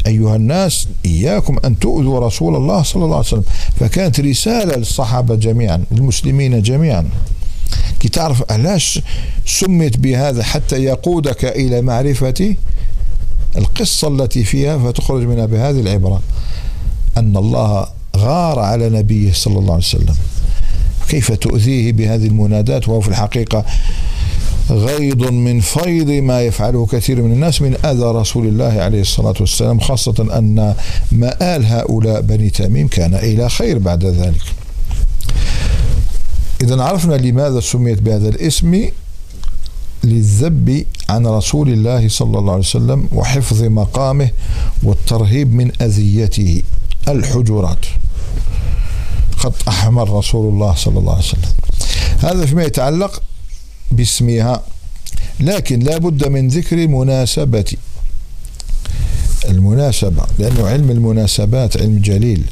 أيها 0.06 0.36
الناس 0.36 0.88
إياكم 1.04 1.58
أن 1.64 1.78
تؤذوا 1.78 2.20
رسول 2.20 2.56
الله 2.56 2.82
صلى 2.82 3.04
الله 3.04 3.16
عليه 3.16 3.26
وسلم. 3.26 3.44
فكانت 3.80 4.20
رسالة 4.20 4.76
للصحابة 4.76 5.34
جميعا 5.34 5.84
للمسلمين 5.92 6.62
جميعا. 6.62 7.08
كي 8.00 8.08
تعرف 8.08 8.52
علاش 8.52 9.00
سميت 9.46 9.96
بهذا 9.96 10.42
حتى 10.42 10.76
يقودك 10.76 11.44
إلى 11.44 11.82
معرفة 11.82 12.56
القصة 13.56 14.08
التي 14.08 14.44
فيها 14.44 14.78
فتخرج 14.78 15.22
منها 15.22 15.46
بهذه 15.46 15.80
العبرة. 15.80 16.22
أن 17.16 17.36
الله 17.36 17.86
غار 18.16 18.58
على 18.58 18.88
نبيه 18.88 19.32
صلى 19.32 19.58
الله 19.58 19.72
عليه 19.72 19.84
وسلم. 19.84 20.14
كيف 21.08 21.32
تؤذيه 21.32 21.92
بهذه 21.92 22.26
المنادات؟ 22.26 22.88
وهو 22.88 23.00
في 23.00 23.08
الحقيقة 23.08 23.64
غيض 24.70 25.30
من 25.30 25.60
فيض 25.60 26.10
ما 26.10 26.42
يفعله 26.42 26.86
كثير 26.86 27.22
من 27.22 27.32
الناس 27.32 27.62
من 27.62 27.76
أذى 27.84 28.04
رسول 28.04 28.46
الله 28.46 28.72
عليه 28.82 29.00
الصلاة 29.00 29.34
والسلام 29.40 29.80
خاصة 29.80 30.38
أن 30.38 30.74
مآل 31.12 31.66
هؤلاء 31.66 32.20
بني 32.20 32.50
تميم 32.50 32.88
كان 32.88 33.14
إلى 33.14 33.48
خير 33.48 33.78
بعد 33.78 34.04
ذلك. 34.04 34.42
إذا 36.62 36.82
عرفنا 36.82 37.14
لماذا 37.14 37.60
سميت 37.60 38.02
بهذا 38.02 38.28
الاسم 38.28 38.88
للذب 40.04 40.86
عن 41.08 41.26
رسول 41.26 41.68
الله 41.72 42.08
صلى 42.08 42.38
الله 42.38 42.52
عليه 42.52 42.62
وسلم 42.62 43.08
وحفظ 43.12 43.62
مقامه 43.62 44.30
والترهيب 44.82 45.54
من 45.54 45.82
أذيته 45.82 46.62
الحجرات 47.08 47.86
خط 49.36 49.68
أحمر 49.68 50.18
رسول 50.18 50.52
الله 50.52 50.74
صلى 50.74 50.98
الله 50.98 51.12
عليه 51.12 51.24
وسلم. 51.24 51.52
هذا 52.18 52.46
فيما 52.46 52.64
يتعلق 52.64 53.22
باسمها 53.90 54.62
لكن 55.40 55.78
لا 55.78 55.98
بد 55.98 56.28
من 56.28 56.48
ذكر 56.48 56.88
مناسبة. 56.88 57.72
المناسبة 59.48 60.22
لأنه 60.38 60.66
علم 60.66 60.90
المناسبات 60.90 61.76
علم 61.76 61.98
جليل. 61.98 62.44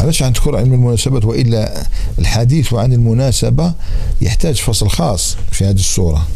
علاش 0.00 0.22
نذكر 0.22 0.56
علم 0.56 0.74
المناسبات 0.74 1.24
وإلا 1.24 1.86
الحديث 2.18 2.74
عن 2.74 2.92
المناسبة 2.92 3.72
يحتاج 4.20 4.56
فصل 4.56 4.88
خاص 4.88 5.36
في 5.50 5.64
هذه 5.64 5.74
الصورة. 5.74 6.26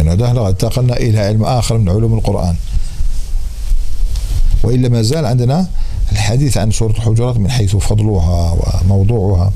لأنه 0.00 0.24
يعني 0.24 0.48
انتقلنا 0.48 0.96
إلى 0.96 1.18
علم 1.20 1.44
آخر 1.44 1.78
من 1.78 1.88
علوم 1.88 2.14
القرآن. 2.14 2.56
وإلا 4.62 4.88
ما 4.88 5.02
زال 5.02 5.26
عندنا 5.26 5.66
الحديث 6.12 6.58
عن 6.58 6.70
سورة 6.70 6.90
الحجرات 6.90 7.36
من 7.36 7.50
حيث 7.50 7.76
فضلها 7.76 8.56
وموضوعها. 8.84 9.52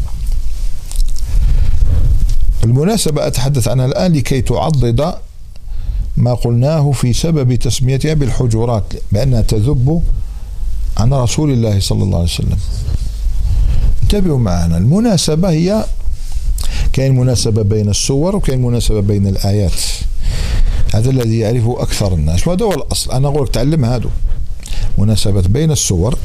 بالمناسبة 2.62 3.26
أتحدث 3.26 3.68
عنها 3.68 3.86
الآن 3.86 4.12
لكي 4.12 4.40
تعضد 4.42 5.14
ما 6.16 6.34
قلناه 6.34 6.92
في 6.92 7.12
سبب 7.12 7.54
تسميتها 7.54 8.14
بالحجرات 8.14 8.84
بأنها 9.12 9.40
تذب 9.40 10.02
عن 10.96 11.14
رسول 11.14 11.52
الله 11.52 11.80
صلى 11.80 12.02
الله 12.02 12.18
عليه 12.18 12.28
وسلم. 12.28 12.58
انتبهوا 14.14 14.38
معنا. 14.38 14.78
المناسبة 14.78 15.50
هي 15.50 15.84
كاين 16.92 17.16
مناسبة 17.16 17.62
بين 17.62 17.88
السور 17.88 18.36
وكاين 18.36 18.62
مناسبة 18.62 19.00
بين 19.00 19.26
الآيات. 19.26 19.80
هذا 20.94 21.10
الذي 21.10 21.38
يعرفه 21.38 21.82
أكثر 21.82 22.14
الناس. 22.14 22.48
وهذا 22.48 22.64
هو 22.64 22.72
الأصل. 22.72 23.12
أنا 23.12 23.28
أقول 23.28 23.48
تعلم 23.48 23.84
هذا 23.84 24.10
مناسبة 24.98 25.40
بين 25.40 25.70
السور 25.70 26.18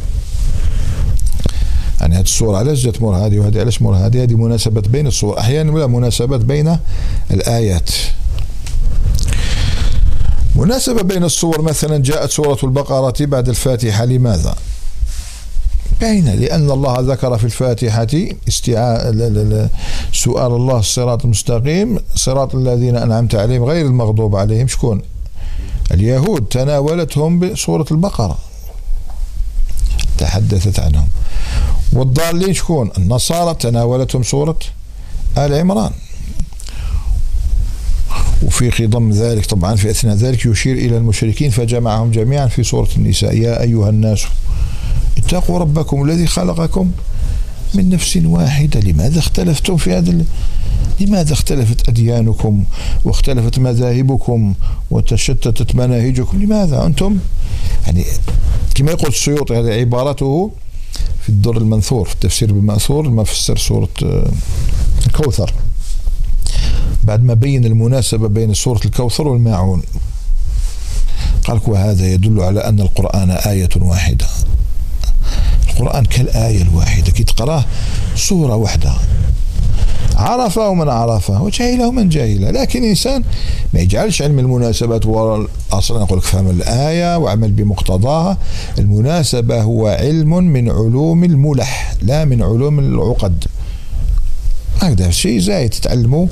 يعني 2.02 2.16
هذه 2.16 2.22
السورة 2.22 2.58
علاش 2.58 2.84
جات 2.84 3.02
مور 3.02 3.16
هذه 3.16 3.40
وهذه 3.40 3.60
علاش 3.60 3.82
مور 3.82 3.96
هذه 3.96 4.24
هذه 4.24 4.36
مناسبة 4.36 4.82
بين 4.82 5.08
السور. 5.08 5.40
أحيانا 5.40 5.72
ولا 5.72 5.88
مناسبات 5.88 6.40
بين 6.40 6.78
الآيات. 7.32 7.90
مناسبة 10.56 11.02
بين 11.02 11.24
الصور. 11.24 11.62
مثلا 11.62 11.98
جاءت 11.98 12.30
سورة 12.30 12.58
البقرة 12.64 13.26
بعد 13.26 13.50
الفاتحة. 13.50 14.06
لماذا؟ 14.06 14.56
باينة 16.02 16.36
لأن 16.36 16.72
الله 16.72 16.96
ذكر 17.00 17.38
في 17.38 17.44
الفاتحة 17.44 18.08
استعاء 18.48 19.12
سؤال 20.14 20.52
الله 20.52 20.80
الصراط 20.80 21.26
المستقيم 21.26 22.00
صراط 22.16 22.56
الذين 22.56 22.96
أنعمت 22.96 23.36
عليهم 23.36 23.64
غير 23.64 23.86
المغضوب 23.86 24.36
عليهم 24.36 24.68
شكون؟ 24.68 25.02
اليهود 25.92 26.46
تناولتهم 26.46 27.40
بسورة 27.40 27.86
البقرة. 27.92 28.38
تحدثت 30.18 30.80
عنهم. 30.80 31.08
والضالين 31.94 32.54
شكون؟ 32.54 32.92
النصارى 32.98 33.54
تناولتهم 33.54 34.24
سورة 34.24 34.60
آل 35.38 35.54
عمران. 35.54 35.92
وفي 38.44 38.72
خضم 38.72 39.12
ذلك 39.12 39.46
طبعا 39.46 39.76
في 39.76 39.90
أثناء 39.90 40.16
ذلك 40.16 40.46
يشير 40.46 40.76
إلى 40.76 40.98
المشركين 40.98 41.50
فجمعهم 41.50 42.12
جميعا 42.12 42.48
في 42.48 42.64
سورة 42.64 42.90
النساء. 42.98 43.38
يا 43.38 43.62
أيها 43.62 43.90
الناس 43.90 44.26
اتقوا 45.20 45.60
ربكم 45.60 46.04
الذي 46.04 46.28
خلقكم 46.28 46.92
من 47.74 47.90
نفس 47.90 48.18
واحدة. 48.18 48.80
لماذا 48.80 49.20
اختلفتم 49.20 49.78
في 49.78 49.94
هذا 49.94 50.26
لماذا 51.00 51.34
اختلفت 51.34 51.90
أديانكم 51.90 52.64
واختلفت 53.06 53.60
مذاهبكم 53.60 54.54
وتشتتت 54.92 55.76
مناهجكم؟ 55.76 56.44
لماذا 56.44 56.86
أنتم؟ 56.86 57.18
يعني 57.86 58.06
كما 58.76 58.92
يقول 58.92 59.10
السيوطي 59.10 59.60
هذه 59.60 59.80
عبارته 59.80 60.52
في 61.22 61.30
الدر 61.30 61.58
المنثور 61.58 62.06
في 62.06 62.14
التفسير 62.14 62.54
بالمأثور 62.54 63.08
لما 63.08 63.24
فسر 63.24 63.58
سورة 63.58 63.90
آه، 64.04 64.32
الكوثر. 65.08 65.54
بعد 67.04 67.24
ما 67.24 67.34
بين 67.34 67.66
المناسبة 67.66 68.28
بين 68.28 68.54
سورة 68.54 68.82
الكوثر 68.86 69.28
والماعون 69.28 69.82
قال 71.44 71.62
وهذا 71.68 72.14
يدل 72.14 72.42
على 72.42 72.60
أن 72.60 72.80
القرآن 72.80 73.32
آية 73.32 73.70
واحدة. 73.76 74.28
القرآن 75.80 76.06
كالآية 76.06 76.62
الواحدة 76.62 77.12
كي 77.12 77.24
تقرأه 77.24 77.66
سورة 78.16 78.56
واحدة 78.56 78.94
عرفه 80.16 80.74
من 80.74 80.90
عرفه 80.90 81.44
وجهله 81.44 81.92
من 81.92 82.10
جهله 82.10 82.52
لكن 82.52 82.84
الإنسان 82.84 83.24
ما 83.74 83.80
يجعلش 83.80 84.22
علم 84.22 84.40
المناسبات 84.40 85.06
هو 85.06 85.48
أصلا 85.72 86.04
يقول 86.04 86.18
لك 86.18 86.24
فهم 86.24 86.50
الآية 86.50 87.18
وعمل 87.18 87.52
بمقتضاها. 87.52 88.38
المناسبة 88.80 89.62
هو 89.62 89.88
علم 89.88 90.30
من 90.30 90.70
علوم 90.70 91.24
الملح 91.24 91.96
لا 92.02 92.26
من 92.26 92.44
علوم 92.44 92.80
العقد. 92.80 93.46
هكذا 94.82 95.10
شيء 95.12 95.40
زايد 95.40 95.70
تتعلمه 95.70 96.28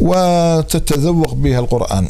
وتتذوق 0.00 1.34
به 1.34 1.58
القرآن. 1.58 2.08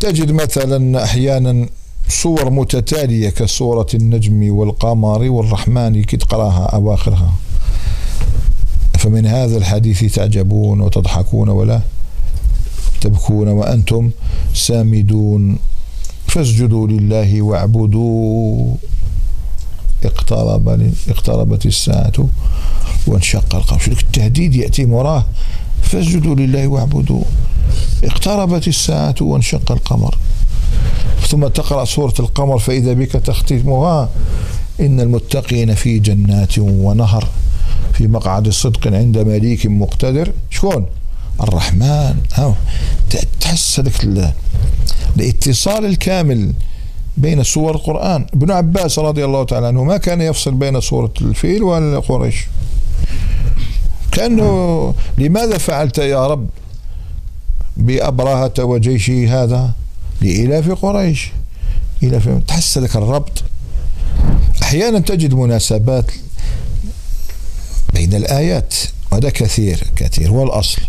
تجد 0.00 0.30
مثلا 0.30 1.04
أحيانا 1.04 1.68
صور 2.08 2.50
متتالية 2.50 3.28
كصورة 3.28 3.86
النجم 3.94 4.50
والقمر 4.50 5.22
والرحمن 5.22 6.04
كي 6.04 6.16
تقراها 6.16 6.64
أواخرها. 6.64 7.32
فمن 8.98 9.26
هذا 9.26 9.56
الحديث 9.56 10.14
تعجبون 10.14 10.80
وتضحكون 10.80 11.48
ولا 11.48 11.80
تبكون 13.00 13.48
وأنتم 13.48 14.10
سامدون. 14.54 15.58
فاسجدوا 16.28 16.88
لله 16.88 17.42
واعبدوا. 17.42 18.74
اقترب 20.04 20.92
اقتربت 21.08 21.66
الساعة 21.66 22.28
وانشق 23.06 23.54
القمر. 23.54 23.78
شو 23.78 23.90
التهديد 23.90 24.54
يأتي 24.54 24.84
مراه. 24.84 25.24
فاسجدوا 25.82 26.34
لله 26.34 26.66
واعبدوا. 26.66 27.24
اقتربت 28.04 28.68
الساعة 28.68 29.14
وانشق 29.20 29.72
القمر. 29.72 30.18
ثم 31.28 31.46
تقرأ 31.46 31.84
سورة 31.84 32.14
القمر 32.20 32.58
فإذا 32.58 32.92
بك 32.92 33.12
تختمها 33.12 34.08
إن 34.80 35.00
المتقين 35.00 35.74
في 35.74 35.98
جنات 35.98 36.58
ونهر 36.58 37.28
في 37.92 38.06
مقعد 38.06 38.48
صدق 38.48 38.86
عند 38.86 39.18
مليك 39.18 39.66
مقتدر. 39.66 40.32
شكون 40.50 40.86
الرحمن. 41.42 42.16
ها 42.34 42.54
تحس 43.40 43.80
هذاك 43.80 44.34
الاتصال 45.16 45.84
الكامل 45.84 46.52
بين 47.16 47.42
سور 47.42 47.74
القرآن. 47.74 48.26
ابن 48.34 48.50
عباس 48.50 48.98
رضي 48.98 49.24
الله 49.24 49.44
تعالى 49.44 49.66
عنه 49.66 49.84
ما 49.84 49.96
كان 49.96 50.20
يفصل 50.20 50.54
بين 50.54 50.80
سورة 50.80 51.12
الفيل 51.20 51.62
والقريش 51.62 52.46
كأنه 54.12 54.94
لماذا 55.18 55.58
فعلت 55.58 55.98
يا 55.98 56.26
رب 56.26 56.48
بأبرهة 57.76 58.54
وجيشه 58.60 59.42
هذا؟ 59.42 59.72
لإلاف 60.20 60.70
قريش. 60.70 61.30
إلاف 62.02 62.28
تحس 62.46 62.78
لك 62.78 62.96
الربط. 62.96 63.42
أحيانا 64.62 64.98
تجد 64.98 65.34
مناسبات 65.34 66.10
بين 67.94 68.14
الآيات 68.14 68.74
وهذا 69.12 69.30
كثير 69.30 69.84
كثير. 69.96 70.28
هو 70.30 70.42
الأصل 70.42 70.82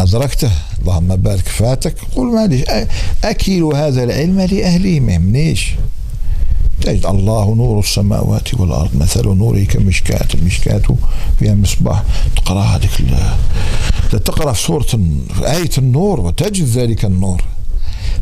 أدركته. 0.00 0.50
اللهم 0.82 1.16
بارك 1.16 1.48
فاتك. 1.48 1.94
قل 2.16 2.24
معليش 2.24 2.64
أكل 3.24 3.62
هذا 3.62 4.04
العلم 4.04 4.40
لأهله 4.40 5.00
ما 5.00 5.12
يهمنيش. 5.12 5.72
تجد 6.80 7.06
الله 7.06 7.54
نور 7.54 7.78
السماوات 7.78 8.54
والأرض 8.54 8.96
مثل 8.96 9.28
نوره 9.28 9.64
كمشكاة. 9.64 10.28
المشكاة 10.34 10.82
فيها 11.38 11.54
مصباح. 11.54 12.02
تقرأ 12.36 12.62
هذيك 12.62 12.90
تقرأ 14.10 14.52
في 14.52 14.62
سورة 14.62 14.86
آية 15.44 15.70
النور 15.78 16.20
وتجد 16.20 16.64
ذلك 16.64 17.04
النور. 17.04 17.44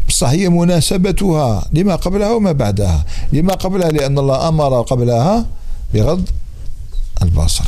بصح 0.09 0.29
هي 0.29 0.49
مناسبتها 0.49 1.69
لما 1.73 1.97
قبلها 1.97 2.31
وما 2.31 2.53
بعدها. 2.53 3.05
لما 3.33 3.55
قبلها 3.55 3.91
لأن 3.91 4.19
الله 4.19 4.49
أمر 4.49 4.83
قبلها 4.83 5.47
بغض 5.95 6.29
البصر. 7.23 7.65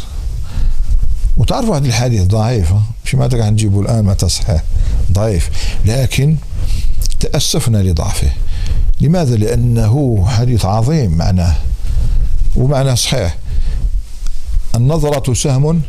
وتعرف 1.37 1.71
هذا 1.71 1.87
الحديث 1.87 2.23
ضعيف 2.23 2.73
مش 3.05 3.15
ما 3.15 3.27
راح 3.27 3.47
نجيبه 3.47 3.81
الآن 3.81 4.05
ما 4.05 4.15
تصحيح. 4.15 4.63
ضعيف. 5.13 5.51
لكن 5.85 6.37
تأسفنا 7.21 7.79
لضعفه. 7.79 8.31
لماذا؟ 9.01 9.37
لأنه 9.37 10.25
حديث 10.27 10.65
عظيم 10.65 11.11
معناه 11.11 11.57
ومعناه 12.57 12.95
صحيح. 12.95 13.37
النظرة 14.75 15.35
سهم 15.35 15.83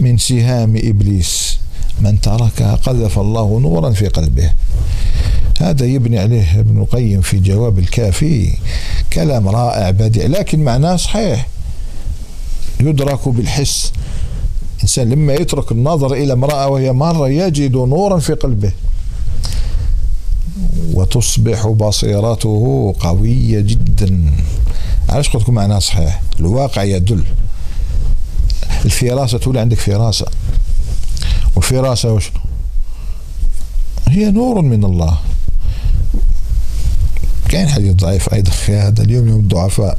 من 0.00 0.18
سهام 0.18 0.76
إبليس. 0.76 1.58
من 2.00 2.20
تركها 2.20 2.74
قذف 2.74 3.18
الله 3.18 3.60
نورا 3.60 3.90
في 3.90 4.08
قلبه. 4.08 4.52
هذا 5.60 5.86
يبني 5.86 6.18
عليه 6.18 6.60
ابن 6.60 6.80
القيم 6.80 7.20
في 7.20 7.38
جواب 7.38 7.78
الكافي. 7.78 8.52
كلام 9.12 9.48
رائع 9.48 9.90
بديع 9.90 10.26
لكن 10.26 10.64
معناه 10.64 10.96
صحيح. 10.96 11.48
يدرك 12.80 13.28
بالحس. 13.28 13.92
الإنسان 14.76 15.10
لما 15.10 15.32
يترك 15.32 15.72
النظر 15.72 16.12
إلى 16.12 16.32
امرأة 16.32 16.68
وهي 16.68 16.92
مرة 16.92 17.28
يجد 17.28 17.76
نورا 17.76 18.18
في 18.18 18.32
قلبه. 18.34 18.72
وتصبح 20.92 21.66
بصيرته 21.66 22.94
قوية 23.00 23.60
جدا. 23.60 24.32
علاش 25.08 25.28
قلت 25.28 25.42
لكم 25.42 25.54
معناها 25.54 25.80
صحيح. 25.80 26.22
الواقع 26.40 26.82
يدل. 26.82 27.24
الفراسة 28.84 29.38
تولي 29.38 29.60
عندك 29.60 29.78
فراسة. 29.78 30.26
والفراسة 31.62 32.12
وشنو؟ 32.12 32.40
هي 34.08 34.30
نور 34.30 34.62
من 34.62 34.84
الله. 34.84 35.18
كاين 37.48 37.68
حديث 37.68 37.92
ضعيف 37.92 38.34
أيضا 38.34 38.50
في 38.50 38.76
هذا 38.76 39.02
اليوم 39.02 39.28
يوم 39.28 39.40
الضعفاء. 39.40 39.98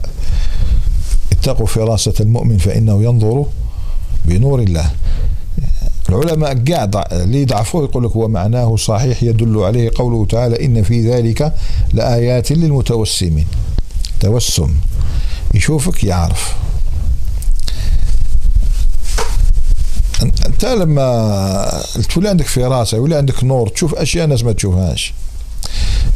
اتقوا 1.31 1.65
فراسة 1.65 2.13
المؤمن 2.19 2.57
فإنه 2.57 3.03
ينظر 3.03 3.45
بنور 4.25 4.59
الله. 4.61 4.91
العلماء 6.09 6.63
قاعد 6.71 6.95
اللي 7.11 7.41
يضعفوه 7.41 7.83
يقول 7.83 8.05
لك 8.05 8.11
هو 8.11 8.27
معناه 8.27 8.75
صحيح 8.75 9.23
يدل 9.23 9.59
عليه 9.59 9.91
قوله 9.95 10.25
تعالى 10.25 10.65
إن 10.65 10.83
في 10.83 11.11
ذلك 11.11 11.53
لآيات 11.93 12.51
للمتوسمين. 12.51 13.47
توسم. 14.19 14.75
يشوفك 15.53 16.03
يعرف. 16.03 16.55
انت 20.23 20.65
لما 20.65 21.83
تولي 22.13 22.29
عندك 22.29 22.45
فراسه 22.45 22.97
يولي 22.97 23.15
عندك 23.15 23.43
نور 23.43 23.69
تشوف 23.69 23.95
أشياء 23.95 24.25
الناس 24.25 24.43
ما 24.43 24.51
تشوفهاش. 24.51 25.13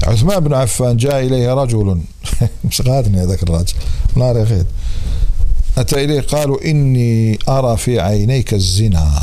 عثمان 0.03 0.39
بن 0.39 0.53
عفان 0.53 0.97
جاء 0.97 1.19
إليه 1.19 1.53
رجل. 1.53 2.01
مش 2.65 2.81
غادني 2.81 3.23
هذاك 3.23 3.43
الرجل 3.43 3.73
نار 4.15 4.37
يا 4.37 4.65
أتى 5.77 6.03
إليه 6.03 6.21
قالوا 6.21 6.65
إني 6.65 7.39
أرى 7.49 7.77
في 7.77 7.99
عينيك 7.99 8.53
الزنا. 8.53 9.21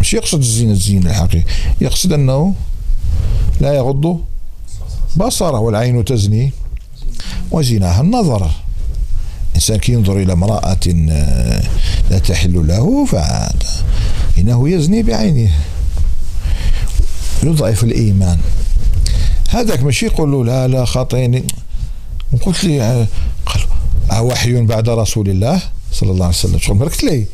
مش 0.00 0.14
يقصد 0.14 0.38
الزنا 0.38 0.72
الزنا 0.72 1.10
الحقيقي. 1.10 1.44
يقصد 1.80 2.12
أنه 2.12 2.54
لا 3.60 3.74
يغض 3.74 4.20
بصره 5.16 5.58
والعين 5.58 6.04
تزني 6.04 6.52
وزناها 7.50 8.00
النظر. 8.00 8.50
إنسان 9.56 9.76
كي 9.76 9.92
ينظر 9.92 10.16
إلى 10.16 10.32
امرأة 10.32 10.78
آه، 11.10 11.62
لا 12.10 12.18
تحل 12.18 12.66
له 12.66 13.04
فعاد. 13.04 13.62
إنه 14.38 14.68
يزني 14.68 15.02
بعينه. 15.02 15.50
يضعف 17.42 17.84
الإيمان. 17.84 18.38
هذاك 19.48 19.82
ماشي 19.82 20.06
يقول 20.06 20.32
له 20.32 20.44
لا 20.44 20.68
لا 20.68 20.84
خاطيني 20.84 21.44
قلت 22.46 22.64
لي 22.64 22.82
آه، 22.82 23.06
قال 23.46 23.60
أوحي 24.10 24.62
بعد 24.62 24.88
رسول 24.88 25.28
الله 25.28 25.60
صلى 25.92 26.10
الله 26.10 26.24
عليه 26.24 26.34
وسلم. 26.34 26.58
شغل 26.58 26.76
مركت 26.76 27.04
لي. 27.04 27.26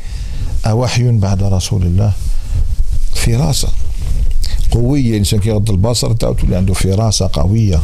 أوحي 0.66 1.10
بعد 1.10 1.42
رسول 1.42 1.82
الله. 1.82 2.12
فراسة. 3.14 3.68
قوية 4.70 5.10
الإنسان 5.10 5.40
كيغض 5.40 5.70
البصر 5.70 6.12
تولي 6.12 6.56
عنده 6.56 6.74
فراسة 6.74 7.30
قوية. 7.32 7.82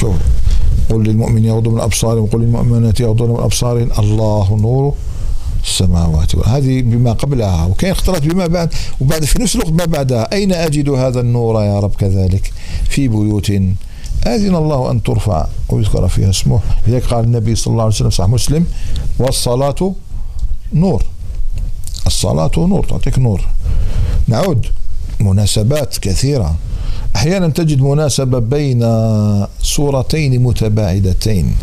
شوف. 0.00 0.16
قل 0.90 1.02
للمؤمن 1.02 1.44
يغضوا 1.44 1.72
من 1.72 1.80
أبصارهم 1.80 2.24
وقل 2.24 2.40
للمؤمنات 2.40 3.00
يغضون 3.00 3.30
من 3.30 3.40
أبصارهم 3.40 3.90
الله 3.98 4.58
نور 4.60 4.94
السماوات 5.64 6.36
هذه 6.36 6.82
بما 6.82 7.12
قبلها 7.12 7.66
وكان 7.66 7.90
اختلط 7.90 8.22
بما 8.22 8.46
بعد 8.46 8.74
وبعد 9.00 9.24
في 9.24 9.42
نفس 9.42 9.56
الوقت 9.56 9.72
ما 9.72 9.84
بعدها. 9.84 10.32
أين 10.32 10.52
أجد 10.52 10.88
هذا 10.88 11.20
النور 11.20 11.62
يا 11.62 11.80
رب 11.80 11.94
كذلك؟ 11.94 12.52
في 12.88 13.08
بيوت 13.08 13.50
أذن 14.26 14.54
الله 14.54 14.90
أن 14.90 15.02
ترفع 15.02 15.46
ويذكر 15.68 16.08
فيها 16.08 16.30
اسمه. 16.30 16.60
لذلك 16.86 17.04
قال 17.04 17.24
النبي 17.24 17.54
صلى 17.54 17.72
الله 17.72 17.82
عليه 17.82 17.94
وسلم 17.94 18.10
صح 18.10 18.26
مسلم 18.26 18.66
والصلاة 19.18 19.94
نور. 20.72 21.04
الصلاة 22.06 22.50
نور 22.56 22.84
تعطيك 22.84 23.18
نور. 23.18 23.48
نعود. 24.28 24.66
مناسبات 25.20 25.98
كثيرة. 25.98 26.54
أحيانا 27.16 27.48
تجد 27.48 27.80
مناسبة 27.80 28.38
بين 28.38 28.80
سورتين 29.62 30.42
متباعدتين. 30.42 31.54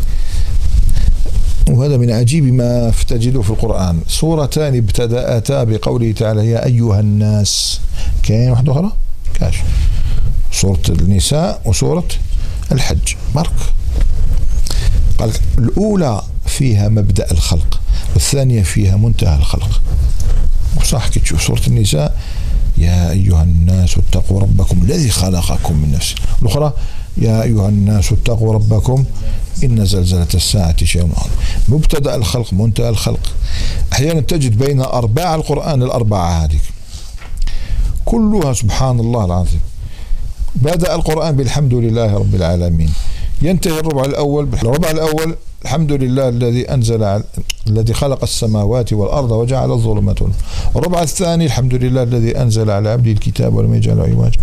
وهذا 1.70 1.96
من 1.96 2.10
عجيب 2.10 2.44
ما 2.44 2.92
تجده 3.08 3.42
في 3.42 3.50
القرآن. 3.50 4.00
سورتان 4.08 4.76
ابتدأتا 4.76 5.64
بقوله 5.64 6.12
تعالى 6.12 6.50
يا 6.50 6.66
أيها 6.66 7.00
الناس. 7.00 7.80
كاين 8.22 8.50
واحدة 8.50 8.72
أخرى؟ 8.72 8.92
كاش. 9.34 9.54
سورة 10.52 10.82
النساء 10.88 11.60
وسورة 11.64 12.08
الحج. 12.72 13.14
مارك 13.34 13.52
قال 15.18 15.32
الأولى 15.58 16.22
فيها 16.46 16.88
مبدأ 16.88 17.30
الخلق 17.30 17.80
والثانية 18.14 18.62
فيها 18.62 18.96
منتهى 18.96 19.38
الخلق. 19.38 19.80
وصح 20.80 21.08
كي 21.08 21.20
تشوف 21.20 21.42
سورة 21.42 21.62
النساء. 21.66 22.16
يا 22.80 23.10
أيها 23.10 23.42
الناس 23.42 23.98
اتقوا 23.98 24.40
ربكم 24.40 24.82
الذي 24.82 25.10
خلقكم 25.10 25.76
من 25.76 25.92
نفس. 25.92 26.14
الأخرى 26.42 26.72
يا 27.16 27.42
أيها 27.42 27.68
الناس 27.68 28.12
اتقوا 28.12 28.54
ربكم 28.54 29.04
إن 29.64 29.84
زلزلة 29.84 30.32
الساعة 30.34 30.84
شيء 30.84 31.02
عظيم. 31.02 31.32
مبتدأ 31.68 32.14
الخلق 32.14 32.52
منتهى 32.52 32.88
الخلق. 32.88 33.20
أحيانا 33.92 34.20
تجد 34.20 34.58
بين 34.58 34.80
أرباع 34.80 35.34
القرآن 35.34 35.82
الأربعة 35.82 36.44
هذه. 36.44 36.58
كلها 38.04 38.52
سبحان 38.52 39.00
الله 39.00 39.24
العظيم. 39.24 39.60
بدأ 40.54 40.94
القرآن 40.94 41.36
بالحمد 41.36 41.74
لله 41.74 42.14
رب 42.14 42.34
العالمين. 42.34 42.92
ينتهي 43.42 43.80
الربع 43.80 44.04
الأول 44.04 44.46
بالربع 44.46 44.90
الأول 44.90 45.36
الحمد 45.64 45.92
لله 45.92 46.28
الذي 46.28 46.74
أنزل 46.74 47.04
على 47.04 47.22
الذي 47.66 47.94
خلق 47.94 48.22
السماوات 48.22 48.92
والأرض 48.92 49.30
وجعل 49.30 49.70
الظلمات 49.70 50.18
الربع 50.76 51.02
الثاني 51.02 51.46
الحمد 51.46 51.74
لله 51.74 52.02
الذي 52.02 52.38
أنزل 52.38 52.70
على 52.70 52.88
عبده 52.88 53.12
الكتاب 53.12 53.54
ولم 53.54 53.74
يجعل 53.74 54.00
عوجا 54.00 54.40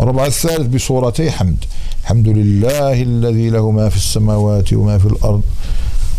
الربع 0.00 0.26
الثالث 0.26 0.74
بصورتي 0.74 1.30
حمد. 1.30 1.64
الحمد 2.02 2.28
لله 2.28 3.02
الذي 3.02 3.50
له 3.50 3.70
ما 3.70 3.88
في 3.88 3.96
السماوات 3.96 4.72
وما 4.72 4.98
في 4.98 5.06
الأرض 5.06 5.42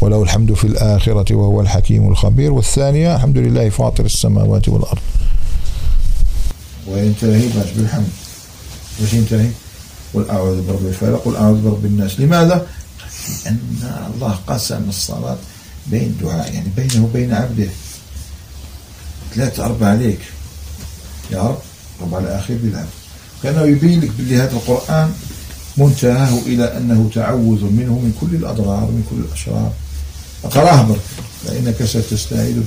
وله 0.01 0.23
الحمد 0.23 0.53
في 0.53 0.67
الآخرة 0.67 1.36
وهو 1.36 1.61
الحكيم 1.61 2.07
الخبير. 2.07 2.53
والثانية 2.53 3.15
الحمد 3.15 3.38
لله 3.38 3.69
فاطر 3.69 4.05
السماوات 4.05 4.69
والأرض. 4.69 5.01
وينتهي 6.88 7.47
بالحمد. 7.77 8.09
واش 9.01 9.13
ينتهي؟ 9.13 9.49
قل 10.13 10.29
أعوذ 10.29 10.67
برب 10.67 10.86
الفلق 10.86 11.21
قل 11.25 11.36
أعوذ 11.36 11.61
برب 11.61 11.86
الناس. 11.86 12.19
لماذا؟ 12.19 12.65
لأن 13.45 13.59
الله 14.15 14.39
قسم 14.47 14.89
الصلاة 14.89 15.38
بين 15.88 16.17
دعاء 16.21 16.53
يعني 16.53 16.67
بينه 16.78 17.03
وبين 17.03 17.34
عبده. 17.34 17.69
ثلاثة 19.36 19.65
أربعة 19.65 19.89
عليك. 19.89 20.19
يا 21.32 21.41
رب 21.41 21.57
رب 22.01 22.15
على 22.15 22.26
الأخير 22.26 22.57
بالعبد 22.63 22.88
كان 23.43 23.69
يبين 23.69 24.01
لك 24.01 24.11
باللي 24.17 24.38
هذا 24.38 24.51
القرآن 24.51 25.11
منتهاه 25.78 26.39
إلى 26.45 26.78
أنه 26.78 27.09
تعوذ 27.15 27.63
منه 27.63 27.93
من 27.93 28.13
كل 28.21 28.36
الأضرار 28.36 28.86
من 28.86 29.03
كل 29.09 29.15
الأشرار. 29.15 29.71
اقراه 30.43 30.82
برك 30.82 30.99
فإنك 31.45 31.84
ستستعيد 31.84 32.63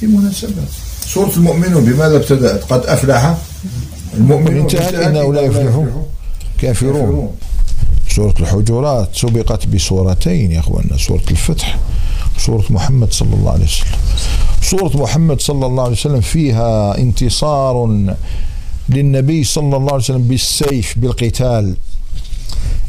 في 0.00 0.06
مناسبات 0.06 0.68
سورة 1.06 1.32
المؤمنون 1.36 1.84
بماذا 1.84 2.16
ابتدأت؟ 2.16 2.64
قد 2.64 2.86
أفلح 2.86 3.36
المؤمنون 4.14 4.60
انتهت 4.60 4.94
إنه 4.94 5.34
لا 5.34 5.40
يفلح 5.40 5.86
كافرون. 6.60 7.36
سورة 8.16 8.34
الحجرات 8.40 9.08
سبقت 9.16 9.66
بسورتين 9.66 10.52
يا 10.52 10.60
أخوانا 10.60 10.96
سورة 10.96 11.22
الفتح 11.30 11.78
سورة 12.38 12.64
محمد 12.70 13.12
صلى 13.12 13.34
الله 13.34 13.52
عليه 13.52 13.64
وسلم. 13.64 13.88
سورة 14.62 15.02
محمد 15.02 15.40
صلى 15.40 15.66
الله 15.66 15.82
عليه 15.82 15.92
وسلم 15.92 16.20
فيها 16.20 16.98
انتصار 16.98 17.88
للنبي 18.88 19.44
صلى 19.44 19.76
الله 19.76 19.92
عليه 19.92 20.04
وسلم 20.04 20.28
بالسيف 20.28 20.98
بالقتال. 20.98 21.76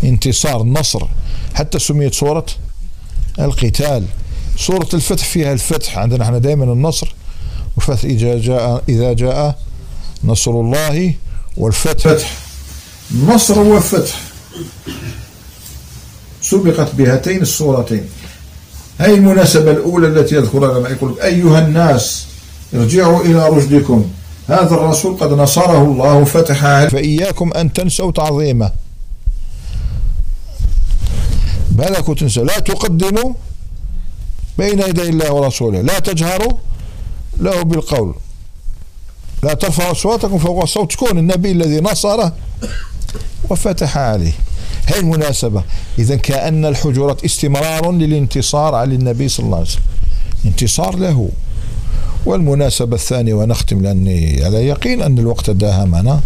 انتصار 0.04 0.64
نصر. 0.64 1.08
حتى 1.54 1.80
سميت 1.80 2.14
سورة 2.14 2.46
القتال. 3.40 4.06
سورة 4.58 4.90
الفتح 4.94 5.26
فيها 5.26 5.54
الفتح. 5.54 5.98
عندنا 5.98 6.24
إحنا 6.24 6.38
دائما 6.38 6.64
النصر. 6.64 7.16
وفتح 7.78 8.04
إذا 8.04 8.40
جاء 8.40 8.84
إذا 8.90 9.14
جاء 9.14 9.58
نصر 10.24 10.52
الله 10.52 11.14
والفتح. 11.58 12.04
فتح 12.04 12.34
نصر 13.28 13.60
وفتح. 13.60 14.22
سبقت 16.50 16.96
بهاتين 16.96 17.42
الصورتين. 17.42 18.06
هذه 18.98 19.14
المناسبة 19.14 19.72
الأولى 19.72 20.08
التي 20.08 20.36
يذكرها 20.36 20.80
لما 20.80 20.90
يقول 20.90 21.20
أيها 21.20 21.60
الناس 21.60 22.28
ارجعوا 22.74 23.22
إلى 23.22 23.50
رشدكم. 23.50 24.06
هذا 24.48 24.76
الرسول 24.76 25.18
قد 25.18 25.34
نصره 25.34 25.84
الله 25.84 26.24
فتح 26.24 26.88
فإياكم 26.88 27.54
أن 27.54 27.74
تنسوا 27.74 28.12
تعظيمه. 28.12 28.72
بالك 31.72 32.20
تنسى 32.20 32.42
لا 32.42 32.60
تقدموا 32.60 33.34
بين 34.58 34.80
يدي 34.80 35.10
الله 35.10 35.34
ورسوله. 35.34 35.82
لا 35.82 36.00
تجهروا 36.00 36.54
له 37.38 37.62
بالقول. 37.62 38.16
لا 39.44 39.54
ترفعوا 39.54 39.92
أصواتكم 39.92 40.38
فوق 40.38 40.66
صوت 40.66 40.96
كون 40.96 41.18
النبي 41.18 41.52
الذي 41.52 41.80
نصره 41.82 42.34
وفتح 43.50 43.98
عليه. 43.98 44.34
هي 44.88 45.00
المناسبة. 45.00 45.64
إذا 46.00 46.16
كأن 46.16 46.66
الحجرات 46.66 47.26
استمرار 47.26 47.92
للانتصار 47.92 48.76
على 48.76 48.96
النبي 48.96 49.28
صلى 49.28 49.46
الله 49.46 49.58
عليه 49.58 49.68
وسلم. 49.68 49.84
انتصار 50.46 50.96
له. 50.96 51.30
والمناسبة 52.26 52.96
الثانية 52.96 53.34
ونختم 53.34 53.82
لأني 53.82 54.46
على 54.46 54.68
يقين 54.68 55.02
أن 55.02 55.20
الوقت 55.20 55.50
داهمنا. 55.50 56.22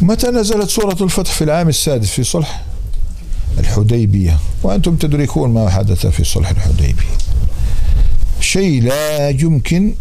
متى 0.00 0.26
نزلت 0.26 0.70
سورة 0.70 0.96
الفتح 1.00 1.32
في 1.32 1.44
العام 1.44 1.68
السادس 1.68 2.10
في 2.10 2.24
صلح 2.24 2.64
الحديبية؟ 3.58 4.38
وأنتم 4.62 4.96
تدركون 4.96 5.50
ما 5.50 5.70
حدث 5.70 6.06
في 6.06 6.24
صلح 6.24 6.50
الحديبية. 6.50 7.16
شيء 8.40 8.82
لا 8.82 9.28
يمكن 9.28 9.94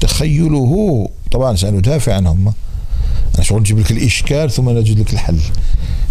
تخيله. 0.00 1.08
طبعا 1.32 1.56
سندافع 1.56 2.14
عنهم. 2.14 2.52
أنا 3.34 3.44
شغل 3.44 3.60
نجيب 3.60 3.78
لك 3.78 3.90
الإشكال 3.90 4.50
ثم 4.50 4.70
نجد 4.70 5.00
لك 5.00 5.12
الحل. 5.12 5.38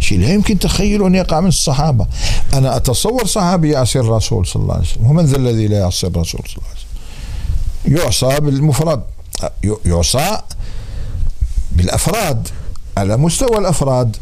شيء 0.01 0.19
لا 0.19 0.33
يمكن 0.33 0.59
تخيله 0.59 1.07
أن 1.07 1.15
يقع 1.15 1.39
من 1.39 1.47
الصحابة. 1.47 2.07
أنا 2.53 2.77
أتصور 2.77 3.25
صحابي 3.25 3.69
يعصي 3.69 3.99
الرسول 3.99 4.47
صلى 4.47 4.63
الله 4.63 4.73
عليه 4.73 4.83
وسلم. 4.83 5.05
ومن 5.05 5.25
ذا 5.25 5.37
الذي 5.37 5.67
لا 5.67 5.79
يعصي 5.79 6.07
الرسول 6.07 6.41
صلى 6.47 6.57
الله 6.57 6.69
عليه 6.69 6.79
وسلم؟ 6.79 7.97
يعصى 7.97 8.39
بالمفرد. 8.39 9.03
يعصى 9.85 10.37
بالأفراد. 11.71 12.47
على 12.97 13.17
مستوى 13.17 13.57
الأفراد. 13.57 14.17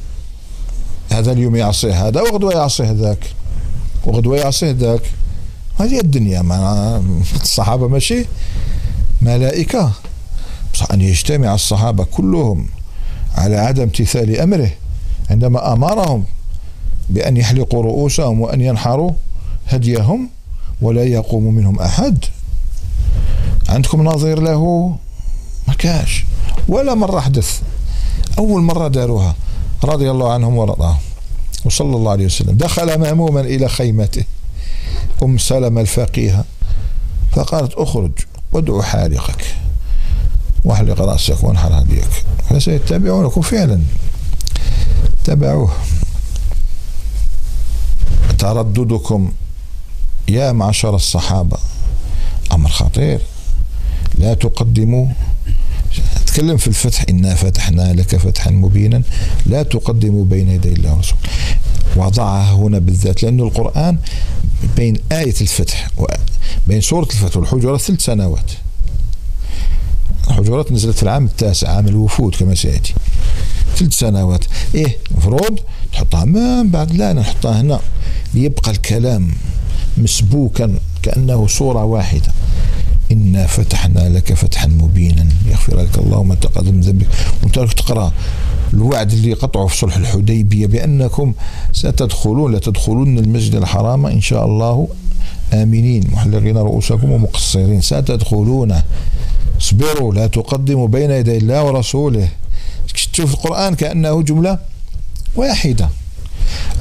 هذا 1.11 1.31
اليوم 1.31 1.55
يعصي 1.55 1.91
هذا 1.91 2.21
وغدوة 2.21 2.53
يعصي 2.53 2.83
هذاك 2.83 3.19
وغدوة 4.05 4.37
يعصي 4.37 4.71
ذاك. 4.71 5.01
هذه 5.79 5.99
الدنيا 5.99 6.41
ما 6.41 7.03
الصحابة 7.43 7.87
ماشي؟ 7.87 8.25
ملائكة. 9.21 9.91
بصح 10.73 10.91
أن 10.91 11.01
يجتمع 11.01 11.53
الصحابة 11.53 12.03
كلهم 12.03 12.69
على 13.35 13.57
عدم 13.57 13.83
امتثال 13.83 14.39
أمره. 14.39 14.71
عندما 15.29 15.73
أمرهم 15.73 16.23
بأن 17.09 17.37
يحلقوا 17.37 17.83
رؤوسهم 17.83 18.41
وأن 18.41 18.61
ينحروا 18.61 19.11
هديهم 19.67 20.29
ولا 20.81 21.03
يقوم 21.03 21.55
منهم 21.55 21.79
أحد. 21.79 22.25
عندكم 23.69 24.03
نظير 24.03 24.39
له 24.39 24.95
ما 25.67 25.73
كاش 25.73 26.25
ولا 26.67 26.95
مرة 26.95 27.19
حدث 27.19 27.61
أول 28.39 28.61
مرة 28.61 28.87
داروها 28.87 29.35
رضي 29.83 30.11
الله 30.11 30.33
عنهم 30.33 30.57
ورضاهم. 30.57 30.97
وصلى 31.65 31.95
الله 31.95 32.11
عليه 32.11 32.25
وسلم. 32.25 32.57
دخل 32.57 32.99
مهموما 32.99 33.41
إلى 33.41 33.69
خيمته 33.69 34.23
أم 35.23 35.37
سلمة 35.37 35.81
الفقيهة 35.81 36.45
فقالت 37.31 37.73
أخرج 37.73 38.11
وادعو 38.51 38.81
حالقك 38.81 39.55
واحلق 40.65 41.01
رأسك 41.01 41.43
وانحر 41.43 41.81
هديك. 41.81 42.23
فسيتبعونكم 42.49 43.41
فعلا. 43.41 43.81
تبعوه 45.23 45.73
ترددكم 48.39 49.31
يا 50.27 50.51
معشر 50.51 50.95
الصحابة. 50.95 51.57
أمر 52.51 52.69
خطير. 52.69 53.21
لا 54.17 54.33
تقدموا. 54.33 55.07
تكلم 56.25 56.57
في 56.57 56.67
الفتح. 56.67 57.05
إنا 57.09 57.35
فتحنا 57.35 57.93
لك 57.93 58.15
فتحا 58.15 58.51
مبينا. 58.51 59.01
لا 59.45 59.63
تقدموا 59.63 60.25
بين 60.25 60.49
يدي 60.49 60.73
الله 60.73 60.95
ورسوله. 60.95 61.19
وضعها 61.95 62.53
هنا 62.53 62.79
بالذات 62.79 63.23
لأن 63.23 63.39
القرآن 63.39 63.97
بين 64.77 64.97
آية 65.11 65.35
الفتح 65.41 65.87
بين 66.67 66.81
سورة 66.81 67.05
الفتح 67.05 67.37
والحجرات 67.37 67.81
ثلاث 67.81 68.01
سنوات. 68.01 68.51
الحجرات 70.27 70.71
نزلت 70.71 70.95
في 70.95 71.03
العام 71.03 71.25
التاسع 71.25 71.69
عام 71.69 71.87
الوفود 71.87 72.35
كما 72.35 72.55
سيأتي. 72.55 72.93
ثلاث 73.79 73.93
سنوات. 73.93 74.45
إيه 74.75 74.97
المفروض 75.11 75.59
تحطها 75.93 76.25
من 76.25 76.69
بعد 76.69 76.91
لا 76.95 77.13
نحطها 77.13 77.61
هنا. 77.61 77.79
ليبقى 78.33 78.71
الكلام 78.71 79.31
مسبوكا 79.97 80.75
كأنه 81.03 81.47
صورة 81.47 81.83
واحدة. 81.83 82.31
إنا 83.11 83.47
فتحنا 83.47 84.09
لك 84.09 84.33
فتحا 84.33 84.67
مبينا. 84.67 85.27
يغفر 85.49 85.81
لك 85.81 85.97
الله 85.97 86.23
ما 86.23 86.35
تقدم 86.35 86.73
من 86.73 86.81
ذنبك. 86.81 87.07
وأنت 87.43 87.59
تقرأ 87.59 88.11
الوعد 88.73 89.11
اللي 89.11 89.33
قطعه 89.33 89.67
في 89.67 89.77
صلح 89.77 89.97
الحديبية 89.97 90.67
بأنكم 90.67 91.33
ستدخلون 91.73 92.55
لتدخلون 92.55 93.17
المسجد 93.17 93.55
الحرام 93.55 94.05
إن 94.05 94.21
شاء 94.21 94.45
الله. 94.45 94.87
آمنين. 95.53 96.03
محلقين 96.11 96.57
رؤوسكم 96.57 97.11
ومقصرين. 97.11 97.81
ستدخلونه 97.81 98.83
اصبروا. 99.61 100.13
لا 100.13 100.27
تقدموا 100.27 100.87
بين 100.87 101.11
يدي 101.11 101.37
الله 101.37 101.63
ورسوله. 101.63 102.29
تشوف 103.19 103.33
القرآن 103.33 103.75
كأنه 103.75 104.21
جملة 104.21 104.59
واحدة. 105.35 105.89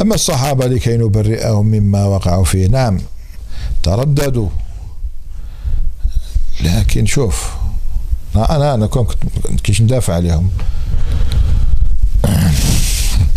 أما 0.02 0.14
الصحابة 0.14 0.66
لكي 0.66 0.96
نبرئهم 0.96 1.66
مما 1.66 2.04
وقعوا 2.04 2.44
فيه 2.44 2.66
نعم 2.66 3.00
ترددوا. 3.82 4.48
لكن 6.60 7.06
شوف 7.06 7.50
أنا 8.36 8.74
أنا 8.74 8.86
كنت 8.86 9.60
كيش 9.62 9.82
ندافع 9.82 10.14
عليهم. 10.14 10.50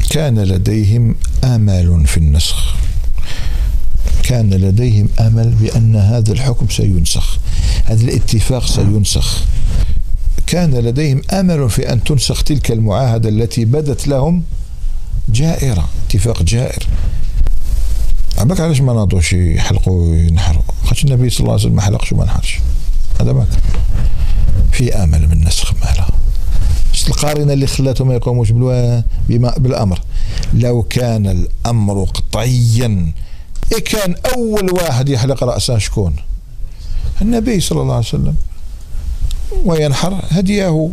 كان 0.09 0.39
لديهم 0.39 1.15
امل 1.43 2.07
في 2.07 2.17
النسخ. 2.17 2.75
كان 4.23 4.49
لديهم 4.53 5.09
آمل 5.19 5.49
بأن 5.49 5.95
هذا 5.95 6.31
الحكم 6.31 6.69
سينسخ. 6.69 7.37
هذا 7.85 8.01
الاتفاق 8.01 8.65
سينسخ. 8.65 9.43
كان 10.47 10.71
لديهم 10.71 11.21
أمل 11.33 11.69
في 11.69 11.93
أن 11.93 12.03
تنسخ 12.03 12.43
تلك 12.43 12.71
المعاهدة 12.71 13.29
التي 13.29 13.65
بدت 13.65 14.07
لهم 14.07 14.43
جائرة 15.29 15.89
اتفاق 16.07 16.43
جائر. 16.43 16.87
عباك 18.37 18.59
علاش 18.59 18.81
ما 18.81 18.93
ناضوش 18.93 19.33
يحلقوا 19.33 20.15
ينحروا 20.15 20.61
خاطر 20.83 21.01
النبي 21.03 21.29
صلى 21.29 21.39
الله 21.39 21.51
عليه 21.51 21.63
وسلم 21.63 21.75
ما 21.75 21.81
حلقش 21.81 22.11
وما 22.11 22.25
نحرش 22.25 22.59
هذا 23.21 23.33
ما 23.33 23.45
في 24.71 24.95
أمل 24.95 25.27
من 25.27 25.47
نسخ 25.47 25.73
مالا 25.73 26.07
القارنه 27.07 27.53
اللي 27.53 27.67
خلاتهم 27.67 28.07
ما 28.07 28.13
يقوموش 28.13 28.51
بما 28.51 29.53
بالأمر. 29.57 29.99
لو 30.53 30.83
كان 30.83 31.27
الأمر 31.27 32.03
قطعيا 32.03 33.11
إيه 33.73 33.83
كان 33.83 34.15
أول 34.35 34.73
واحد 34.73 35.09
يحلق 35.09 35.43
رأسه 35.43 35.77
شكون؟ 35.77 36.15
النبي 37.21 37.59
صلى 37.59 37.81
الله 37.81 37.95
عليه 37.95 38.05
وسلم. 38.05 38.35
وينحر 39.65 40.21
هديه 40.29 40.89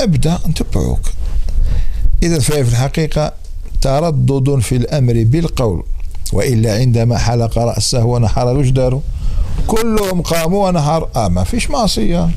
أبدأ 0.00 0.38
نتبعوك 0.48 1.00
إذا 2.22 2.38
فهي 2.38 2.64
في 2.64 2.70
الحقيقة 2.70 3.32
تردد 3.80 4.58
في 4.58 4.76
الأمر 4.76 5.24
بالقول 5.26 5.82
وإلا 6.32 6.74
عندما 6.74 7.18
حلق 7.18 7.58
رأسه 7.58 8.04
ونحر 8.04 8.70
داروا 8.70 9.00
كلهم 9.66 10.22
قاموا 10.22 10.68
ونحر. 10.68 11.08
آه 11.16 11.28
ما 11.28 11.44
فيش 11.44 11.70
معصية. 11.70 12.30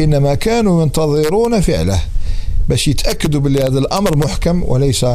إنما 0.00 0.34
كانوا 0.34 0.82
ينتظرون 0.82 1.60
فعله. 1.60 2.00
باش 2.68 2.88
يتأكدوا 2.88 3.40
بلي 3.40 3.62
هذا 3.62 3.78
الأمر 3.78 4.16
محكم 4.16 4.62
وليس 4.62 5.06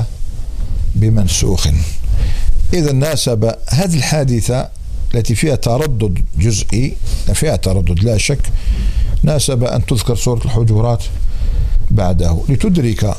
بمنسوخ. 0.96 1.68
إذا 2.74 2.92
ناسب 2.92 3.56
هذه 3.70 3.96
الحادثة 3.96 4.70
التي 5.16 5.36
فيها 5.36 5.56
تردد 5.56 6.26
جزئي 6.40 6.94
فيها 7.34 7.56
تردد 7.56 8.04
لا 8.04 8.18
شك 8.18 8.42
ناسب 9.24 9.64
أن 9.64 9.86
تذكر 9.86 10.16
سورة 10.16 10.46
الحجرات 10.46 11.04
بعده. 11.92 12.38
لتدرك 12.50 13.16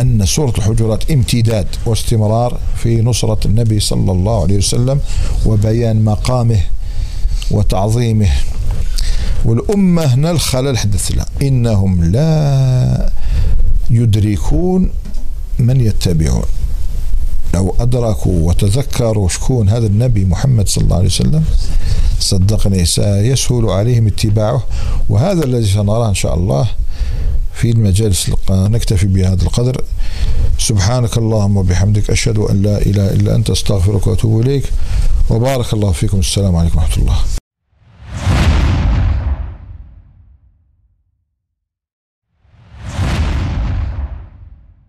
أن 0.00 0.26
سورة 0.26 0.52
الحجرات 0.58 1.10
امتداد 1.10 1.66
واستمرار 1.86 2.58
في 2.76 3.00
نصرة 3.00 3.46
النبي 3.46 3.80
صلى 3.80 4.12
الله 4.12 4.42
عليه 4.42 4.58
وسلم 4.58 5.00
وبيان 5.46 6.04
مقامه 6.04 6.60
وتعظيمه. 7.50 8.28
والأمة 9.44 10.04
هنا 10.04 10.30
الخلل 10.30 10.78
حدث 10.78 11.12
لها. 11.12 11.26
إنهم 11.42 12.04
لا 12.04 13.10
يدركون 13.90 14.90
من 15.58 15.80
يتبعون. 15.80 16.44
لو 17.54 17.74
أدركوا 17.80 18.48
وتذكروا 18.48 19.28
شكون؟ 19.28 19.68
هذا 19.68 19.86
النبي 19.86 20.24
محمد 20.24 20.68
صلى 20.68 20.84
الله 20.84 20.96
عليه 20.96 21.06
وسلم. 21.06 21.44
صدقني 22.20 22.84
سيسهل 22.84 23.64
عليهم 23.70 24.06
اتباعه. 24.06 24.62
وهذا 25.08 25.44
الذي 25.44 25.66
سنراه 25.66 26.08
إن 26.08 26.14
شاء 26.14 26.34
الله 26.34 26.68
في 27.54 27.70
المجالس 27.70 28.30
نكتفي 28.50 29.06
بهذا 29.06 29.42
القدر. 29.42 29.84
سبحانك 30.58 31.18
اللهم 31.18 31.56
وبحمدك 31.56 32.10
أشهد 32.10 32.38
أن 32.38 32.62
لا 32.62 32.76
إله 32.78 33.10
إلا 33.10 33.34
أنت 33.34 33.50
أستغفرك 33.50 34.06
وأتوب 34.06 34.40
إليك. 34.40 34.64
وبارك 35.30 35.74
الله 35.74 35.92
فيكم. 35.92 36.18
السلام 36.18 36.56
عليكم 36.56 36.78
ورحمة 36.78 37.02
الله. 37.02 37.16